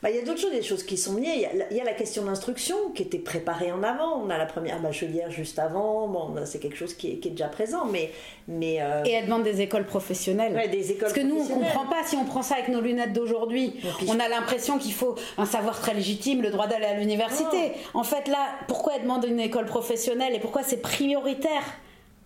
Bah, 0.03 0.11
il 0.11 0.17
y 0.17 0.19
a 0.19 0.23
d'autres 0.23 0.41
choses, 0.41 0.51
des 0.51 0.63
choses 0.63 0.83
qui 0.83 0.97
sont 0.97 1.15
liées. 1.15 1.47
Il 1.71 1.77
y 1.77 1.81
a, 1.81 1.85
la 1.85 1.93
question 1.93 2.25
d'instruction 2.25 2.75
qui 2.93 3.03
était 3.05 3.21
préparée 3.21 3.71
en 3.71 3.85
avant. 3.85 4.21
On 4.21 4.31
a 4.31 4.37
la 4.37 4.47
première 4.47 4.81
bachelière 4.81 5.31
juste 5.31 5.61
avant. 5.61 6.09
Bon, 6.09 6.35
c'est 6.45 6.59
quelque 6.59 6.77
chose 6.77 6.95
qui 6.95 7.13
est, 7.13 7.17
qui 7.19 7.29
est, 7.29 7.31
déjà 7.31 7.47
présent. 7.47 7.85
Mais, 7.85 8.11
mais, 8.49 8.83
euh, 8.83 9.05
Et 9.05 9.13
elle 9.13 9.27
demande 9.27 9.45
des 9.45 9.61
écoles 9.61 9.87
professionnelles. 9.87 10.55
Ouais, 10.55 10.67
des 10.67 10.91
écoles 10.91 11.03
Parce 11.03 11.13
que 11.13 11.21
nous, 11.21 11.37
on 11.37 11.45
ne 11.45 11.49
comprend 11.49 11.87
pas 11.87 12.03
si 12.05 12.17
on 12.17 12.25
prend 12.25 12.43
ça 12.43 12.57
avec 12.57 12.67
nos 12.69 12.81
lunettes 12.81 13.13
d'aujourd'hui. 13.13 13.75
On 14.09 14.19
a 14.19 14.27
l'impression 14.27 14.77
qu'il 14.77 14.93
faut 14.93 15.15
un 15.39 15.47
savoir 15.47 15.79
très 15.79 15.95
légitime, 15.95 16.43
le 16.43 16.51
droit 16.51 16.67
d'aller 16.67 16.87
à 16.87 16.95
l'université. 16.95 17.73
Oh. 17.95 17.99
En 18.01 18.05
fait, 18.05 18.27
là, 18.27 18.49
pourquoi 18.67 18.95
elle 18.97 19.03
demande 19.03 19.25
une 19.25 19.39
école 19.39 19.67
professionnelle 19.67 20.35
et 20.35 20.41
pourquoi 20.41 20.65
c'est 20.65 20.83
prioritaire? 20.83 21.63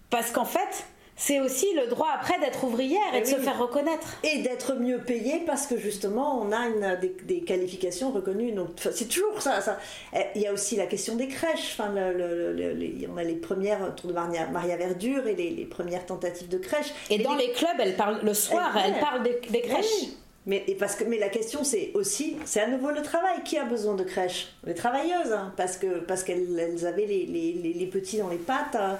Parce 0.09 0.31
qu'en 0.31 0.47
fait, 0.47 0.87
c'est 1.19 1.41
aussi 1.41 1.67
le 1.75 1.87
droit 1.87 2.11
après 2.15 2.39
d'être 2.39 2.63
ouvrière 2.63 3.15
et, 3.15 3.23
de 3.23 3.27
se 3.27 3.37
faire 3.37 3.59
reconnaître. 3.59 4.19
Et 4.23 4.43
d'être 4.43 4.75
mieux 4.75 4.99
payée 4.99 5.43
parce 5.47 5.67
que 5.67 5.79
justement 5.79 6.43
on 6.43 6.53
a 6.53 6.69
une, 6.69 6.99
des, 7.25 7.41
qualifications 7.41 8.11
reconnues. 8.11 8.53
Donc 8.53 8.69
c'est 8.79 9.09
toujours 9.09 9.41
ça, 9.41 9.63
ça, 9.63 9.79
eh, 10.15 10.19
Il 10.35 10.43
y 10.43 10.47
a 10.47 10.53
aussi 10.53 10.77
la 10.77 10.87
question 10.87 11.17
des 11.17 11.29
crèches. 11.29 11.75
Enfin, 11.79 11.91
on 11.91 13.17
a 13.17 13.25
les 13.25 13.35
premières 13.37 13.95
tours 13.95 14.11
de 14.11 14.15
Maria, 14.15 14.47
Maria 14.49 14.77
Verdure 14.77 15.27
et 15.27 15.35
les, 15.35 15.65
premières 15.65 16.05
tentatives 16.05 16.49
de 16.49 16.59
crèches. 16.59 16.93
Et, 17.09 17.19
dans 17.19 17.35
les, 17.35 17.51
clubs, 17.51 17.77
elle 17.79 17.97
parle 17.97 18.21
le 18.23 18.35
soir, 18.35 18.77
elle, 18.77 19.01
parle 19.01 19.23
des, 19.23 19.63
crèches. 19.63 20.11
Mais, 20.45 20.65
parce 20.79 20.97
que, 20.97 21.05
mais 21.05 21.19
la 21.19 21.29
question 21.29 21.65
c'est 21.65 21.91
aussi, 21.95 22.37
c'est 22.45 22.61
à 22.61 22.69
nouveau 22.69 22.91
le 22.91 23.01
travail. 23.01 23.43
Qui 23.43 23.57
a 23.57 23.65
besoin 23.65 23.95
de 23.95 24.05
crèches 24.05 24.55
Les 24.67 24.75
travailleuses, 24.75 25.33
hein, 25.33 25.55
parce 25.57 25.79
que 25.79 26.01
parce 26.01 26.23
qu'elles 26.25 26.87
avaient 26.87 27.07
les, 27.07 27.25
les, 27.25 27.87
petits 27.87 28.19
dans 28.19 28.29
les 28.29 28.37
pattes. 28.37 28.77
Hein. 28.77 28.99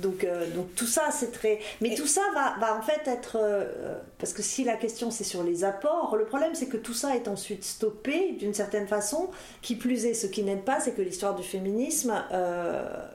Donc, 0.00 0.24
euh, 0.24 0.50
donc 0.54 0.74
tout 0.74 0.86
ça, 0.86 1.10
c'est 1.10 1.32
très. 1.32 1.60
Mais 1.80 1.94
tout 1.94 2.06
ça 2.06 2.22
va, 2.34 2.56
va, 2.58 2.76
en 2.76 2.82
fait 2.82 3.06
être. 3.06 3.36
Euh, 3.40 3.98
parce 4.18 4.32
que 4.32 4.42
si 4.42 4.64
la 4.64 4.76
question 4.76 5.10
c'est 5.10 5.24
sur 5.24 5.42
les 5.42 5.64
apports, 5.64 6.16
le 6.16 6.24
problème 6.24 6.54
c'est 6.54 6.66
que 6.66 6.76
tout 6.76 6.94
ça 6.94 7.16
est 7.16 7.28
ensuite 7.28 7.64
stoppé 7.64 8.32
d'une 8.32 8.54
certaine 8.54 8.86
façon. 8.86 9.30
Qui 9.62 9.76
plus 9.76 10.06
est, 10.06 10.14
ce 10.14 10.26
qui 10.26 10.42
n'aide 10.42 10.64
pas, 10.64 10.80
c'est 10.80 10.92
que 10.92 11.02
l'histoire 11.02 11.34
du 11.34 11.42
féminisme 11.42 12.12
euh, 12.32 13.06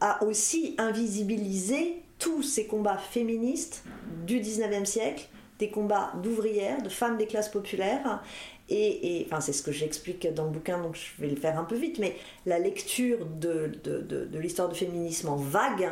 a 0.00 0.22
aussi 0.24 0.74
invisibilisé 0.78 2.02
tous 2.18 2.42
ces 2.42 2.66
combats 2.66 2.98
féministes 2.98 3.84
du 4.26 4.40
19e 4.40 4.84
siècle, 4.84 5.28
des 5.58 5.70
combats 5.70 6.12
d'ouvrières, 6.22 6.82
de 6.82 6.88
femmes 6.88 7.16
des 7.16 7.26
classes 7.26 7.48
populaires. 7.48 8.22
Et, 8.68 9.20
et, 9.20 9.26
enfin, 9.26 9.40
c'est 9.40 9.52
ce 9.52 9.62
que 9.62 9.72
j'explique 9.72 10.26
dans 10.32 10.44
le 10.44 10.50
bouquin, 10.50 10.80
donc 10.80 10.96
je 10.96 11.20
vais 11.20 11.28
le 11.28 11.36
faire 11.36 11.58
un 11.58 11.64
peu 11.64 11.76
vite, 11.76 11.98
mais 11.98 12.16
la 12.46 12.58
lecture 12.58 13.26
de, 13.26 13.72
de, 13.82 14.00
de, 14.00 14.24
de 14.24 14.38
l'histoire 14.38 14.70
du 14.70 14.78
féminisme 14.78 15.28
en 15.28 15.36
vague 15.36 15.90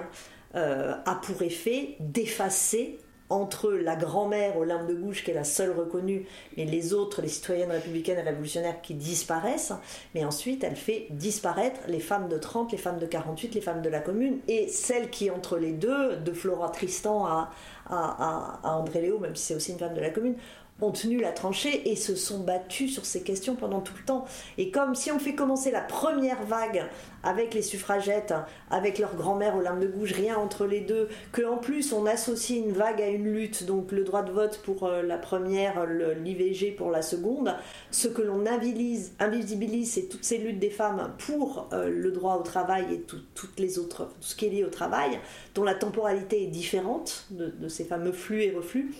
euh, 0.54 0.94
a 1.04 1.14
pour 1.16 1.42
effet 1.42 1.96
d'effacer 2.00 2.98
entre 3.32 3.72
la 3.72 3.96
grand-mère 3.96 4.58
Olympe 4.58 4.86
de 4.86 4.94
Gouges, 4.94 5.24
qui 5.24 5.30
est 5.30 5.34
la 5.34 5.44
seule 5.44 5.70
reconnue, 5.70 6.26
mais 6.56 6.66
les 6.66 6.92
autres, 6.92 7.22
les 7.22 7.28
citoyennes 7.28 7.70
républicaines 7.70 8.18
et 8.18 8.22
révolutionnaires 8.22 8.82
qui 8.82 8.92
disparaissent, 8.92 9.72
mais 10.14 10.24
ensuite 10.24 10.62
elle 10.64 10.76
fait 10.76 11.06
disparaître 11.10 11.80
les 11.88 12.00
femmes 12.00 12.28
de 12.28 12.36
30, 12.36 12.72
les 12.72 12.78
femmes 12.78 12.98
de 12.98 13.06
48, 13.06 13.54
les 13.54 13.60
femmes 13.62 13.80
de 13.80 13.88
la 13.88 14.00
commune, 14.00 14.40
et 14.48 14.68
celles 14.68 15.08
qui, 15.08 15.30
entre 15.30 15.56
les 15.56 15.72
deux, 15.72 16.16
de 16.16 16.32
Flora 16.32 16.68
Tristan 16.68 17.24
à, 17.24 17.50
à, 17.86 18.60
à 18.62 18.76
André 18.76 19.00
Léo, 19.00 19.18
même 19.18 19.34
si 19.34 19.46
c'est 19.46 19.54
aussi 19.54 19.72
une 19.72 19.78
femme 19.78 19.94
de 19.94 20.00
la 20.00 20.10
commune, 20.10 20.36
ont 20.80 20.90
tenu 20.90 21.20
la 21.20 21.32
tranchée 21.32 21.90
et 21.90 21.96
se 21.96 22.14
sont 22.14 22.40
battus 22.40 22.92
sur 22.92 23.04
ces 23.04 23.22
questions 23.22 23.54
pendant 23.54 23.80
tout 23.80 23.94
le 23.96 24.04
temps. 24.04 24.24
Et 24.58 24.70
comme 24.70 24.94
si 24.94 25.10
on 25.10 25.18
fait 25.18 25.34
commencer 25.34 25.70
la 25.70 25.80
première 25.80 26.42
vague 26.44 26.84
avec 27.22 27.54
les 27.54 27.62
suffragettes, 27.62 28.34
avec 28.70 28.98
leur 28.98 29.14
grand-mère 29.14 29.56
Olympe 29.56 29.80
de 29.80 29.86
Gouges, 29.86 30.12
rien 30.12 30.36
entre 30.36 30.66
les 30.66 30.80
deux, 30.80 31.08
que 31.30 31.42
en 31.42 31.56
plus 31.56 31.92
on 31.92 32.04
associe 32.06 32.58
une 32.58 32.72
vague 32.72 33.00
à 33.00 33.08
une 33.08 33.32
lutte, 33.32 33.64
donc 33.64 33.92
le 33.92 34.02
droit 34.02 34.22
de 34.22 34.32
vote 34.32 34.60
pour 34.64 34.84
euh, 34.84 35.02
la 35.02 35.18
première, 35.18 35.86
l'IVG 35.86 36.72
pour 36.72 36.90
la 36.90 37.02
seconde, 37.02 37.54
ce 37.90 38.08
que 38.08 38.22
l'on 38.22 38.44
invisibilise, 38.46 39.92
c'est 39.92 40.08
toutes 40.08 40.24
ces 40.24 40.38
luttes 40.38 40.58
des 40.58 40.70
femmes 40.70 41.12
pour 41.18 41.68
euh, 41.72 41.88
le 41.88 42.10
droit 42.10 42.36
au 42.36 42.42
travail 42.42 42.86
et 42.92 43.00
toutes 43.34 43.58
les 43.58 43.78
autres, 43.78 44.06
tout 44.06 44.28
ce 44.28 44.34
qui 44.34 44.46
est 44.46 44.50
lié 44.50 44.64
au 44.64 44.70
travail, 44.70 45.20
dont 45.54 45.64
la 45.64 45.74
temporalité 45.74 46.42
est 46.42 46.48
différente 46.48 47.26
de 47.30 47.68
ces 47.68 47.84
fameux 47.84 48.12
flux 48.12 48.42
et 48.42 48.50
reflux 48.50 48.92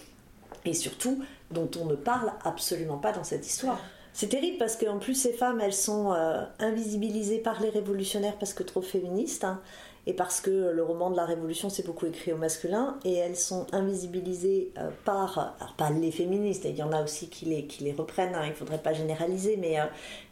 et 0.64 0.74
surtout 0.74 1.22
dont 1.50 1.70
on 1.80 1.86
ne 1.86 1.94
parle 1.94 2.32
absolument 2.44 2.98
pas 2.98 3.12
dans 3.12 3.24
cette 3.24 3.46
histoire. 3.46 3.80
C'est 4.12 4.28
terrible 4.28 4.58
parce 4.58 4.76
qu'en 4.76 4.98
plus 4.98 5.14
ces 5.14 5.32
femmes, 5.32 5.60
elles 5.60 5.72
sont 5.72 6.12
euh, 6.12 6.42
invisibilisées 6.58 7.38
par 7.38 7.60
les 7.62 7.70
révolutionnaires 7.70 8.36
parce 8.38 8.52
que 8.52 8.62
trop 8.62 8.82
féministes. 8.82 9.44
Hein. 9.44 9.60
et 10.06 10.14
parce 10.14 10.40
que 10.40 10.50
le 10.50 10.82
roman 10.82 11.10
de 11.10 11.16
la 11.16 11.24
Révolution 11.24 11.70
s'est 11.70 11.84
beaucoup 11.84 12.06
écrit 12.06 12.32
au 12.32 12.36
masculin, 12.36 12.98
et 13.04 13.14
elles 13.14 13.36
sont 13.36 13.66
invisibilisées 13.72 14.72
euh, 14.76 14.90
par, 15.04 15.54
alors 15.60 15.74
pas 15.76 15.90
les 15.90 16.10
féministes, 16.10 16.64
il 16.68 16.76
y 16.76 16.82
en 16.82 16.92
a 16.92 17.02
aussi 17.02 17.28
qui 17.28 17.44
les, 17.44 17.66
qui 17.66 17.84
les 17.84 17.92
reprennent, 17.92 18.34
hein, 18.34 18.42
il 18.44 18.50
ne 18.50 18.54
faudrait 18.54 18.82
pas 18.82 18.92
généraliser, 18.92 19.56
mais, 19.56 19.78
euh, 19.78 19.84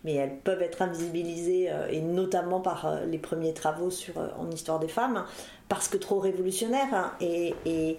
mais 0.02 0.14
elles 0.14 0.36
peuvent 0.38 0.62
être 0.62 0.82
invisibilisées, 0.82 1.70
euh, 1.70 1.88
et 1.88 2.00
notamment 2.00 2.60
par 2.60 3.00
les 3.06 3.18
premiers 3.18 3.54
travaux 3.54 3.90
sur, 3.90 4.14
en 4.38 4.50
histoire 4.50 4.80
des 4.80 4.88
femmes, 4.88 5.24
parce 5.68 5.86
que 5.86 5.96
trop 5.96 6.18
révolutionnaires, 6.18 6.92
hein, 6.92 7.12
et, 7.20 7.54
et 7.64 7.96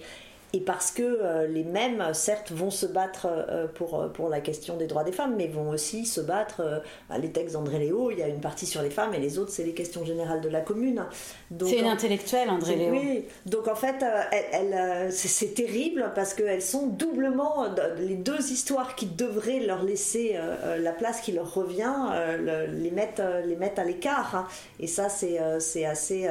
et 0.53 0.59
parce 0.59 0.91
que 0.91 1.01
euh, 1.01 1.47
les 1.47 1.63
mêmes, 1.63 2.03
certes, 2.13 2.51
vont 2.51 2.71
se 2.71 2.85
battre 2.85 3.27
euh, 3.29 3.67
pour, 3.67 3.99
euh, 3.99 4.09
pour 4.09 4.27
la 4.27 4.41
question 4.41 4.75
des 4.75 4.85
droits 4.85 5.05
des 5.05 5.13
femmes, 5.13 5.35
mais 5.37 5.47
vont 5.47 5.69
aussi 5.69 6.05
se 6.05 6.19
battre, 6.19 6.83
bah, 7.09 7.17
les 7.17 7.31
textes 7.31 7.53
d'André 7.53 7.79
Léo, 7.79 8.11
il 8.11 8.19
y 8.19 8.23
a 8.23 8.27
une 8.27 8.41
partie 8.41 8.65
sur 8.65 8.81
les 8.81 8.89
femmes, 8.89 9.13
et 9.13 9.19
les 9.19 9.39
autres, 9.39 9.51
c'est 9.51 9.63
les 9.63 9.73
questions 9.73 10.03
générales 10.03 10.41
de 10.41 10.49
la 10.49 10.59
commune. 10.59 11.05
C'est 11.57 11.79
une 11.79 11.87
intellectuelle, 11.87 12.49
André 12.49 12.75
Léo. 12.75 12.91
Oui, 12.91 13.25
donc 13.45 13.67
en 13.69 13.75
fait, 13.75 14.03
elle, 14.51 15.11
c'est 15.11 15.53
terrible 15.53 16.11
parce 16.15 16.33
qu'elles 16.33 16.61
sont 16.61 16.87
doublement, 16.87 17.65
les 17.99 18.15
deux 18.15 18.51
histoires 18.51 18.95
qui 18.95 19.05
devraient 19.05 19.59
leur 19.59 19.83
laisser 19.83 20.37
la 20.79 20.91
place 20.91 21.21
qui 21.21 21.31
leur 21.31 21.53
revient, 21.53 21.93
les, 22.69 22.91
mettent, 22.91 23.23
les 23.45 23.55
mettent 23.55 23.79
à 23.79 23.85
l'écart. 23.85 24.35
Hein. 24.35 24.47
Et 24.79 24.87
ça, 24.87 25.07
c'est 25.09 25.85
assez... 25.85 26.27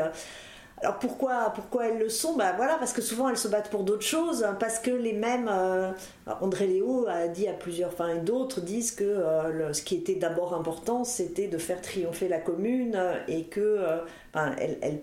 Alors 0.83 0.99
pourquoi, 0.99 1.53
pourquoi 1.55 1.89
elles 1.89 1.99
le 1.99 2.09
sont? 2.09 2.37
Ben 2.37 2.55
voilà, 2.57 2.79
parce 2.79 2.95
que 2.95 3.03
souvent 3.03 3.29
elles 3.29 3.37
se 3.37 3.49
battent 3.49 3.69
pour 3.69 3.85
d'autres 3.85 4.07
choses, 4.07 4.43
hein, 4.45 4.57
parce 4.59 4.79
que 4.79 4.91
les 4.91 5.13
mêmes. 5.13 5.49
Euh, 5.53 5.93
André 6.41 6.69
Léo 6.69 7.07
a 7.07 7.29
dit 7.29 7.49
à 7.49 7.53
plusieurs, 7.53 7.91
enfin 7.91 8.15
d'autres 8.17 8.63
disent 8.63 8.93
que 8.93 9.05
euh, 9.05 9.73
ce 9.75 9.83
qui 9.83 9.97
était 9.97 10.15
d'abord 10.15 10.55
important, 10.55 11.05
c'était 11.05 11.49
de 11.49 11.59
faire 11.59 11.83
triompher 11.83 12.29
la 12.29 12.39
commune 12.39 12.95
euh, 12.95 13.19
et 13.29 13.45
que 13.45 13.81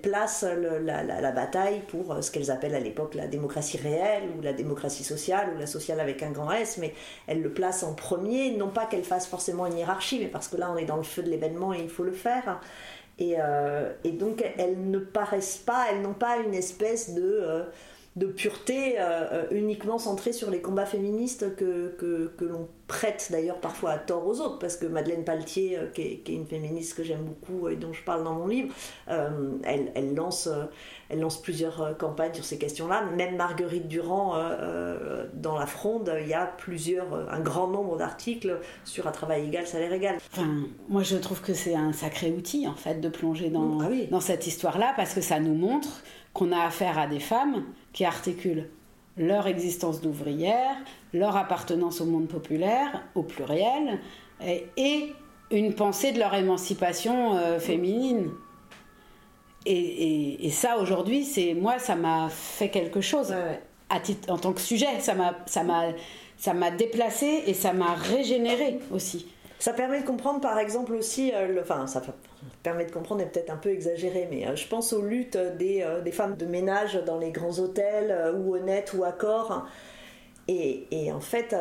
placent 0.01 0.45
la, 0.45 1.32
bataille 1.32 1.82
pour 1.89 2.23
ce 2.23 2.32
qu'elles 2.32 2.49
appellent 2.49 2.75
à 2.75 2.80
l'époque 2.80 3.13
la 3.13 3.28
démocratie 3.28 3.78
réelle 3.78 4.23
ou 4.38 4.41
la 4.41 4.53
démocratie 4.53 5.03
sociale 5.03 5.51
ou 5.53 5.59
la 5.59 5.67
sociale 5.67 5.99
avec 5.99 6.23
un 6.23 6.32
grand 6.32 6.51
S, 6.53 6.78
mais 6.80 6.95
elles 7.28 7.41
le 7.41 7.51
placent 7.51 7.84
en 7.84 7.93
premier, 7.93 8.55
non 8.55 8.69
pas 8.69 8.86
qu'elles 8.86 9.03
fassent 9.03 9.28
forcément 9.28 9.67
une 9.67 9.78
hiérarchie, 9.78 10.19
mais 10.19 10.28
parce 10.28 10.47
que 10.47 10.55
là 10.55 10.71
on 10.71 10.78
est 10.78 10.86
dans 10.86 10.97
le 10.97 11.03
feu 11.03 11.21
de 11.21 11.30
l'événement 11.30 11.73
et 11.73 11.82
il 11.82 11.89
faut 11.89 12.03
le 12.03 12.13
faire. 12.13 12.61
Euh, 13.20 13.93
et, 14.03 14.11
donc 14.11 14.43
elles 14.57 14.89
ne 14.89 14.99
paraissent 14.99 15.57
pas, 15.57 15.88
elles 15.91 16.01
n'ont 16.01 16.13
pas 16.13 16.38
une 16.38 16.53
espèce 16.53 17.13
de, 17.13 17.22
euh, 17.24 17.63
de 18.18 18.26
pureté 18.26 18.95
euh, 18.97 19.45
uniquement 19.51 19.99
centrée 19.99 20.34
sur 20.34 20.49
les 20.49 20.59
combats 20.59 20.88
féministes 20.88 21.55
que, 21.55 21.95
que, 21.99 22.32
que 22.36 22.45
l'on 22.45 22.68
prête 22.88 23.28
d'ailleurs 23.32 23.59
parfois 23.59 23.91
à 23.91 23.97
tort 23.99 24.26
aux 24.26 24.41
autres, 24.41 24.57
parce 24.57 24.76
que 24.76 24.88
Madeleine 24.88 25.24
Paltier, 25.24 25.78
qui 25.93 26.01
est, 26.01 26.18
qui, 26.24 26.32
est, 26.32 26.36
une 26.36 26.47
féministe 26.47 26.95
que 26.95 27.03
j'aime 27.03 27.24
beaucoup 27.24 27.70
et 27.70 27.76
dont 27.76 27.93
je 27.93 28.01
parle 28.03 28.24
dans 28.24 28.34
mon 28.34 28.47
livre, 28.47 28.74
elle, 29.07 29.91
elle, 29.93 30.15
lance, 30.15 30.49
elle 31.09 31.20
lance 31.20 31.41
plusieurs 31.41 31.97
campagnes 31.97 32.34
sur 32.34 32.45
ces 32.45 32.57
questions-là. 32.57 33.03
Même 33.18 33.36
Marguerite 33.36 33.89
Durand, 33.89 34.36
dans 35.34 35.59
La 35.59 35.65
Fronde, 35.65 36.09
il 36.22 36.30
y 36.30 36.34
a 36.34 36.45
plusieurs, 36.45 37.13
un 37.30 37.41
grand 37.41 37.68
nombre 37.68 37.97
d'articles 37.97 38.57
sur 38.86 39.05
un 39.05 39.11
travail 39.11 39.45
égal, 39.47 39.68
salaire 39.68 39.91
égal. 39.91 40.18
Enfin, 40.32 40.47
moi 40.88 41.03
je 41.03 41.18
trouve 41.18 41.41
que 41.41 41.53
c'est 41.53 41.76
un 41.76 41.91
sacré 41.91 42.32
outil 42.32 42.70
en 42.70 42.76
fait 42.76 43.01
de 43.01 43.09
plonger 43.09 43.49
dans, 43.49 43.82
ah 43.82 43.89
dans 44.09 44.22
cette 44.22 44.47
histoire-là, 44.47 44.93
parce 44.95 45.13
que 45.13 45.22
ça 45.22 45.41
nous 45.41 45.55
montre 45.55 46.03
qu'on 46.38 46.51
a 46.51 46.59
affaire 46.59 46.99
à 46.99 47.07
des 47.07 47.20
femmes 47.20 47.63
qui 47.98 48.06
articulent 48.06 48.70
leur 49.18 49.48
existence 49.48 50.02
d'ouvrière, 50.02 50.76
leur 51.16 51.36
appartenance 51.36 52.00
au 52.00 52.06
monde 52.06 52.28
populaire, 52.28 53.02
au 53.16 53.24
pluriel, 53.24 54.00
et, 54.78 55.14
une 55.50 55.74
pensée 55.74 56.12
de 56.12 56.20
leur 56.20 56.36
émancipation 56.36 57.36
euh, 57.38 57.58
féminine. 57.58 58.30
Et, 59.66 60.50
ça, 60.52 60.78
aujourd'hui, 60.78 61.24
c'est 61.24 61.56
moi, 61.56 61.80
ça 61.80 61.95
m'a 61.95 62.30
fait 62.30 62.70
quelque 62.70 63.02
chose 63.02 63.34
À 63.89 64.00
titre, 64.00 64.32
en 64.32 64.38
tant 64.38 64.54
que 64.54 64.62
sujet. 64.62 65.00
Ça 65.00 65.16
m'a, 65.16 65.36
ça 65.48 65.64
m'a, 65.64 65.86
ça 66.38 66.54
m'a 66.54 66.70
déplacé 66.70 67.43
et 67.48 67.56
ça 67.56 67.74
m'a 67.74 67.95
régénéré 67.95 68.80
aussi. 68.91 69.26
Ça 69.60 69.74
permet 69.74 70.01
de 70.01 70.05
comprendre, 70.05 70.39
par 70.39 70.60
exemple, 70.60 70.93
aussi, 70.93 71.32
euh, 71.34 71.62
enfin, 71.62 71.88
ça 71.88 72.01
permet 72.62 72.86
de 72.86 72.91
comprendre, 72.91 73.22
est 73.22 73.26
peut-être 73.26 73.49
un 73.49 73.58
peu 73.58 73.70
exagéré, 73.70 74.28
mais 74.30 74.47
euh, 74.47 74.55
je 74.55 74.68
pense 74.68 74.93
aux 74.93 75.01
luttes 75.01 75.38
des, 75.58 75.82
euh, 75.82 76.01
des, 76.01 76.12
femmes 76.12 76.36
de 76.36 76.45
ménage 76.45 77.01
dans 77.05 77.18
les 77.18 77.32
grands 77.32 77.58
hôtels, 77.60 78.36
ou 78.38 78.55
honnêtes 78.55 78.93
ou 78.93 79.03
accords. 79.03 79.66
Et, 80.47 80.88
et, 80.91 81.12
en 81.12 81.20
fait, 81.20 81.53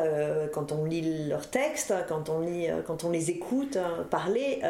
quand 0.53 0.71
on 0.71 0.85
lit 0.85 1.27
leurs 1.27 1.49
textes, 1.49 1.93
quand 2.07 2.29
on, 2.29 2.45
quand 2.85 3.03
on 3.03 3.09
les 3.09 3.31
écoute 3.31 3.77
parler, 4.09 4.61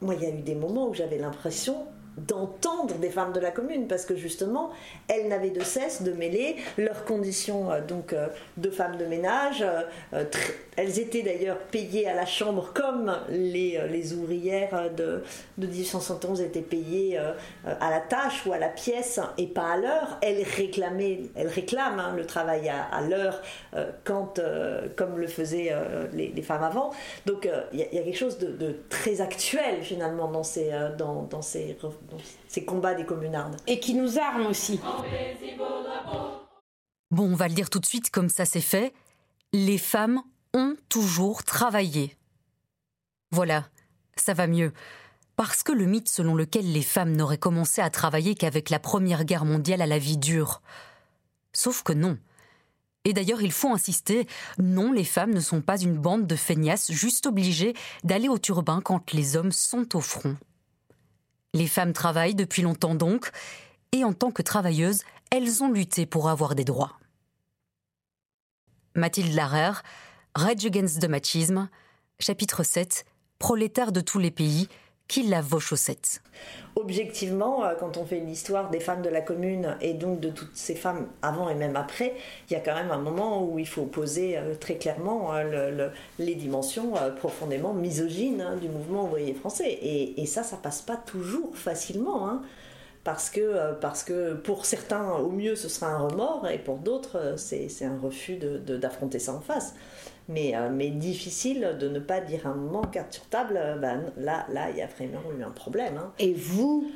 moi, 0.00 0.14
il 0.14 0.22
y 0.22 0.26
a 0.26 0.30
eu 0.30 0.40
des 0.40 0.54
moments 0.54 0.88
où 0.88 0.94
j'avais 0.94 1.18
l'impression 1.18 1.84
d'entendre 2.16 2.94
des 2.96 3.10
femmes 3.10 3.32
de 3.32 3.40
la 3.40 3.50
commune 3.50 3.86
parce 3.86 4.06
que 4.06 4.16
justement 4.16 4.70
elles 5.08 5.28
n'avaient 5.28 5.50
de 5.50 5.62
cesse 5.62 6.02
de 6.02 6.12
mêler 6.12 6.56
leurs 6.78 7.04
conditions 7.04 7.68
donc 7.86 8.14
de 8.56 8.70
femmes 8.70 8.96
de 8.96 9.04
ménage 9.04 9.64
elles 10.76 10.98
étaient 10.98 11.22
d'ailleurs 11.22 11.58
payées 11.58 12.06
à 12.06 12.14
la 12.14 12.26
chambre 12.26 12.70
comme 12.74 13.16
les, 13.30 13.76
euh, 13.76 13.86
les 13.86 14.12
ouvrières 14.12 14.90
de, 14.94 15.22
de 15.58 15.66
1871 15.66 16.42
étaient 16.42 16.60
payées 16.60 17.18
euh, 17.18 17.32
à 17.80 17.90
la 17.90 18.00
tâche 18.00 18.44
ou 18.46 18.52
à 18.52 18.58
la 18.58 18.68
pièce 18.68 19.18
et 19.38 19.46
pas 19.46 19.72
à 19.72 19.76
l'heure. 19.78 20.18
Elles, 20.20 20.42
réclamaient, 20.42 21.22
elles 21.34 21.48
réclament 21.48 21.98
hein, 21.98 22.14
le 22.14 22.26
travail 22.26 22.68
à, 22.68 23.00
l'heure 23.02 23.40
euh, 23.74 23.90
quand, 24.04 24.40
comme 24.96 25.18
le 25.18 25.26
faisaient 25.26 25.72
les, 26.12 26.42
femmes 26.42 26.62
avant. 26.62 26.90
Donc 27.24 27.48
il 27.72 27.78
y, 27.78 27.82
a 27.82 27.86
quelque 27.86 28.16
chose 28.16 28.38
de, 28.38 28.76
très 28.88 29.20
actuel 29.20 29.82
finalement 29.82 30.28
dans 30.28 30.42
ces, 30.42 30.70
dans, 30.98 31.22
dans, 31.22 31.42
ces, 31.42 31.76
dans 32.10 32.18
ces 32.48 32.64
combats 32.64 32.94
des 32.94 33.04
communardes. 33.04 33.56
Et 33.66 33.80
qui 33.80 33.94
nous 33.94 34.18
arme 34.18 34.46
aussi. 34.46 34.80
Bon, 37.10 37.32
on 37.32 37.36
va 37.36 37.48
le 37.48 37.54
dire 37.54 37.70
tout 37.70 37.78
de 37.78 37.86
suite 37.86 38.10
comme 38.10 38.28
ça 38.28 38.44
c'est 38.44 38.60
fait. 38.60 38.92
Les 39.52 39.78
femmes 39.78 40.22
ont 40.54 40.74
toujours 40.88 41.44
travaillé. 41.44 42.16
Voilà, 43.30 43.68
ça 44.16 44.34
va 44.34 44.46
mieux. 44.46 44.72
Parce 45.36 45.62
que 45.62 45.72
le 45.72 45.84
mythe 45.84 46.08
selon 46.08 46.34
lequel 46.34 46.72
les 46.72 46.82
femmes 46.82 47.14
n'auraient 47.14 47.36
commencé 47.36 47.82
à 47.82 47.90
travailler 47.90 48.34
qu'avec 48.34 48.70
la 48.70 48.78
Première 48.78 49.24
Guerre 49.24 49.44
mondiale 49.44 49.82
à 49.82 49.86
la 49.86 49.98
vie 49.98 50.16
dure. 50.16 50.62
Sauf 51.52 51.82
que 51.82 51.92
non. 51.92 52.18
Et 53.04 53.12
d'ailleurs, 53.12 53.42
il 53.42 53.52
faut 53.52 53.72
insister, 53.72 54.26
non, 54.58 54.90
les 54.90 55.04
femmes 55.04 55.32
ne 55.32 55.40
sont 55.40 55.60
pas 55.60 55.78
une 55.78 55.96
bande 55.96 56.26
de 56.26 56.34
feignasses 56.34 56.90
juste 56.90 57.26
obligées 57.26 57.74
d'aller 58.02 58.28
au 58.28 58.38
turbin 58.38 58.80
quand 58.80 59.12
les 59.12 59.36
hommes 59.36 59.52
sont 59.52 59.94
au 59.94 60.00
front. 60.00 60.36
Les 61.56 61.68
femmes 61.68 61.94
travaillent 61.94 62.34
depuis 62.34 62.60
longtemps 62.60 62.94
donc, 62.94 63.30
et 63.92 64.04
en 64.04 64.12
tant 64.12 64.30
que 64.30 64.42
travailleuses, 64.42 65.04
elles 65.30 65.62
ont 65.62 65.72
lutté 65.72 66.04
pour 66.04 66.28
avoir 66.28 66.54
des 66.54 66.66
droits. 66.66 66.98
Mathilde 68.94 69.32
Larère, 69.32 69.82
Rage 70.34 70.66
Against 70.66 71.00
the 71.00 71.08
Machisme, 71.08 71.70
chapitre 72.18 72.62
7, 72.62 73.06
Prolétaires 73.38 73.92
de 73.92 74.02
tous 74.02 74.18
les 74.18 74.30
pays, 74.30 74.68
qui 75.08 75.22
lavent 75.22 75.46
vos 75.46 75.60
chaussettes? 75.60 76.20
Objectivement, 76.74 77.64
euh, 77.64 77.74
quand 77.78 77.96
on 77.96 78.04
fait 78.04 78.20
l'histoire 78.20 78.70
des 78.70 78.80
femmes 78.80 79.02
de 79.02 79.08
la 79.08 79.20
commune 79.20 79.76
et 79.80 79.94
donc 79.94 80.20
de 80.20 80.30
toutes 80.30 80.54
ces 80.54 80.74
femmes 80.74 81.06
avant 81.22 81.48
et 81.48 81.54
même 81.54 81.76
après, 81.76 82.14
il 82.48 82.52
y 82.52 82.56
a 82.56 82.60
quand 82.60 82.74
même 82.74 82.90
un 82.90 82.98
moment 82.98 83.44
où 83.44 83.58
il 83.58 83.66
faut 83.66 83.84
poser 83.84 84.36
euh, 84.36 84.54
très 84.54 84.76
clairement 84.76 85.34
euh, 85.34 85.88
les 86.18 86.34
dimensions 86.34 86.94
profondément 87.16 87.72
misogynes 87.72 88.40
hein, 88.40 88.56
du 88.56 88.68
mouvement 88.68 89.04
ouvrier 89.04 89.34
français. 89.34 89.78
Et, 89.82 90.26
ça, 90.26 90.42
ça 90.42 90.56
passe 90.56 90.82
pas 90.82 90.96
toujours 90.96 91.56
facilement. 91.56 92.28
Hein, 92.28 92.42
parce 93.04 93.30
que, 93.30 93.74
parce 93.80 94.02
que 94.02 94.34
pour 94.34 94.66
certains, 94.66 95.12
au 95.12 95.30
mieux, 95.30 95.54
ce 95.54 95.68
sera 95.68 95.92
un 95.92 96.08
remords, 96.08 96.48
et 96.48 96.58
pour 96.58 96.78
d'autres, 96.78 97.34
c'est 97.36 97.84
un 97.84 97.96
refus 98.02 98.36
d'affronter 98.36 99.20
ça 99.20 99.32
en 99.32 99.40
face 99.40 99.74
mais, 100.28 100.56
euh, 100.56 100.68
mais 100.72 100.88
difficile 100.88 101.76
de 101.78 101.88
ne 101.88 101.98
pas 101.98 102.20
dire 102.20 102.46
un 102.46 102.54
moment 102.54 102.82
carte 102.82 103.12
sur 103.12 103.26
table, 103.26 103.58
euh, 103.62 103.76
ben, 103.76 104.12
là, 104.16 104.46
là, 104.52 104.70
il 104.70 104.76
y 104.76 104.82
a 104.82 104.86
vraiment 104.86 105.22
eu 105.38 105.42
un 105.42 105.50
problème. 105.50 105.98
Hein. 105.98 106.12
Et 106.18 106.34
vous, 106.34 106.90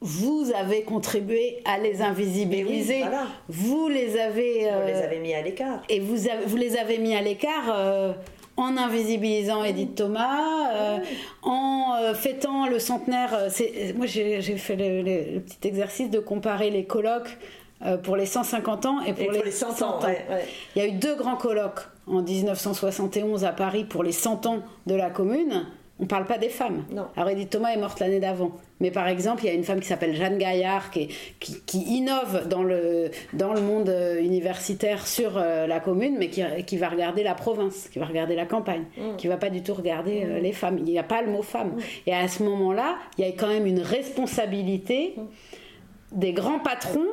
vous 0.00 0.50
avez 0.54 0.82
contribué 0.82 1.62
à 1.64 1.78
les 1.78 2.02
invisibiliser. 2.02 3.04
Vous 3.48 3.88
les 3.88 4.18
avez. 4.18 4.70
Euh, 4.70 4.86
les 4.86 5.02
avez 5.02 5.18
mis 5.20 5.34
à 5.34 5.42
l'écart. 5.42 5.82
Et 5.88 6.00
vous, 6.00 6.16
vous 6.46 6.56
les 6.56 6.76
avez 6.76 6.98
mis 6.98 7.14
à 7.14 7.22
l'écart. 7.22 8.04
en 8.56 8.76
invisibilisant 8.76 9.62
Edith 9.62 9.94
Thomas, 9.94 10.98
en 11.42 12.12
fêtant 12.14 12.66
le 12.66 12.80
centenaire. 12.80 13.48
Moi, 13.94 14.06
j'ai 14.06 14.40
fait 14.40 14.74
le, 14.74 15.38
petit 15.38 15.68
exercice 15.68 16.10
de 16.10 16.18
comparer 16.18 16.70
les 16.70 16.84
colloques 16.84 17.38
pour 18.02 18.16
les 18.16 18.26
150 18.26 18.86
ans 18.86 19.00
et 19.02 19.12
pour, 19.12 19.30
les, 19.30 19.52
100, 19.52 19.82
ans. 19.82 20.00
Il 20.74 20.82
y 20.82 20.84
a 20.84 20.88
eu 20.88 20.92
deux 20.92 21.14
grands 21.14 21.36
colloques 21.36 21.86
en 22.10 22.22
1971 22.22 23.44
à 23.44 23.52
Paris 23.52 23.84
pour 23.84 24.02
les 24.02 24.12
100 24.12 24.46
ans 24.46 24.58
de 24.86 24.94
la 24.94 25.10
commune, 25.10 25.66
On 26.00 26.06
parle 26.06 26.26
pas 26.26 26.38
des 26.38 26.48
femmes. 26.48 26.84
Non. 26.92 27.06
Alors 27.16 27.30
Edith 27.30 27.50
Thomas 27.50 27.70
est 27.70 27.76
morte 27.76 27.98
l'année 27.98 28.20
d'avant. 28.20 28.52
Mais 28.80 28.92
par 28.92 29.08
exemple, 29.08 29.42
il 29.42 29.46
y 29.48 29.50
a 29.50 29.54
une 29.54 29.64
femme 29.64 29.80
qui 29.80 29.88
s'appelle 29.88 30.14
Jeanne 30.14 30.38
Gaillard 30.38 30.90
qui, 30.92 31.08
qui, 31.40 31.60
qui, 31.66 31.80
innove 31.96 32.46
dans 32.46 32.62
le, 32.62 33.10
dans 33.32 33.52
le 33.52 33.60
monde 33.60 33.88
euh, 33.88 34.20
universitaire 34.22 35.06
sur 35.06 35.36
euh, 35.36 35.66
la 35.66 35.80
commune, 35.80 36.16
mais 36.16 36.28
qui, 36.28 36.44
qui, 36.66 36.76
va 36.76 36.88
regarder 36.88 37.24
la 37.24 37.34
province, 37.34 37.88
qui 37.88 37.98
va 37.98 38.06
regarder 38.06 38.36
la 38.36 38.46
campagne, 38.46 38.84
mm. 38.96 39.16
qui 39.16 39.26
va 39.26 39.36
pas 39.36 39.50
du 39.50 39.62
tout 39.62 39.74
regarder 39.74 40.22
euh, 40.24 40.38
les 40.38 40.52
femmes. 40.52 40.78
Il 40.78 40.84
n'y 40.84 40.98
a 40.98 41.02
pas 41.02 41.22
le 41.22 41.32
mot 41.32 41.42
femme. 41.42 41.70
Mm. 41.70 41.80
Et 42.06 42.14
à 42.14 42.28
ce 42.28 42.44
moment-là, 42.44 42.96
il 43.18 43.26
y 43.26 43.28
a 43.28 43.32
quand 43.32 43.48
même 43.48 43.66
une 43.66 43.80
responsabilité 43.80 45.14
mm. 45.16 46.18
des 46.18 46.32
grands 46.32 46.60
patrons 46.60 47.08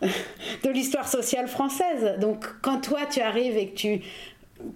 de 0.00 0.70
l'histoire 0.70 1.08
sociale 1.08 1.48
française. 1.48 2.18
Donc 2.20 2.46
quand 2.62 2.80
toi 2.80 3.00
tu 3.10 3.20
arrives 3.20 3.56
et 3.56 3.70
que 3.70 3.74
tu, 3.74 4.00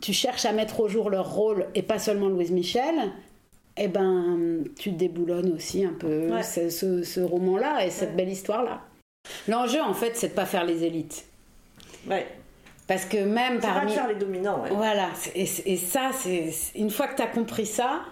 tu 0.00 0.12
cherches 0.12 0.44
à 0.44 0.52
mettre 0.52 0.80
au 0.80 0.88
jour 0.88 1.10
leur 1.10 1.32
rôle, 1.32 1.66
et 1.74 1.82
pas 1.82 1.98
seulement 1.98 2.28
Louise 2.28 2.50
Michel, 2.50 2.94
eh 3.76 3.88
ben, 3.88 4.64
tu 4.78 4.90
déboulonnes 4.92 5.52
aussi 5.52 5.84
un 5.84 5.94
peu 5.94 6.30
ce, 6.42 7.20
roman-là 7.20 7.84
et 7.86 7.90
cette 7.90 8.14
belle 8.16 8.28
histoire-là. 8.28 8.82
L'enjeu, 9.48 9.80
en 9.80 9.94
fait, 9.94 10.16
c'est 10.16 10.28
de 10.28 10.34
pas 10.34 10.46
faire 10.46 10.64
les 10.64 10.84
élites. 10.84 11.24
Ouais. 12.08 12.26
Parce 12.86 13.04
que 13.04 13.18
même 13.18 13.60
parmi. 13.60 13.80
pas 13.80 13.86
de 13.86 13.90
faire 13.90 14.08
les 14.08 14.16
dominants. 14.16 14.64
Voilà. 14.70 15.08
Et, 15.34 15.46
ça, 15.46 16.10
c'est 16.12 16.52
une 16.74 16.90
fois 16.90 17.08
que 17.08 17.16
tu 17.16 17.22
as 17.22 17.28
compris 17.28 17.66
ça, 17.66 18.02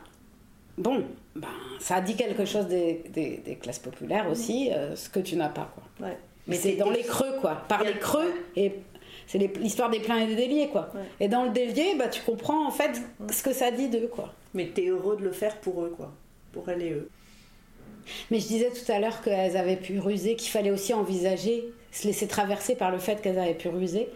bon, 0.78 1.04
ben, 1.34 1.48
ça 1.80 2.00
dit 2.00 2.14
quelque 2.14 2.44
chose 2.44 2.66
des, 2.66 3.02
des, 3.12 3.58
classes 3.60 3.80
populaires 3.80 4.30
aussi, 4.30 4.70
euh, 4.72 4.96
ce 4.96 5.08
que 5.08 5.20
tu 5.20 5.36
n'as 5.36 5.48
pas, 5.48 5.72
quoi. 5.74 6.08
Ouais. 6.08 6.16
Mais 6.46 6.56
c'est 6.56 6.76
dans 6.76 6.90
les 6.90 7.02
creux, 7.02 7.34
quoi. 7.40 7.62
Par 7.68 7.84
les 7.84 7.94
creux 7.94 8.32
et 8.56 8.72
c'est 9.30 9.38
l'histoire 9.38 9.90
des 9.90 10.00
pleins 10.00 10.18
et 10.18 10.26
des 10.26 10.34
déliés, 10.34 10.70
quoi. 10.72 10.90
Et 11.20 11.28
dans 11.28 11.44
le 11.44 11.50
délié, 11.50 11.94
bah, 11.96 12.08
tu 12.08 12.20
comprends 12.22 12.66
en 12.66 12.72
fait 12.72 13.00
ce 13.30 13.44
que 13.44 13.52
ça 13.52 13.70
dit 13.70 13.88
d'eux, 13.88 14.10
quoi. 14.12 14.34
Mais 14.54 14.66
t'es 14.74 14.88
heureux 14.88 15.16
de 15.16 15.22
le 15.22 15.30
faire 15.30 15.58
pour 15.58 15.84
eux, 15.84 15.94
quoi. 15.96 16.10
Pour 16.50 16.68
elles 16.68 16.82
et 16.82 16.90
eux. 16.90 17.08
Mais 18.32 18.40
je 18.40 18.48
disais 18.48 18.70
tout 18.70 18.90
à 18.90 18.98
l'heure 18.98 19.22
qu'elles 19.22 19.56
avaient 19.56 19.76
pu 19.76 20.00
ruser, 20.00 20.34
qu'il 20.34 20.50
fallait 20.50 20.72
aussi 20.72 20.92
envisager, 20.94 21.64
se 21.92 22.08
laisser 22.08 22.26
traverser 22.26 22.74
par 22.74 22.90
le 22.90 22.98
fait 22.98 23.22
qu'elles 23.22 23.38
avaient 23.38 23.54
pu 23.54 23.68
ruser. 23.68 24.08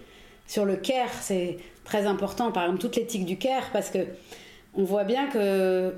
Sur 0.49 0.65
le 0.65 0.75
Caire, 0.75 1.13
c'est 1.21 1.59
très 1.85 2.07
important, 2.07 2.51
par 2.51 2.65
exemple, 2.65 2.81
toute 2.81 2.97
l'éthique 2.97 3.25
du 3.25 3.39
Caire, 3.39 3.71
parce 3.73 3.91
que 3.91 4.01
on 4.75 4.83
voit 4.83 5.05
bien 5.05 5.29
que, 5.29 5.95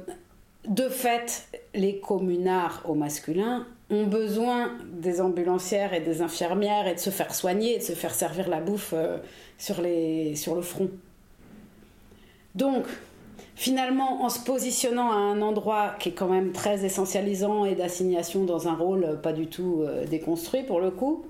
de 0.68 0.88
fait, 0.90 1.48
les 1.72 2.00
communards 2.00 2.82
au 2.84 2.92
masculin 2.92 3.66
ont 3.90 4.04
besoin 4.04 4.72
des 4.92 5.20
ambulancières 5.20 5.94
et 5.94 6.00
des 6.00 6.20
infirmières 6.22 6.88
et 6.88 6.94
de 6.94 7.00
se 7.00 7.10
faire 7.10 7.34
soigner 7.34 7.76
et 7.76 7.78
de 7.78 7.82
se 7.82 7.92
faire 7.92 8.14
servir 8.14 8.48
la 8.48 8.60
bouffe 8.60 8.92
euh, 8.94 9.18
sur, 9.58 9.80
le 9.80 10.62
front. 10.62 10.90
Donc, 12.54 12.84
finalement, 13.54 14.24
en 14.24 14.28
se 14.28 14.40
positionnant 14.40 15.12
à 15.12 15.16
un 15.16 15.40
endroit 15.40 15.94
qui 16.00 16.08
est 16.08 16.12
quand 16.12 16.28
même 16.28 16.52
très 16.52 16.84
essentialisant 16.84 17.64
et 17.64 17.74
d'assignation 17.74 18.44
dans 18.44 18.66
un 18.66 18.74
rôle 18.74 19.20
pas 19.22 19.32
du 19.32 19.46
tout 19.46 19.82
euh, 19.82 20.04
déconstruit 20.06 20.64
pour 20.64 20.80
le 20.80 20.90
coup, 20.90 21.24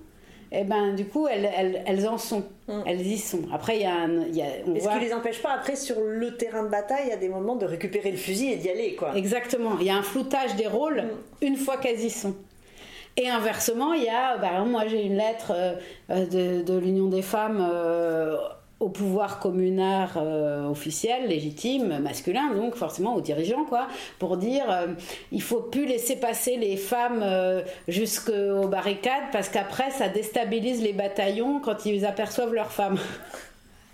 et 0.52 0.58
eh 0.60 0.64
ben 0.64 0.94
du 0.94 1.06
coup 1.06 1.26
elles, 1.26 1.50
elles, 1.56 1.82
elles 1.86 2.08
en 2.08 2.18
sont, 2.18 2.44
mm. 2.68 2.82
elles 2.86 3.06
y 3.06 3.18
sont. 3.18 3.42
Après 3.52 3.76
il 3.76 3.82
y 3.82 3.86
a, 3.86 3.94
un, 3.94 4.26
y 4.28 4.42
a 4.42 4.46
on 4.66 4.78
ce 4.78 4.88
qui 4.88 5.04
les 5.04 5.12
empêche 5.12 5.42
pas 5.42 5.52
après 5.52 5.76
sur 5.76 5.96
le 6.00 6.36
terrain 6.36 6.62
de 6.62 6.68
bataille, 6.68 7.04
il 7.06 7.10
y 7.10 7.12
a 7.12 7.16
des 7.16 7.28
moments 7.28 7.56
de 7.56 7.66
récupérer 7.66 8.10
le 8.10 8.16
fusil 8.16 8.52
et 8.52 8.56
d'y 8.56 8.70
aller 8.70 8.94
quoi. 8.94 9.16
Exactement, 9.16 9.76
il 9.80 9.86
y 9.86 9.90
a 9.90 9.96
un 9.96 10.02
floutage 10.02 10.54
des 10.56 10.68
rôles 10.68 11.02
mm. 11.02 11.46
une 11.46 11.56
fois 11.56 11.76
qu'elles 11.78 12.00
y 12.00 12.10
sont. 12.10 12.34
Et 13.18 13.30
inversement, 13.30 13.94
il 13.94 14.04
y 14.04 14.10
a, 14.10 14.36
bah, 14.36 14.62
moi 14.64 14.86
j'ai 14.88 15.02
une 15.02 15.16
lettre 15.16 15.52
euh, 15.52 16.26
de, 16.26 16.62
de 16.62 16.78
l'Union 16.78 17.08
des 17.08 17.22
femmes 17.22 17.66
euh, 17.66 18.36
au 18.78 18.90
pouvoir 18.90 19.38
communard 19.38 20.14
euh, 20.16 20.66
officiel, 20.66 21.28
légitime, 21.28 21.98
masculin, 21.98 22.54
donc 22.54 22.74
forcément 22.74 23.14
aux 23.14 23.22
dirigeants, 23.22 23.64
quoi, 23.64 23.88
pour 24.18 24.36
dire 24.36 24.64
euh, 24.70 24.88
il 25.32 25.40
faut 25.40 25.62
plus 25.62 25.86
laisser 25.86 26.16
passer 26.16 26.56
les 26.56 26.76
femmes 26.76 27.20
euh, 27.22 27.62
jusqu'aux 27.88 28.68
barricades 28.68 29.30
parce 29.32 29.48
qu'après 29.48 29.90
ça 29.90 30.08
déstabilise 30.08 30.82
les 30.82 30.92
bataillons 30.92 31.60
quand 31.60 31.86
ils 31.86 32.04
aperçoivent 32.04 32.52
leurs 32.52 32.72
femmes. 32.72 32.98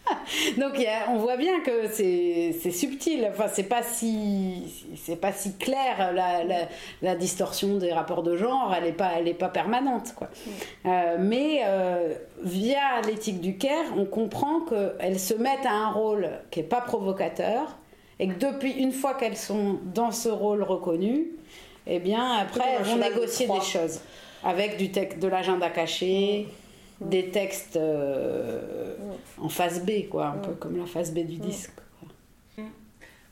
Donc 0.58 0.84
on 1.08 1.16
voit 1.16 1.36
bien 1.36 1.60
que 1.60 1.88
c'est 1.88 2.70
subtil, 2.70 3.28
enfin 3.30 3.46
c'est 3.52 3.64
pas 3.64 3.82
si 3.82 4.62
c'est 4.96 5.16
pas 5.16 5.32
si 5.32 5.56
clair 5.56 6.12
la, 7.02 7.14
distorsion 7.14 7.76
des 7.76 7.92
rapports 7.92 8.22
de 8.22 8.36
genre, 8.36 8.74
elle 8.76 8.84
n'est 8.84 8.92
pas 8.92 9.12
elle 9.16 9.28
est 9.28 9.34
pas 9.34 9.48
permanente 9.48 10.14
quoi. 10.16 10.28
Mm. 10.28 10.50
Euh, 10.86 11.16
mais 11.20 11.60
euh, 11.64 12.14
via 12.42 13.00
l'éthique 13.06 13.40
du 13.40 13.56
Caire, 13.56 13.92
on 13.96 14.04
comprend 14.04 14.60
qu'elles 14.60 15.20
se 15.20 15.34
mettent 15.34 15.66
à 15.66 15.72
un 15.72 15.92
rôle 15.92 16.28
qui 16.50 16.60
est 16.60 16.64
pas 16.64 16.80
provocateur 16.80 17.78
et 18.18 18.28
que 18.28 18.38
depuis 18.38 18.72
une 18.72 18.92
fois 18.92 19.14
qu'elles 19.14 19.36
sont 19.36 19.78
dans 19.94 20.10
ce 20.10 20.28
rôle 20.28 20.62
reconnu, 20.62 21.28
eh 21.86 21.98
bien 21.98 22.38
après 22.38 22.64
elles 22.78 22.84
vont 22.84 22.96
négocier 22.96 23.46
des 23.46 23.60
choses 23.60 24.00
avec 24.44 24.76
du 24.76 24.88
de 24.88 25.28
l'agenda 25.28 25.70
caché. 25.70 26.46
Mm 26.48 26.61
des 27.00 27.30
textes 27.30 27.76
euh, 27.76 28.94
en 29.38 29.48
face 29.48 29.84
B, 29.84 30.08
quoi, 30.10 30.26
un 30.26 30.38
peu 30.38 30.52
comme 30.52 30.76
la 30.76 30.86
face 30.86 31.12
B 31.12 31.20
du 31.20 31.36
disque. 31.36 31.72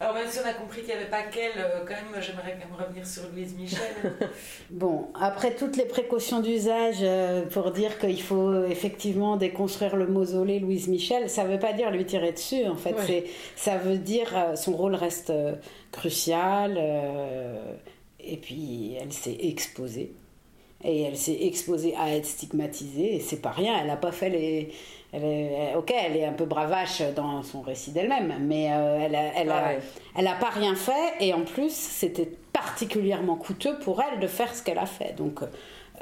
Alors 0.03 0.15
même 0.15 0.27
si 0.31 0.39
on 0.43 0.49
a 0.49 0.55
compris 0.55 0.81
qu'il 0.81 0.89
n'y 0.89 0.95
avait 0.95 1.11
pas 1.11 1.25
qu'elle, 1.25 1.59
euh, 1.59 1.85
quand 1.87 1.93
même, 1.93 2.23
j'aimerais 2.23 2.53
quand 2.59 2.71
même 2.71 2.87
revenir 2.87 3.07
sur 3.07 3.25
Louise 3.35 3.55
Michel. 3.55 4.15
bon, 4.71 5.09
après 5.21 5.55
toutes 5.55 5.77
les 5.77 5.85
précautions 5.85 6.41
d'usage 6.41 7.01
euh, 7.03 7.45
pour 7.45 7.71
dire 7.71 7.99
qu'il 7.99 8.23
faut 8.23 8.65
effectivement 8.65 9.37
déconstruire 9.37 9.97
le 9.97 10.07
mausolée 10.07 10.59
Louise 10.59 10.89
Michel, 10.89 11.29
ça 11.29 11.45
ne 11.45 11.53
veut 11.53 11.59
pas 11.59 11.75
dire 11.75 11.91
lui 11.91 12.07
tirer 12.07 12.33
dessus, 12.33 12.67
en 12.67 12.77
fait. 12.77 12.95
c'est 13.07 13.27
Ça 13.57 13.77
veut 13.77 13.99
dire 13.99 14.53
son 14.55 14.73
rôle 14.73 14.95
reste 14.95 15.35
crucial, 15.93 16.81
et 18.19 18.39
puis 18.39 18.97
elle 18.99 19.13
s'est 19.13 19.37
exposée 19.39 20.15
et 20.85 21.03
elle 21.03 21.16
s'est 21.16 21.39
exposée 21.43 21.95
à 21.97 22.14
être 22.14 22.26
stigmatisée 22.26 23.16
et 23.16 23.20
c'est 23.20 23.41
pas 23.41 23.51
rien 23.51 23.76
elle 23.81 23.87
n'a 23.87 23.97
pas 23.97 24.12
fait 24.12 24.31
les 24.31 24.72
elle 25.12 25.24
est, 25.24 25.74
ok 25.76 25.93
elle 25.93 26.16
est 26.16 26.24
un 26.24 26.33
peu 26.33 26.45
bravache 26.45 27.03
dans 27.16 27.43
son 27.43 27.61
récit 27.61 27.91
d'elle-même 27.91 28.35
mais 28.41 28.72
euh, 28.72 28.99
elle 29.03 29.14
a, 29.14 29.35
elle, 29.37 29.51
a, 29.51 29.72
elle 30.16 30.26
a 30.26 30.35
pas 30.35 30.51
rien 30.51 30.74
fait 30.76 31.14
et 31.20 31.35
en 31.35 31.43
plus 31.43 31.72
c'était 31.72 32.31
particulièrement 32.53 33.37
coûteux 33.37 33.78
pour 33.81 34.03
elle 34.03 34.20
de 34.20 34.26
faire 34.26 34.55
ce 34.55 34.62
qu'elle 34.62 34.78
a 34.78 34.87
fait. 34.87 35.14
Donc 35.16 35.41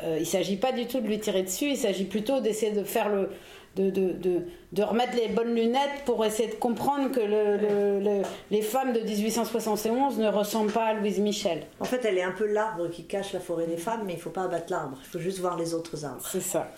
euh, 0.02 0.16
il 0.20 0.26
s'agit 0.26 0.56
pas 0.56 0.72
du 0.72 0.86
tout 0.86 1.00
de 1.00 1.06
lui 1.06 1.18
tirer 1.18 1.42
dessus 1.42 1.70
il 1.70 1.76
s'agit 1.76 2.04
plutôt 2.04 2.40
d'essayer 2.40 2.72
de 2.72 2.84
faire 2.84 3.08
le 3.08 3.30
de, 3.78 3.90
de, 3.90 4.42
de, 4.72 4.82
remettre 4.82 5.16
les 5.16 5.28
bonnes 5.28 5.54
lunettes 5.54 6.04
pour 6.04 6.24
essayer 6.24 6.48
de 6.48 6.54
comprendre 6.54 7.10
que 7.10 7.20
le, 7.20 8.22
les 8.50 8.62
femmes 8.62 8.92
de 8.92 9.00
1871 9.00 10.18
ne 10.18 10.28
ressemblent 10.28 10.72
pas 10.72 10.86
à 10.86 10.94
Louise 10.94 11.18
Michel. 11.20 11.62
En 11.80 11.84
fait, 11.84 12.04
elle 12.04 12.18
est 12.18 12.22
un 12.22 12.32
peu 12.32 12.46
l'arbre 12.46 12.88
qui 12.88 13.04
cache 13.04 13.32
la 13.32 13.40
forêt 13.40 13.66
des 13.66 13.76
femmes, 13.76 14.02
mais 14.04 14.14
il 14.14 14.16
ne 14.16 14.20
faut 14.20 14.30
pas 14.30 14.44
abattre 14.44 14.70
l'arbre, 14.70 14.98
il 15.00 15.08
faut 15.08 15.18
juste 15.18 15.38
voir 15.38 15.56
les 15.56 15.74
autres 15.74 16.04
arbres. 16.04 16.26
C'est 16.28 16.40
ça. 16.40 16.68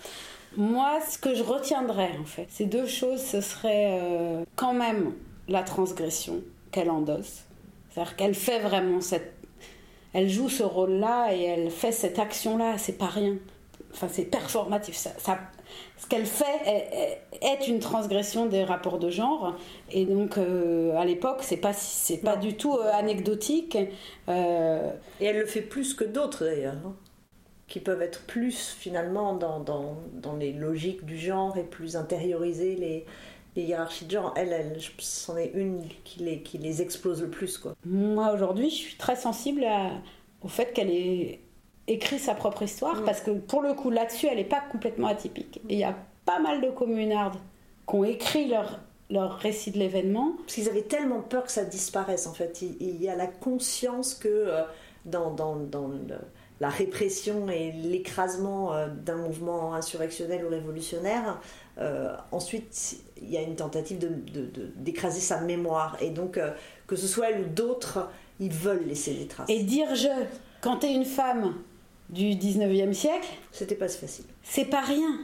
Moi, 0.57 0.99
ce 1.09 1.17
que 1.17 1.33
je 1.33 1.43
retiendrais, 1.43 2.11
en 2.19 2.25
fait, 2.25 2.47
ces 2.49 2.65
deux 2.65 2.85
choses, 2.85 3.21
ce 3.21 3.41
serait 3.41 3.99
euh, 4.01 4.43
quand 4.55 4.73
même 4.73 5.13
la 5.47 5.63
transgression 5.63 6.41
qu'elle 6.71 6.89
endosse. 6.89 7.43
C'est-à-dire 7.89 8.15
qu'elle 8.15 8.35
fait 8.35 8.59
vraiment 8.59 9.01
cette. 9.01 9.33
Elle 10.13 10.29
joue 10.29 10.49
ce 10.49 10.63
rôle-là 10.63 11.33
et 11.33 11.41
elle 11.43 11.71
fait 11.71 11.93
cette 11.93 12.19
action-là, 12.19 12.77
c'est 12.77 12.97
pas 12.97 13.07
rien. 13.07 13.35
Enfin, 13.93 14.07
c'est 14.09 14.25
performatif. 14.25 14.95
Ça, 14.95 15.11
ça, 15.17 15.39
ce 15.97 16.07
qu'elle 16.07 16.25
fait 16.25 17.19
est, 17.41 17.67
une 17.67 17.79
transgression 17.79 18.45
des 18.45 18.63
rapports 18.63 18.99
de 18.99 19.09
genre. 19.09 19.55
Et 19.91 20.05
donc, 20.05 20.37
euh, 20.37 20.95
à 20.97 21.05
l'époque, 21.05 21.39
c'est 21.41 21.57
pas, 21.57 21.73
c'est 21.73 22.17
pas 22.17 22.37
du 22.37 22.55
tout 22.55 22.75
euh, 22.75 22.91
anecdotique. 22.93 23.77
Euh, 24.29 24.91
et 25.19 25.25
elle 25.25 25.39
le 25.39 25.45
fait 25.45 25.61
plus 25.61 25.93
que 25.93 26.03
d'autres, 26.03 26.45
d'ailleurs, 26.45 26.75
hein, 26.85 26.95
qui 27.67 27.79
peuvent 27.79 28.01
être 28.01 28.25
plus, 28.25 28.75
finalement, 28.77 29.35
dans, 29.35 29.59
dans, 29.59 29.97
dans, 30.13 30.35
les 30.35 30.53
logiques 30.53 31.05
du 31.05 31.17
genre 31.17 31.57
et 31.57 31.63
plus 31.63 31.95
intérioriser 31.95 32.75
les, 32.75 33.05
les 33.55 33.63
hiérarchies 33.63 34.05
de 34.05 34.11
genre. 34.11 34.33
Elle, 34.35 34.53
elle 34.53 34.77
c'en 34.99 35.37
est 35.37 35.51
une 35.53 35.83
qui 36.03 36.23
les, 36.23 36.41
qui 36.41 36.57
les 36.57 36.81
explose 36.81 37.21
le 37.21 37.29
plus, 37.29 37.57
quoi. 37.57 37.75
Moi, 37.85 38.31
aujourd'hui, 38.33 38.69
je 38.69 38.75
suis 38.75 38.95
très 38.97 39.15
sensible 39.15 39.65
au 40.41 40.47
fait 40.47 40.73
qu'elle 40.73 40.91
est 40.91 41.41
écrit 41.87 42.19
sa 42.19 42.35
propre 42.35 42.63
histoire, 42.63 43.01
mm. 43.01 43.05
parce 43.05 43.21
que 43.21 43.31
pour 43.31 43.61
le 43.61 43.73
coup, 43.73 43.89
là-dessus, 43.89 44.27
elle 44.27 44.37
n'est 44.37 44.43
pas 44.43 44.61
complètement 44.71 45.07
atypique. 45.07 45.61
Et 45.69 45.73
il 45.73 45.79
y 45.79 45.83
a 45.83 45.95
pas 46.25 46.39
mal 46.39 46.61
de 46.61 46.69
communards 46.69 47.37
qui 47.87 47.95
ont 47.95 48.03
écrit 48.03 48.47
leur, 48.47 48.79
leur 49.09 49.37
récit 49.37 49.71
de 49.71 49.79
l'événement. 49.79 50.33
Parce 50.39 50.55
qu'ils 50.55 50.69
avaient 50.69 50.83
tellement 50.83 51.21
peur 51.21 51.43
que 51.43 51.51
ça 51.51 51.65
disparaisse, 51.65 52.27
en 52.27 52.33
fait. 52.33 52.61
Il, 52.61 53.01
y 53.01 53.09
a 53.09 53.15
la 53.15 53.27
conscience 53.27 54.13
que 54.13 54.27
euh, 54.29 54.61
dans, 55.05 55.31
dans, 55.31 55.55
dans 55.55 55.91
la 56.59 56.69
répression 56.69 57.49
et 57.49 57.71
l'écrasement 57.71 58.73
euh, 58.73 58.87
d'un 58.87 59.17
mouvement 59.17 59.73
insurrectionnel 59.73 60.45
ou 60.45 60.49
révolutionnaire, 60.49 61.41
euh, 61.79 62.15
ensuite, 62.31 62.97
il 63.21 63.29
y 63.29 63.37
a 63.37 63.41
une 63.41 63.55
tentative 63.55 63.97
d'écraser 64.77 65.15
de, 65.15 65.21
de, 65.21 65.25
sa 65.25 65.41
mémoire. 65.41 65.97
Et 66.01 66.11
donc, 66.11 66.39
que 66.87 66.95
ce 66.95 67.07
soit 67.07 67.31
elle 67.31 67.41
ou 67.41 67.49
d'autres, 67.49 68.09
ils 68.39 68.51
veulent 68.51 68.85
laisser 68.85 69.13
des 69.13 69.27
traces. 69.27 69.49
Et 69.49 69.63
dire 69.63 69.95
je, 69.95 70.07
quand 70.61 70.77
tu 70.77 70.87
es 70.87 70.93
une 70.93 71.05
femme 71.05 71.55
du 72.11 72.31
19e 72.31 72.93
siècle. 72.93 73.27
C'était 73.51 73.75
pas 73.75 73.87
si 73.87 73.97
facile. 73.97 74.25
C'est 74.43 74.65
pas 74.65 74.81
rien. 74.81 75.19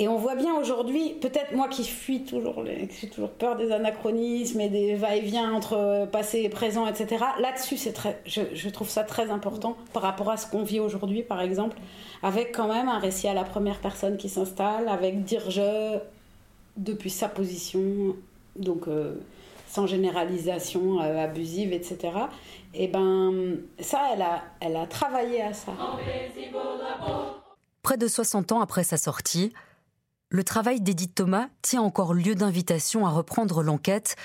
et 0.00 0.06
on 0.06 0.16
voit 0.16 0.36
bien 0.36 0.54
aujourd'hui, 0.54 1.14
peut-être 1.20 1.54
moi 1.54 1.68
qui 1.68 1.84
fuis 1.84 2.22
toujours, 2.22 2.64
j'ai 2.64 3.08
toujours 3.08 3.30
peur 3.30 3.56
des 3.56 3.72
anachronismes 3.72 4.60
et 4.60 4.68
des 4.68 4.94
va-et-vient 4.94 5.52
entre 5.52 6.06
passé 6.12 6.42
et 6.42 6.48
présent, 6.48 6.86
etc. 6.86 7.24
Là-dessus, 7.40 7.76
c'est 7.76 7.92
très, 7.92 8.20
je, 8.24 8.68
trouve 8.68 8.88
ça 8.88 9.02
très 9.02 9.30
important 9.30 9.76
par 9.92 10.02
rapport 10.02 10.30
à 10.30 10.36
ce 10.36 10.46
qu'on 10.48 10.62
vit 10.62 10.78
aujourd'hui, 10.78 11.22
par 11.22 11.40
exemple, 11.40 11.76
avec 12.22 12.54
quand 12.54 12.68
même 12.68 12.88
un 12.88 12.98
récit 12.98 13.26
à 13.26 13.34
la 13.34 13.44
première 13.44 13.80
personne 13.80 14.16
qui 14.16 14.28
s'installe, 14.28 14.88
avec 14.88 15.24
dire 15.24 15.50
je 15.50 15.98
depuis 16.76 17.10
sa 17.10 17.28
position, 17.28 18.14
donc 18.56 18.88
euh, 18.88 19.14
sans 19.68 19.86
généralisation 19.86 21.00
euh, 21.00 21.24
abusive, 21.24 21.72
etc. 21.72 22.12
Et 22.74 22.88
ben 22.88 23.58
ça, 23.80 24.10
elle 24.12 24.22
a, 24.22 24.44
elle 24.60 24.76
a 24.76 24.86
travaillé 24.86 25.42
à 25.42 25.52
ça. 25.52 25.72
Près 27.82 27.96
de 27.96 28.06
60 28.06 28.52
ans 28.52 28.60
après 28.60 28.84
sa 28.84 28.96
sortie, 28.96 29.52
le 30.30 30.44
travail 30.44 30.80
d'Edith 30.80 31.14
Thomas 31.14 31.48
tient 31.62 31.80
encore 31.80 32.12
lieu 32.12 32.34
d'invitation 32.34 33.06
à 33.06 33.10
reprendre 33.10 33.62
l'enquête 33.62 34.16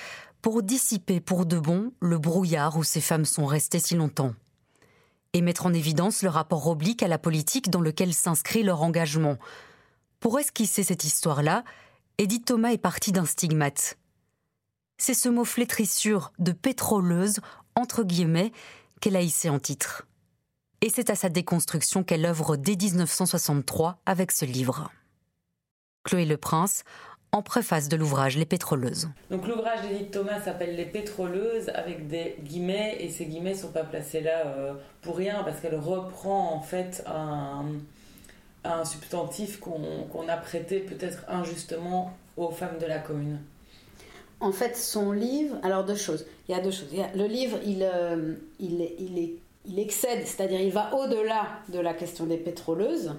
pour 0.42 0.62
dissiper 0.62 1.20
pour 1.20 1.46
de 1.46 1.58
bon 1.58 1.92
le 2.00 2.18
brouillard 2.18 2.76
où 2.76 2.84
ces 2.84 3.00
femmes 3.00 3.24
sont 3.24 3.46
restées 3.46 3.78
si 3.78 3.94
longtemps. 3.94 4.34
Et 5.32 5.40
mettre 5.40 5.64
en 5.64 5.72
évidence 5.72 6.22
le 6.22 6.28
rapport 6.28 6.66
oblique 6.68 7.02
à 7.02 7.08
la 7.08 7.18
politique 7.18 7.70
dans 7.70 7.80
lequel 7.80 8.12
s'inscrit 8.12 8.62
leur 8.62 8.82
engagement. 8.82 9.38
Pour 10.20 10.38
esquisser 10.38 10.82
cette 10.82 11.04
histoire-là, 11.04 11.64
Edith 12.18 12.44
Thomas 12.44 12.72
est 12.72 12.78
partie 12.78 13.10
d'un 13.10 13.24
stigmate. 13.24 13.96
C'est 14.98 15.14
ce 15.14 15.28
mot 15.28 15.44
flétrissure 15.44 16.32
de 16.38 16.52
pétroleuse, 16.52 17.40
entre 17.76 18.02
guillemets, 18.02 18.52
qu'elle 19.00 19.16
a 19.16 19.22
hissé 19.22 19.48
en 19.48 19.58
titre. 19.58 20.06
Et 20.80 20.90
c'est 20.90 21.10
à 21.10 21.14
sa 21.14 21.28
déconstruction 21.28 22.04
qu'elle 22.04 22.26
œuvre 22.26 22.56
dès 22.56 22.76
1963 22.76 23.98
avec 24.06 24.32
ce 24.32 24.44
livre. 24.44 24.90
Chloé 26.04 26.26
Le 26.26 26.36
Prince, 26.36 26.84
en 27.32 27.42
préface 27.42 27.88
de 27.88 27.96
l'ouvrage 27.96 28.36
Les 28.36 28.44
Pétroleuses. 28.44 29.08
Donc 29.30 29.48
l'ouvrage 29.48 29.82
d'Edith 29.82 30.10
Thomas 30.10 30.40
s'appelle 30.40 30.76
Les 30.76 30.84
Pétroleuses 30.84 31.70
avec 31.70 32.06
des 32.06 32.36
guillemets 32.42 32.98
et 33.00 33.08
ces 33.08 33.26
guillemets 33.26 33.54
ne 33.54 33.58
sont 33.58 33.72
pas 33.72 33.82
placés 33.82 34.20
là 34.20 34.46
euh, 34.46 34.74
pour 35.00 35.16
rien 35.16 35.42
parce 35.42 35.60
qu'elle 35.60 35.74
reprend 35.74 36.52
en 36.52 36.60
fait 36.60 37.02
un 37.06 38.84
substantif 38.84 39.58
qu'on 39.58 40.28
a 40.28 40.36
prêté 40.36 40.80
peut-être 40.80 41.24
injustement 41.28 42.16
aux 42.36 42.50
femmes 42.50 42.78
de 42.78 42.86
la 42.86 42.98
commune. 42.98 43.40
En 44.40 44.52
fait, 44.52 44.76
son 44.76 45.12
livre, 45.12 45.56
alors 45.62 45.84
deux 45.84 45.94
choses. 45.94 46.26
Il 46.48 46.54
y 46.54 46.58
a 46.58 46.60
deux 46.60 46.70
choses. 46.70 46.88
le 47.14 47.26
livre, 47.26 47.58
il, 47.64 47.82
euh, 47.82 48.34
il, 48.58 49.78
excède, 49.78 50.26
c'est-à-dire 50.26 50.60
il 50.60 50.72
va 50.72 50.94
au-delà 50.94 51.60
de 51.72 51.78
la 51.78 51.94
question 51.94 52.26
des 52.26 52.36
pétroleuses. 52.36 53.14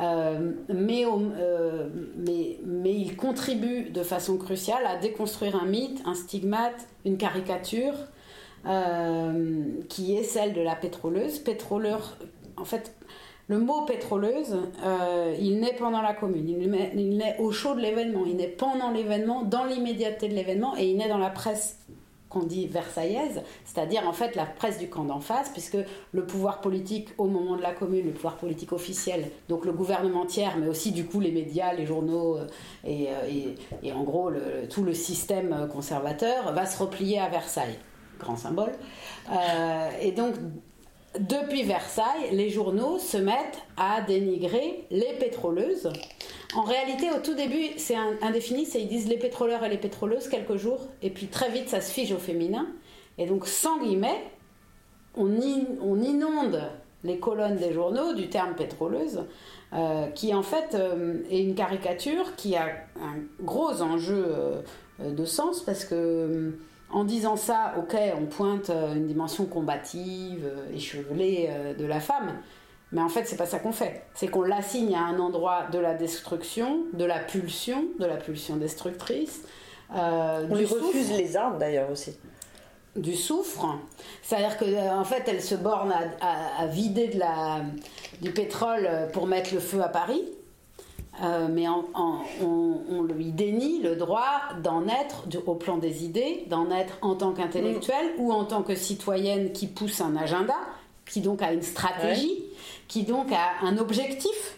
Euh, 0.00 0.52
mais, 0.68 1.04
euh, 1.04 1.88
mais, 2.16 2.58
mais, 2.64 2.94
il 2.94 3.16
contribue 3.16 3.90
de 3.90 4.02
façon 4.02 4.38
cruciale 4.38 4.86
à 4.86 4.96
déconstruire 4.96 5.56
un 5.56 5.66
mythe, 5.66 6.00
un 6.06 6.14
stigmate, 6.14 6.86
une 7.04 7.16
caricature 7.18 7.94
qui 9.88 10.16
est 10.16 10.22
celle 10.22 10.52
de 10.52 10.60
la 10.60 10.76
pétroleuse. 10.76 11.40
Pétroleur, 11.40 12.16
en 12.56 12.64
fait, 12.64 12.94
le 13.52 13.58
mot 13.58 13.82
pétroleuse, 13.82 14.56
il 15.38 15.60
naît 15.60 15.76
pendant 15.78 16.00
la 16.00 16.14
commune, 16.14 16.48
il 16.48 17.16
naît 17.16 17.36
au 17.38 17.52
chaud 17.52 17.74
de 17.74 17.80
l'événement, 17.80 18.24
il 18.26 18.36
naît 18.36 18.48
pendant 18.48 18.90
l'événement, 18.90 19.42
dans 19.42 19.64
l'immédiateté 19.64 20.28
de 20.28 20.34
l'événement, 20.34 20.74
et 20.76 20.86
il 20.86 20.96
naît 20.96 21.08
dans 21.08 21.18
la 21.18 21.30
presse 21.30 21.78
qu'on 22.32 22.44
dit 22.44 22.66
versaillaise, 22.66 23.42
c'est-à-dire 23.64 24.08
en 24.08 24.12
fait 24.14 24.34
la 24.36 24.46
presse 24.46 24.78
du 24.78 24.88
camp 24.88 25.04
d'en 25.04 25.20
face, 25.20 25.50
puisque 25.50 25.76
le 26.12 26.26
pouvoir 26.26 26.62
politique 26.62 27.08
au 27.18 27.26
moment 27.26 27.56
de 27.56 27.62
la 27.62 27.72
commune, 27.72 28.06
le 28.06 28.12
pouvoir 28.12 28.36
politique 28.36 28.72
officiel, 28.72 29.30
donc 29.50 29.66
le 29.66 29.72
gouvernement 29.72 30.24
tiers, 30.24 30.56
mais 30.58 30.66
aussi 30.66 30.92
du 30.92 31.04
coup 31.04 31.20
les 31.20 31.30
médias, 31.30 31.74
les 31.74 31.84
journaux 31.84 32.38
euh, 32.38 32.46
euh, 32.86 33.44
et, 33.82 33.92
en 33.92 34.02
gros 34.02 34.30
tout 34.70 34.82
le 34.82 34.94
système 34.94 35.68
conservateur 35.70 36.52
va 36.54 36.64
se 36.64 36.82
replier 36.82 37.18
à 37.18 37.28
Versailles, 37.28 37.78
grand 38.18 38.36
symbole. 38.36 38.72
Euh, 39.30 39.90
et 40.00 40.12
donc 40.12 40.34
depuis 41.18 41.62
Versailles, 41.62 42.30
les 42.32 42.50
journaux 42.50 42.98
se 42.98 43.16
mettent 43.16 43.58
à 43.76 44.00
dénigrer 44.00 44.86
les 44.90 45.12
pétroleuses 45.18 45.90
en 46.54 46.62
réalité, 46.62 47.10
au 47.10 47.20
tout 47.20 47.34
début, 47.34 47.78
c'est 47.78 47.96
indéfini, 48.20 48.66
c'est 48.66 48.82
ils 48.82 48.88
disent 48.88 49.08
les 49.08 49.16
pétroleurs 49.16 49.64
et 49.64 49.70
les 49.70 49.78
pétroleuses 49.78 50.28
quelques 50.28 50.56
jours, 50.56 50.80
et 51.00 51.08
puis 51.08 51.28
très 51.28 51.50
vite, 51.50 51.70
ça 51.70 51.80
se 51.80 51.90
fige 51.90 52.12
au 52.12 52.18
féminin. 52.18 52.66
Et 53.16 53.26
donc, 53.26 53.46
sans 53.46 53.78
guillemets, 53.78 54.22
on, 55.16 55.30
inonde 55.40 56.62
les 57.04 57.18
colonnes 57.18 57.56
des 57.56 57.72
journaux 57.72 58.12
du 58.12 58.28
terme 58.28 58.54
pétroleuse, 58.54 59.24
euh, 59.72 60.08
qui 60.08 60.34
en 60.34 60.42
fait 60.42 60.74
euh, 60.74 61.22
est 61.30 61.42
une 61.42 61.54
caricature 61.54 62.36
qui 62.36 62.54
a 62.54 62.66
un 63.00 63.16
gros 63.42 63.80
enjeu 63.80 64.26
euh, 64.28 64.62
de 65.10 65.24
sens, 65.24 65.62
parce 65.62 65.86
que 65.86 66.52
en 66.92 67.04
disant 67.04 67.36
ça, 67.36 67.74
ok, 67.78 67.96
on 68.20 68.26
pointe 68.26 68.70
une 68.70 69.06
dimension 69.06 69.46
combative, 69.46 70.48
échevelée 70.74 71.50
de 71.78 71.84
la 71.84 72.00
femme, 72.00 72.32
mais 72.92 73.00
en 73.00 73.08
fait, 73.08 73.24
c'est 73.24 73.36
pas 73.36 73.46
ça 73.46 73.58
qu'on 73.58 73.72
fait. 73.72 74.04
C'est 74.14 74.28
qu'on 74.28 74.42
l'assigne 74.42 74.94
à 74.94 75.00
un 75.00 75.18
endroit 75.18 75.66
de 75.72 75.78
la 75.78 75.94
destruction, 75.94 76.84
de 76.92 77.04
la 77.04 77.18
pulsion, 77.18 77.84
de 77.98 78.04
la 78.04 78.16
pulsion 78.16 78.56
destructrice. 78.56 79.42
Euh, 79.96 80.46
On 80.50 80.54
lui 80.54 80.66
refuse 80.66 81.10
les 81.12 81.36
armes 81.36 81.58
d'ailleurs 81.58 81.90
aussi. 81.90 82.18
Du 82.94 83.14
soufre. 83.14 83.78
C'est-à-dire 84.22 84.58
qu'en 84.58 84.66
euh, 84.66 84.90
en 84.90 85.04
fait, 85.04 85.24
elle 85.26 85.40
se 85.40 85.54
borne 85.54 85.92
à, 86.20 86.66
vider 86.66 87.08
de 87.08 87.18
la, 87.18 87.62
du 88.20 88.30
pétrole 88.30 88.86
pour 89.14 89.26
mettre 89.26 89.54
le 89.54 89.60
feu 89.60 89.82
à 89.82 89.88
Paris. 89.88 90.22
Euh, 91.22 91.48
mais 91.50 91.66
on, 91.68 93.02
lui 93.02 93.32
dénie 93.32 93.80
le 93.80 93.96
droit 93.96 94.40
d'en 94.62 94.86
être, 94.86 95.24
au 95.46 95.54
plan 95.54 95.76
des 95.76 96.04
idées, 96.04 96.44
d'en 96.48 96.70
être 96.70 96.98
en 97.00 97.14
tant 97.14 97.32
qu'intellectuelle 97.32 98.14
mm. 98.16 98.20
ou 98.20 98.32
en 98.32 98.44
tant 98.44 98.62
que 98.62 98.74
citoyenne 98.74 99.52
qui 99.52 99.66
pousse 99.66 100.00
un 100.00 100.16
agenda, 100.16 100.56
qui 101.06 101.20
donc 101.20 101.42
a 101.42 101.52
une 101.52 101.62
stratégie 101.62 102.44
qui 102.88 103.04
donc 103.04 103.32
a 103.32 103.64
un 103.64 103.78
objectif. 103.78 104.56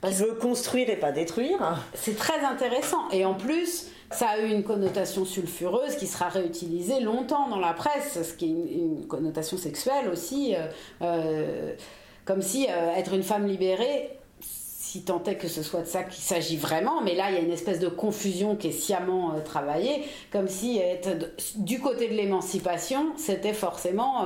Parce... 0.00 0.16
Qui 0.16 0.22
veut 0.22 0.34
construire 0.34 0.88
et 0.90 0.96
pas 0.96 1.12
détruire. 1.12 1.84
C'est 1.94 2.16
très 2.16 2.40
intéressant. 2.40 3.08
Et 3.10 3.24
en 3.24 3.34
plus, 3.34 3.90
ça 4.10 4.28
a 4.28 4.38
eu 4.38 4.50
une 4.50 4.62
connotation 4.62 5.24
sulfureuse 5.24 5.96
qui 5.96 6.06
sera 6.06 6.28
réutilisée 6.28 7.00
longtemps 7.00 7.48
dans 7.48 7.58
la 7.58 7.72
presse, 7.72 8.22
ce 8.22 8.32
qui 8.34 8.46
est 8.46 8.48
une, 8.48 9.06
connotation 9.06 9.58
sexuelle 9.58 10.08
aussi, 10.08 10.54
euh, 10.54 10.66
euh, 11.02 11.74
comme 12.24 12.42
si 12.42 12.66
euh, 12.70 12.94
être 12.94 13.14
une 13.14 13.22
femme 13.22 13.46
libérée, 13.46 14.15
si 14.96 15.04
tant 15.04 15.22
est 15.24 15.36
que 15.36 15.48
ce 15.48 15.62
soit 15.62 15.82
de 15.82 15.86
ça 15.86 16.04
qu'il 16.04 16.22
s'agit 16.22 16.56
vraiment, 16.56 17.02
mais 17.02 17.14
là 17.14 17.30
il 17.30 17.34
y 17.34 17.38
a 17.38 17.42
une 17.42 17.52
espèce 17.52 17.80
de 17.80 17.88
confusion 17.88 18.56
qui 18.56 18.68
est 18.68 18.72
sciemment 18.72 19.32
travaillée, 19.44 20.04
comme 20.32 20.48
si 20.48 20.78
être 20.78 21.10
du 21.56 21.80
côté 21.80 22.08
de 22.08 22.14
l'émancipation, 22.14 23.12
c'était 23.16 23.52
forcément 23.52 24.24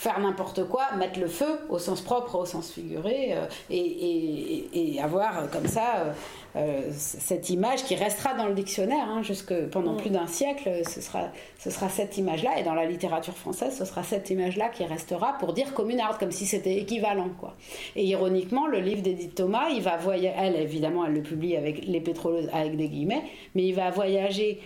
faire 0.00 0.18
n'importe 0.18 0.64
quoi, 0.64 0.92
mettre 0.96 1.20
le 1.20 1.26
feu 1.26 1.58
au 1.68 1.78
sens 1.78 2.00
propre, 2.00 2.36
au 2.36 2.46
sens 2.46 2.72
figuré, 2.72 3.34
euh, 3.34 3.46
et, 3.68 4.98
avoir 4.98 5.50
comme 5.50 5.66
ça 5.66 5.96
euh, 5.98 6.12
euh, 6.56 6.80
cette 6.90 7.50
image 7.50 7.84
qui 7.84 7.94
restera 7.96 8.32
dans 8.32 8.46
le 8.46 8.54
dictionnaire 8.54 9.06
hein, 9.10 9.22
jusque 9.22 9.54
pendant 9.66 9.92
mm. 9.92 9.96
plus 9.98 10.08
d'un 10.08 10.26
siècle. 10.26 10.70
Ce 10.88 11.02
sera, 11.02 11.24
ce 11.58 11.68
sera 11.68 11.90
cette 11.90 12.16
image-là, 12.16 12.58
et 12.58 12.62
dans 12.62 12.72
la 12.72 12.86
littérature 12.86 13.36
française, 13.36 13.76
ce 13.76 13.84
sera 13.84 14.02
cette 14.02 14.30
image-là 14.30 14.70
qui 14.70 14.86
restera 14.86 15.34
pour 15.34 15.52
dire 15.52 15.74
communard, 15.74 16.16
comme 16.16 16.32
si 16.32 16.46
c'était 16.46 16.78
équivalent. 16.78 17.28
Quoi. 17.38 17.54
Et 17.94 18.06
ironiquement, 18.06 18.66
le 18.66 18.78
livre 18.80 19.02
d'Edith 19.02 19.34
Thomas, 19.34 19.68
il 19.68 19.82
va 19.82 19.98
voyager, 19.98 20.34
elle 20.34 20.56
évidemment, 20.56 21.04
elle 21.04 21.12
le 21.12 21.22
publie 21.22 21.58
avec 21.58 21.84
les 21.84 22.00
pétroleuses, 22.00 22.48
avec 22.54 22.74
des 22.74 22.88
guillemets, 22.88 23.24
mais 23.54 23.64
il 23.64 23.74
va 23.74 23.90
voyager 23.90 24.62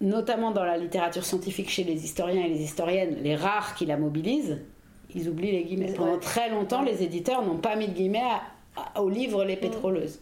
notamment 0.00 0.50
dans 0.50 0.64
la 0.64 0.78
littérature 0.78 1.26
scientifique 1.26 1.68
chez 1.68 1.84
les 1.84 2.04
historiens 2.04 2.46
et 2.46 2.48
les 2.48 2.62
historiennes, 2.62 3.16
les 3.22 3.36
rares 3.36 3.74
qui 3.74 3.84
la 3.84 3.98
mobilisent, 3.98 4.58
ils 5.14 5.28
oublient 5.28 5.52
les 5.52 5.64
guillemets. 5.64 5.92
Pendant 5.92 6.18
très 6.18 6.50
longtemps, 6.50 6.82
les 6.82 7.02
éditeurs 7.02 7.44
n'ont 7.44 7.58
pas 7.58 7.76
mis 7.76 7.88
de 7.88 7.92
guillemets 7.92 8.22
au 8.96 9.08
livre 9.08 9.44
Les 9.44 9.56
Pétroleuses. 9.56 10.20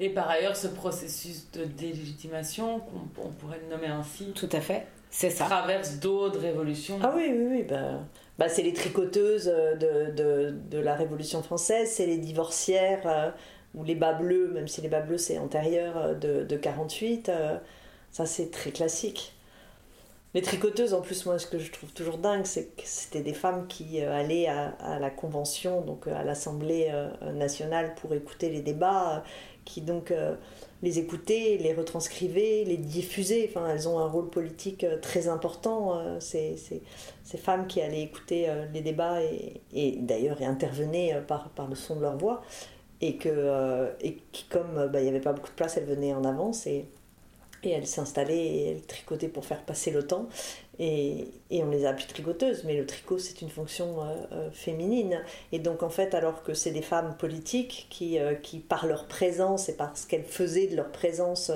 Et 0.00 0.10
par 0.10 0.28
ailleurs, 0.28 0.56
ce 0.56 0.68
processus 0.68 1.50
de 1.52 1.64
délégitimation, 1.64 2.80
qu'on 2.80 3.28
pourrait 3.30 3.60
le 3.64 3.74
nommer 3.74 3.88
ainsi, 3.88 4.32
tout 4.32 4.48
à 4.52 4.60
fait, 4.60 4.86
c'est 5.10 5.30
ça. 5.30 5.46
Traverse 5.46 5.96
d'autres 5.96 6.38
révolutions. 6.38 6.98
Ah 7.02 7.12
oui, 7.14 7.30
oui, 7.30 7.46
oui. 7.50 7.62
Bah, 7.68 8.00
bah 8.38 8.48
c'est 8.48 8.62
les 8.62 8.72
tricoteuses 8.72 9.46
de, 9.46 10.12
de, 10.12 10.54
de, 10.70 10.78
la 10.78 10.94
Révolution 10.94 11.42
française, 11.42 11.90
c'est 11.90 12.06
les 12.06 12.18
divorcières 12.18 13.02
euh, 13.06 13.30
ou 13.74 13.82
les 13.84 13.94
bas 13.94 14.12
bleus, 14.12 14.50
même 14.52 14.68
si 14.68 14.80
les 14.80 14.88
bas 14.88 15.00
bleus 15.00 15.18
c'est 15.18 15.38
antérieur 15.38 15.96
euh, 15.96 16.14
de, 16.14 16.44
de 16.44 16.56
48. 16.56 17.28
Euh, 17.28 17.58
ça, 18.10 18.26
c'est 18.26 18.50
très 18.50 18.70
classique. 18.70 19.34
Les 20.38 20.44
tricoteuses, 20.44 20.94
en 20.94 21.00
plus, 21.00 21.26
moi, 21.26 21.36
ce 21.40 21.48
que 21.48 21.58
je 21.58 21.72
trouve 21.72 21.90
toujours 21.90 22.16
dingue, 22.16 22.44
c'est 22.44 22.66
que 22.76 22.82
c'était 22.84 23.22
des 23.22 23.32
femmes 23.32 23.66
qui 23.66 24.00
euh, 24.00 24.14
allaient 24.14 24.46
à, 24.46 25.00
la 25.00 25.10
convention, 25.10 25.80
donc 25.80 26.06
euh, 26.06 26.14
à 26.14 26.22
l'Assemblée 26.22 26.90
euh, 26.92 27.32
nationale 27.32 27.96
pour 27.96 28.14
écouter 28.14 28.48
les 28.48 28.60
débats, 28.60 29.24
qui 29.64 29.80
donc 29.80 30.14
les 30.80 31.00
écoutaient, 31.00 31.58
les 31.60 31.74
retranscrivaient, 31.74 32.62
les 32.64 32.76
diffusaient. 32.76 33.50
Enfin, 33.50 33.68
elles 33.68 33.88
ont 33.88 33.98
un 33.98 34.06
rôle 34.06 34.30
politique 34.30 34.86
très 35.02 35.26
important, 35.26 36.00
ces, 36.20 36.54
ces, 36.56 37.36
femmes 37.36 37.66
qui 37.66 37.82
allaient 37.82 38.02
écouter 38.02 38.46
les 38.72 38.80
débats 38.80 39.20
et, 39.20 39.96
d'ailleurs 39.98 40.40
intervenaient 40.40 41.20
par, 41.26 41.50
le 41.68 41.74
son 41.74 41.96
de 41.96 42.02
leur 42.02 42.16
voix. 42.16 42.42
et 43.02 43.16
que 43.16 43.90
et 44.00 44.18
qui, 44.32 44.44
comme 44.44 44.88
bah, 44.90 45.00
il 45.00 45.02
n'y 45.02 45.10
avait 45.10 45.20
pas 45.20 45.34
beaucoup 45.34 45.50
de 45.50 45.54
place, 45.54 45.76
elle 45.76 45.84
venait 45.84 46.14
en 46.14 46.24
avance 46.24 46.66
et, 46.66 46.86
et 47.62 47.70
elle 47.70 47.86
s'installait 47.86 48.46
et 48.46 48.70
elle 48.70 48.82
tricotait 48.82 49.28
pour 49.28 49.44
faire 49.44 49.62
passer 49.62 49.90
le 49.90 50.06
temps. 50.06 50.28
Et, 50.80 51.26
et, 51.50 51.64
on 51.64 51.70
les 51.70 51.84
a 51.86 51.90
appelées 51.90 52.06
tricoteuses, 52.06 52.62
mais 52.64 52.76
le 52.76 52.86
tricot 52.86 53.18
c'est 53.18 53.42
une 53.42 53.50
fonction 53.50 53.96
féminine. 54.52 55.20
Et 55.50 55.58
donc 55.58 55.82
en 55.82 55.90
fait, 55.90 56.14
alors 56.14 56.44
que 56.44 56.54
c'est 56.54 56.70
des 56.70 56.82
femmes 56.82 57.16
politiques 57.18 57.88
qui, 57.90 58.16
qui, 58.44 58.60
par 58.60 58.86
leur 58.86 59.06
présence 59.06 59.68
et 59.68 59.76
par 59.76 59.96
ce 59.98 60.06
qu'elles 60.06 60.22
faisaient 60.22 60.68
de 60.68 60.76
leur 60.76 60.92
présence 60.92 61.50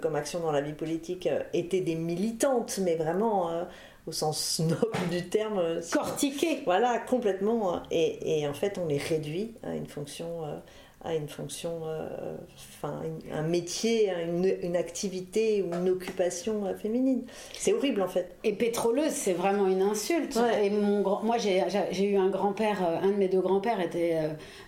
comme 0.00 0.14
action 0.14 0.38
dans 0.38 0.52
la 0.52 0.60
vie 0.60 0.74
politique, 0.74 1.28
étaient 1.52 1.80
des 1.80 1.96
militantes, 1.96 2.78
mais 2.80 2.94
vraiment 2.94 3.66
au 4.06 4.12
sens 4.12 4.60
noble 4.68 5.08
du 5.10 5.28
terme. 5.28 5.58
Euh, 5.58 5.80
Cortiqué. 5.90 6.62
Voilà, 6.64 6.98
complètement. 6.98 7.82
Et, 7.90 8.40
et, 8.40 8.48
en 8.48 8.54
fait, 8.54 8.78
on 8.78 8.86
les 8.86 8.98
réduit 8.98 9.54
à 9.62 9.74
une 9.74 9.86
fonction, 9.86 10.44
euh, 10.44 10.56
à 11.04 11.14
une 11.14 11.28
fonction, 11.28 11.80
euh, 11.86 12.36
enfin, 12.56 13.00
un 13.32 13.42
métier, 13.42 14.10
une, 14.10 14.54
une, 14.62 14.76
activité 14.76 15.62
ou 15.62 15.74
une 15.74 15.88
occupation 15.88 16.64
féminine. 16.80 17.24
C'est 17.52 17.72
horrible 17.72 18.02
en 18.02 18.08
fait. 18.08 18.36
Et 18.44 18.52
pétroleuse, 18.52 19.12
c'est 19.12 19.32
vraiment 19.32 19.66
une 19.66 19.82
insulte. 19.82 20.38
Et 20.62 20.70
mon 20.70 21.02
moi, 21.22 21.36
j'ai 21.38 22.04
eu 22.04 22.16
un 22.16 22.28
grand-père, 22.28 22.78
un 23.02 23.08
de 23.08 23.16
mes 23.16 23.28
deux 23.28 23.40
grands-pères 23.40 23.80
était 23.80 24.16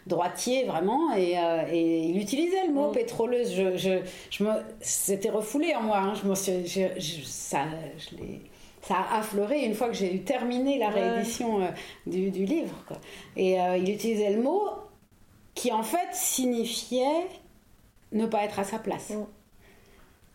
droitier 0.07 0.65
vraiment, 0.65 1.15
et, 1.17 1.37
et, 1.73 1.99
il 2.09 2.21
utilisait 2.21 2.67
le 2.67 2.73
mot 2.73 2.91
mm. 2.91 2.95
pétroleuse. 2.95 3.55
Je, 3.55 3.77
je, 3.77 4.01
je 4.31 4.45
me, 4.45 4.51
c'était 4.81 5.31
refoulé 5.31 5.75
en 5.75 5.83
moi. 5.83 5.99
Hein. 5.99 6.15
Je 6.21 6.29
me 6.29 6.35
suis, 6.35 7.25
ça, 7.25 7.65
je 7.97 8.17
l'ai 8.17 8.41
ça 8.87 8.97
a 8.97 9.19
affleuré 9.21 9.65
une 9.65 9.75
fois 9.75 9.89
que 9.89 9.95
j'ai 9.95 10.21
terminé 10.21 10.79
la 10.79 10.91
réédition 10.91 11.63
euh, 11.63 11.69
du, 12.07 12.45
livre. 12.45 12.85
Et 13.37 13.61
euh, 13.61 13.79
il 13.79 13.91
utilisait 13.91 14.31
le 14.31 14.43
mot 14.43 14.69
qui 15.55 15.73
en 15.73 15.83
fait 15.83 16.09
signifiait 16.13 17.29
ne 18.13 18.27
pas 18.27 18.45
être 18.45 18.59
à 18.59 18.65
sa 18.65 18.79
place. 18.79 19.13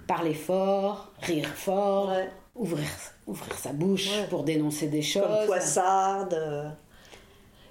Parler 0.07 0.33
fort, 0.33 1.11
rire 1.21 1.47
fort, 1.47 2.11
ouvrir, 2.55 2.87
ouvrir 3.27 3.57
sa 3.57 3.73
bouche 3.73 4.09
pour 4.29 4.43
dénoncer 4.43 4.87
des 4.87 5.01
choses. 5.01 5.23
Comme 5.23 5.45
poissarde. 5.45 6.73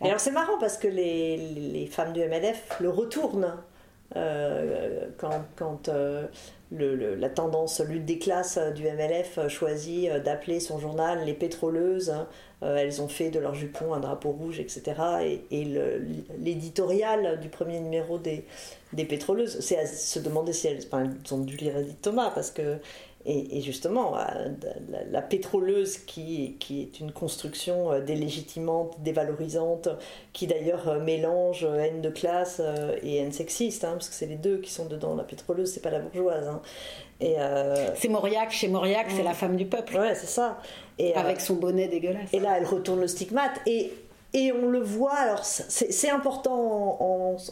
Et 0.01 0.07
alors 0.07 0.21
c'est 0.21 0.31
marrant 0.31 0.59
parce 0.61 0.79
que 0.79 0.87
les, 0.87 1.37
les, 1.37 1.87
femmes 1.87 2.13
du 2.13 2.21
MLF 2.21 2.79
le 2.81 2.89
retournent 2.89 3.57
euh, 4.17 5.09
quand, 5.19 5.45
quand 5.57 5.89
la 6.71 7.29
tendance 7.29 7.81
lutte 7.81 8.05
des 8.05 8.19
classes 8.19 8.59
du 8.75 8.85
MLF 8.85 9.49
choisit 9.49 10.11
euh, 10.11 10.21
d'appeler 10.21 10.61
son 10.61 10.79
journal 10.79 11.25
les 11.25 11.35
pétroleuses. 11.35 12.11
Hein. 12.11 12.27
Euh, 12.63 12.77
elles 12.77 13.01
ont 13.01 13.09
fait 13.09 13.31
de 13.31 13.39
leur 13.39 13.55
jupon 13.55 13.95
un 13.95 14.01
drapeau 14.01 14.31
rouge, 14.31 14.61
etc. 14.61 14.83
Et, 15.51 15.65
l'éditorial 16.39 17.39
du 17.41 17.49
premier 17.49 17.81
numéro 17.81 18.19
des, 18.19 18.45
des 18.93 19.05
pétroleuses, 19.05 19.61
c'est 19.61 19.79
à 19.79 19.87
se 19.87 20.19
demander 20.19 20.53
si 20.53 20.67
elles, 20.67 20.81
elles 20.93 21.35
ont 21.35 21.39
dû 21.39 21.57
lire 21.57 21.77
Edith 21.79 22.03
Thomas, 22.03 22.31
parce 22.35 22.51
que 22.51 22.79
et, 23.27 23.61
justement, 23.61 24.17
euh, 24.17 24.49
la, 25.11 25.21
pétroleuse 25.21 25.99
qui, 25.99 26.57
qui, 26.61 26.81
est 26.81 27.01
une 27.01 27.13
construction 27.13 27.93
euh, 27.93 28.01
délégitimante, 28.01 28.97
dévalorisante, 29.01 29.89
qui 30.33 30.47
d'ailleurs 30.47 30.89
euh, 30.89 31.01
mélange 31.01 31.65
haine 31.65 32.01
de 32.01 32.09
classe 32.11 32.63
et 33.03 33.17
haine 33.17 33.33
sexiste, 33.33 33.85
hein, 33.85 33.93
parce 33.93 34.09
que 34.09 34.15
c'est 34.15 34.27
les 34.27 34.37
deux 34.37 34.59
qui 34.59 34.71
sont 34.71 34.87
dedans. 34.87 35.15
La 35.15 35.25
pétroleuse, 35.25 35.71
c'est 35.71 35.83
pas 35.83 35.91
la 35.91 35.99
bourgeoise. 35.99 36.49
Hein. 36.49 36.63
C'est 37.97 38.09
Mauriac, 38.09 38.51
chez 38.51 38.69
Mauriac, 38.69 39.09
c'est 39.11 39.25
la 39.25 39.35
femme 39.35 39.57
du 39.57 39.67
peuple. 39.67 39.97
Ouais, 39.97 40.15
c'est 40.15 40.27
ça. 40.27 40.59
Et, 40.99 41.15
Avec 41.15 41.41
son 41.41 41.57
bonnet 41.57 41.89
dégueulasse. 41.89 42.33
Et 42.33 42.39
là, 42.39 42.57
elle 42.57 42.67
retourne 42.67 43.01
le 43.01 43.09
stigmate. 43.09 43.61
Et 43.67 43.93
et 44.35 44.53
on 44.53 44.69
le 44.69 44.81
voit, 44.81 45.15
alors 45.15 45.45
c'est 45.45 46.11
important 46.11 46.99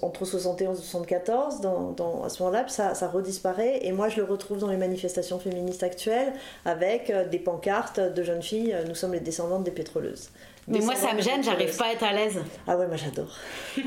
entre 0.03 0.25
71 0.27 0.79
et 0.79 0.83
74, 0.83 1.61
dans, 1.63 2.23
à 2.23 2.29
ce 2.29 2.43
moment-là, 2.43 2.69
ça, 2.69 2.95
ça 2.95 3.09
redisparaît. 3.09 3.81
Et 3.83 3.93
moi, 3.93 4.11
je 4.11 4.19
le 4.19 4.25
retrouve 4.25 4.59
dans 4.59 4.69
les 4.69 4.77
manifestations 4.77 5.39
féministes 5.39 5.83
actuelles 5.83 6.35
avec 6.67 7.09
euh, 7.09 7.27
des 7.27 7.39
pancartes 7.39 7.99
de 7.99 8.23
jeunes 8.23 8.43
filles 8.43 8.75
euh, 8.75 8.85
Nous 8.87 8.95
sommes 8.95 9.15
les 9.15 9.21
descendantes 9.21 9.65
des 9.65 9.71
pétroleuses. 9.71 10.29
Mais 10.69 10.81
moi, 10.81 10.97
ça 10.97 11.15
me 11.15 11.23
gêne, 11.23 11.43
j'arrive 11.43 11.75
pas 11.77 11.87
à 11.87 11.93
être 11.93 12.03
à 12.03 12.13
l'aise. 12.13 12.41
Ah 12.67 12.77
ouais, 12.77 12.87
moi 12.87 12.97
j'adore. 12.97 13.35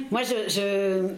moi, 0.10 0.22
je 0.24 1.10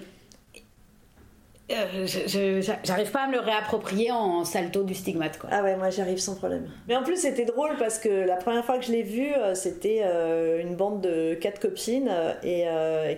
euh, 1.75 2.61
j'arrive 2.83 3.11
pas 3.11 3.21
à 3.21 3.27
me 3.27 3.33
le 3.33 3.39
réapproprier 3.39 4.11
en 4.11 4.43
salto 4.45 4.83
du 4.83 4.93
stigmate 4.93 5.37
quoi. 5.37 5.49
Ah 5.51 5.63
ouais 5.63 5.75
moi 5.75 5.89
j'arrive 5.89 6.19
sans 6.19 6.35
problème. 6.35 6.67
Mais 6.87 6.95
en 6.95 7.03
plus 7.03 7.17
c'était 7.17 7.45
drôle 7.45 7.71
parce 7.77 7.99
que 7.99 8.09
la 8.09 8.35
première 8.35 8.65
fois 8.65 8.77
que 8.77 8.85
je 8.85 8.91
l'ai 8.91 9.03
vu 9.03 9.33
euh, 9.33 9.55
c'était 9.55 10.01
euh, 10.03 10.61
une 10.61 10.75
bande 10.75 11.01
de 11.01 11.33
quatre 11.35 11.59
copines 11.59 12.11
et 12.43 12.65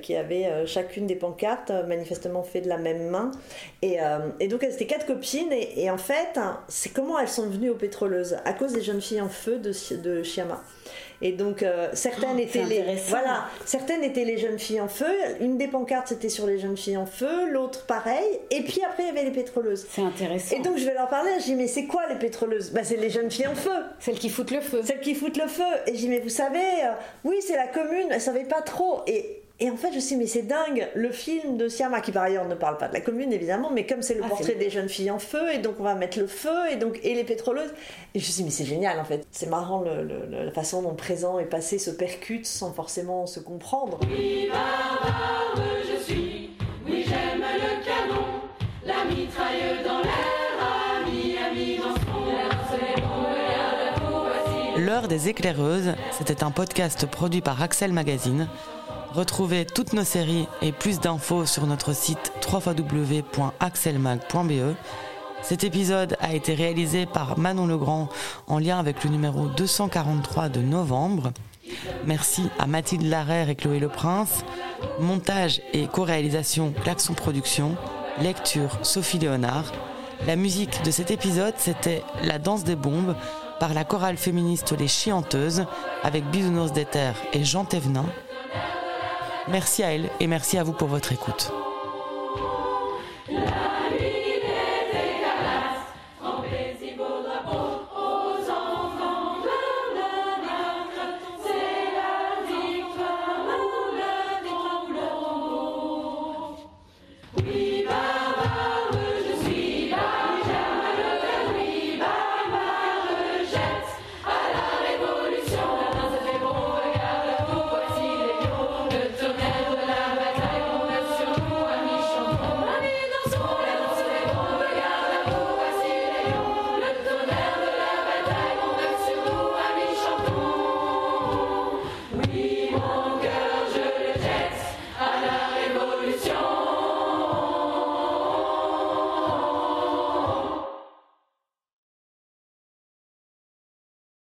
qui 0.02 0.16
avaient 0.16 0.66
chacune 0.66 1.08
des 1.08 1.16
pancartes 1.16 1.72
manifestement 1.88 2.44
fait 2.44 2.62
de 2.62 2.70
la 2.70 2.78
même 2.78 3.10
main 3.10 3.32
et, 3.82 3.98
et 4.40 4.48
donc 4.48 4.64
elles 4.64 4.74
étaient 4.74 4.86
quatre 4.86 5.06
copines 5.06 5.52
et, 5.52 5.90
en 5.90 5.98
fait 5.98 6.40
c'est 6.68 6.90
comment 6.90 7.20
elles 7.20 7.28
sont 7.28 7.48
venues 7.48 7.70
aux 7.70 7.76
pétroleuses? 7.76 8.38
À 8.46 8.54
cause 8.54 8.74
des 8.74 8.82
jeunes 8.82 9.02
filles 9.02 9.22
en 9.22 9.30
feu 9.30 9.60
de, 9.60 9.72
de 9.98 10.24
Chiama. 10.24 10.62
Et 11.24 11.32
donc 11.32 11.64
euh, 11.64 11.88
certaines 11.94 12.36
oh, 12.36 12.40
étaient 12.40 12.66
les 12.66 12.84
voilà, 13.08 13.46
certaines 13.66 14.04
étaient 14.04 14.26
les 14.26 14.38
jeunes 14.38 14.60
filles 14.60 14.82
en 14.82 14.90
feu. 14.90 15.08
Une 15.40 15.58
des 15.58 15.70
pancartes 15.70 16.10
c'était 16.10 16.28
sur 16.28 16.46
les 16.46 16.60
jeunes 16.60 16.76
filles 16.76 16.98
en 16.98 17.06
feu, 17.06 17.50
l'autre 17.50 17.86
pareil. 17.86 18.26
Et 18.52 18.62
puis 18.62 18.82
après 18.86 19.04
il 19.04 19.06
y 19.08 19.10
avait 19.10 19.24
les 19.24 19.32
pétroleuses. 19.32 19.88
C'est 19.90 20.02
intéressant. 20.02 20.58
Et 20.58 20.60
donc 20.60 20.78
je 20.78 20.84
vais 20.84 20.94
leur 20.94 21.08
parler. 21.08 21.32
Je 21.40 21.46
dis 21.46 21.56
mais 21.56 21.68
c'est 21.68 21.86
quoi 21.86 22.08
les 22.10 22.16
pétroleuses? 22.16 22.72
Bah 22.72 22.82
c'est 22.84 22.98
les 22.98 23.10
jeunes 23.10 23.32
filles 23.32 23.48
en 23.48 23.56
feu. 23.56 23.72
Celles 24.02 24.20
qui 24.20 24.30
foutent 24.30 24.52
le 24.52 24.60
feu. 24.60 24.82
Celles 24.84 25.00
qui 25.00 25.16
foutent 25.16 25.38
le 25.38 25.48
feu. 25.48 25.64
Et 25.88 25.94
je 25.94 26.00
dis 26.00 26.10
mais 26.10 26.20
vous 26.20 26.28
savez, 26.28 26.60
euh, 26.60 26.92
oui 27.24 27.38
c'est 27.40 27.56
la 27.56 27.68
commune. 27.68 28.08
Elle 28.10 28.20
savait 28.20 28.44
pas 28.44 28.62
trop. 28.62 29.02
Et 29.08 29.43
et 29.64 29.72
en 29.72 29.78
fait, 29.78 29.92
je 29.92 29.96
me 29.96 30.00
suis 30.02 30.16
dit, 30.18 30.22
mais 30.22 30.28
c'est 30.28 30.42
dingue, 30.42 30.90
le 30.94 31.10
film 31.14 31.56
de 31.56 31.70
Siama, 31.70 32.02
qui 32.02 32.12
par 32.12 32.24
ailleurs 32.24 32.46
ne 32.50 32.54
parle 32.54 32.78
pas 32.78 32.90
de 32.90 32.94
la 32.94 33.00
commune 33.00 33.32
évidemment, 33.32 33.72
mais 33.72 33.86
comme 33.86 34.02
c'est 34.02 34.14
le 34.14 34.20
ah, 34.26 34.28
portrait 34.28 34.56
des 34.56 34.70
jeunes 34.70 34.90
filles 34.90 35.10
en 35.10 35.20
feu, 35.20 35.54
et 35.54 35.60
donc 35.60 35.76
on 35.80 35.84
va 35.84 35.96
mettre 35.96 36.20
le 36.20 36.28
feu, 36.28 36.70
et 36.70 36.76
donc 36.76 37.00
et 37.02 37.16
les 37.16 37.24
pétroleuses. 37.24 37.74
Et 38.14 38.20
je 38.20 38.26
me 38.26 38.30
suis 38.30 38.34
dit, 38.34 38.44
mais 38.44 38.50
c'est 38.50 38.66
génial 38.66 39.00
en 39.00 39.06
fait. 39.06 39.26
C'est 39.32 39.50
marrant 39.50 39.82
la 39.82 40.52
façon 40.52 40.82
dont 40.82 40.90
le 40.90 40.98
présent 40.98 41.40
et 41.40 41.46
passé 41.46 41.80
se 41.80 41.92
percutent 41.92 42.46
sans 42.46 42.74
forcément 42.74 43.26
se 43.26 43.40
comprendre. 43.40 44.02
Oui, 44.02 44.50
barbare 44.50 45.56
je 45.90 46.04
suis, 46.04 46.50
oui, 46.86 47.06
j'aime 47.08 47.40
le 47.40 47.86
canon, 47.86 48.26
la 48.86 49.06
mitraille 49.06 49.82
dans 49.86 50.02
l'air, 50.02 51.08
ami, 51.08 51.36
ami 51.38 51.78
dans 51.78 51.96
son 51.96 52.24
L'heure 54.76 55.08
des 55.08 55.30
éclaireuses, 55.30 55.94
c'était 56.12 56.44
un 56.44 56.52
podcast 56.52 57.06
produit 57.06 57.40
par 57.40 57.62
Axel 57.62 57.94
Magazine 57.94 58.50
Retrouvez 59.14 59.66
toutes 59.66 59.94
nos 59.94 60.04
séries 60.04 60.48
et 60.64 60.72
plus 60.72 61.00
d'infos 61.00 61.46
sur 61.46 61.68
notre 61.68 61.94
site 61.94 62.34
www.axelmag.be. 62.52 64.76
Cet 65.44 65.64
épisode 65.64 66.18
a 66.20 66.34
été 66.34 66.56
réalisé 66.56 67.06
par 67.06 67.38
Manon 67.38 67.68
Legrand 67.68 68.10
en 68.48 68.58
lien 68.58 68.80
avec 68.80 69.04
le 69.04 69.12
numéro 69.12 69.50
243 69.50 70.50
de 70.50 70.62
novembre. 70.62 71.32
Merci 72.08 72.50
à 72.58 72.66
Mathilde 72.66 73.06
Larère 73.06 73.50
et 73.50 73.56
Chloé 73.56 73.80
Le 73.80 73.88
Prince. 73.88 74.44
Montage 75.00 75.62
et 75.74 75.86
co-réalisation 75.86 76.74
Klaxon 76.84 77.14
Productions. 77.14 77.76
Lecture 78.20 78.80
Sophie 78.82 79.20
Léonard. 79.20 79.72
La 80.26 80.36
musique 80.36 80.82
de 80.84 80.90
cet 80.90 81.12
épisode, 81.12 81.54
c'était 81.58 82.02
La 82.24 82.40
danse 82.40 82.64
des 82.64 82.76
bombes 82.76 83.16
par 83.60 83.76
la 83.76 83.84
chorale 83.84 84.18
féministe 84.18 84.74
Les 84.78 84.88
Chianteuses 84.88 85.66
avec 86.02 86.26
Bisounours 86.32 86.74
d'Éther 86.74 87.14
et 87.34 87.44
Jean 87.44 87.64
Thévenin. 87.64 88.06
Merci 89.50 89.84
à 89.84 89.94
elle 89.94 90.10
et 90.20 90.28
merci 90.28 90.58
à 90.58 90.64
vous 90.64 90.74
pour 90.74 90.88
votre 90.88 91.12
écoute. 91.12 91.52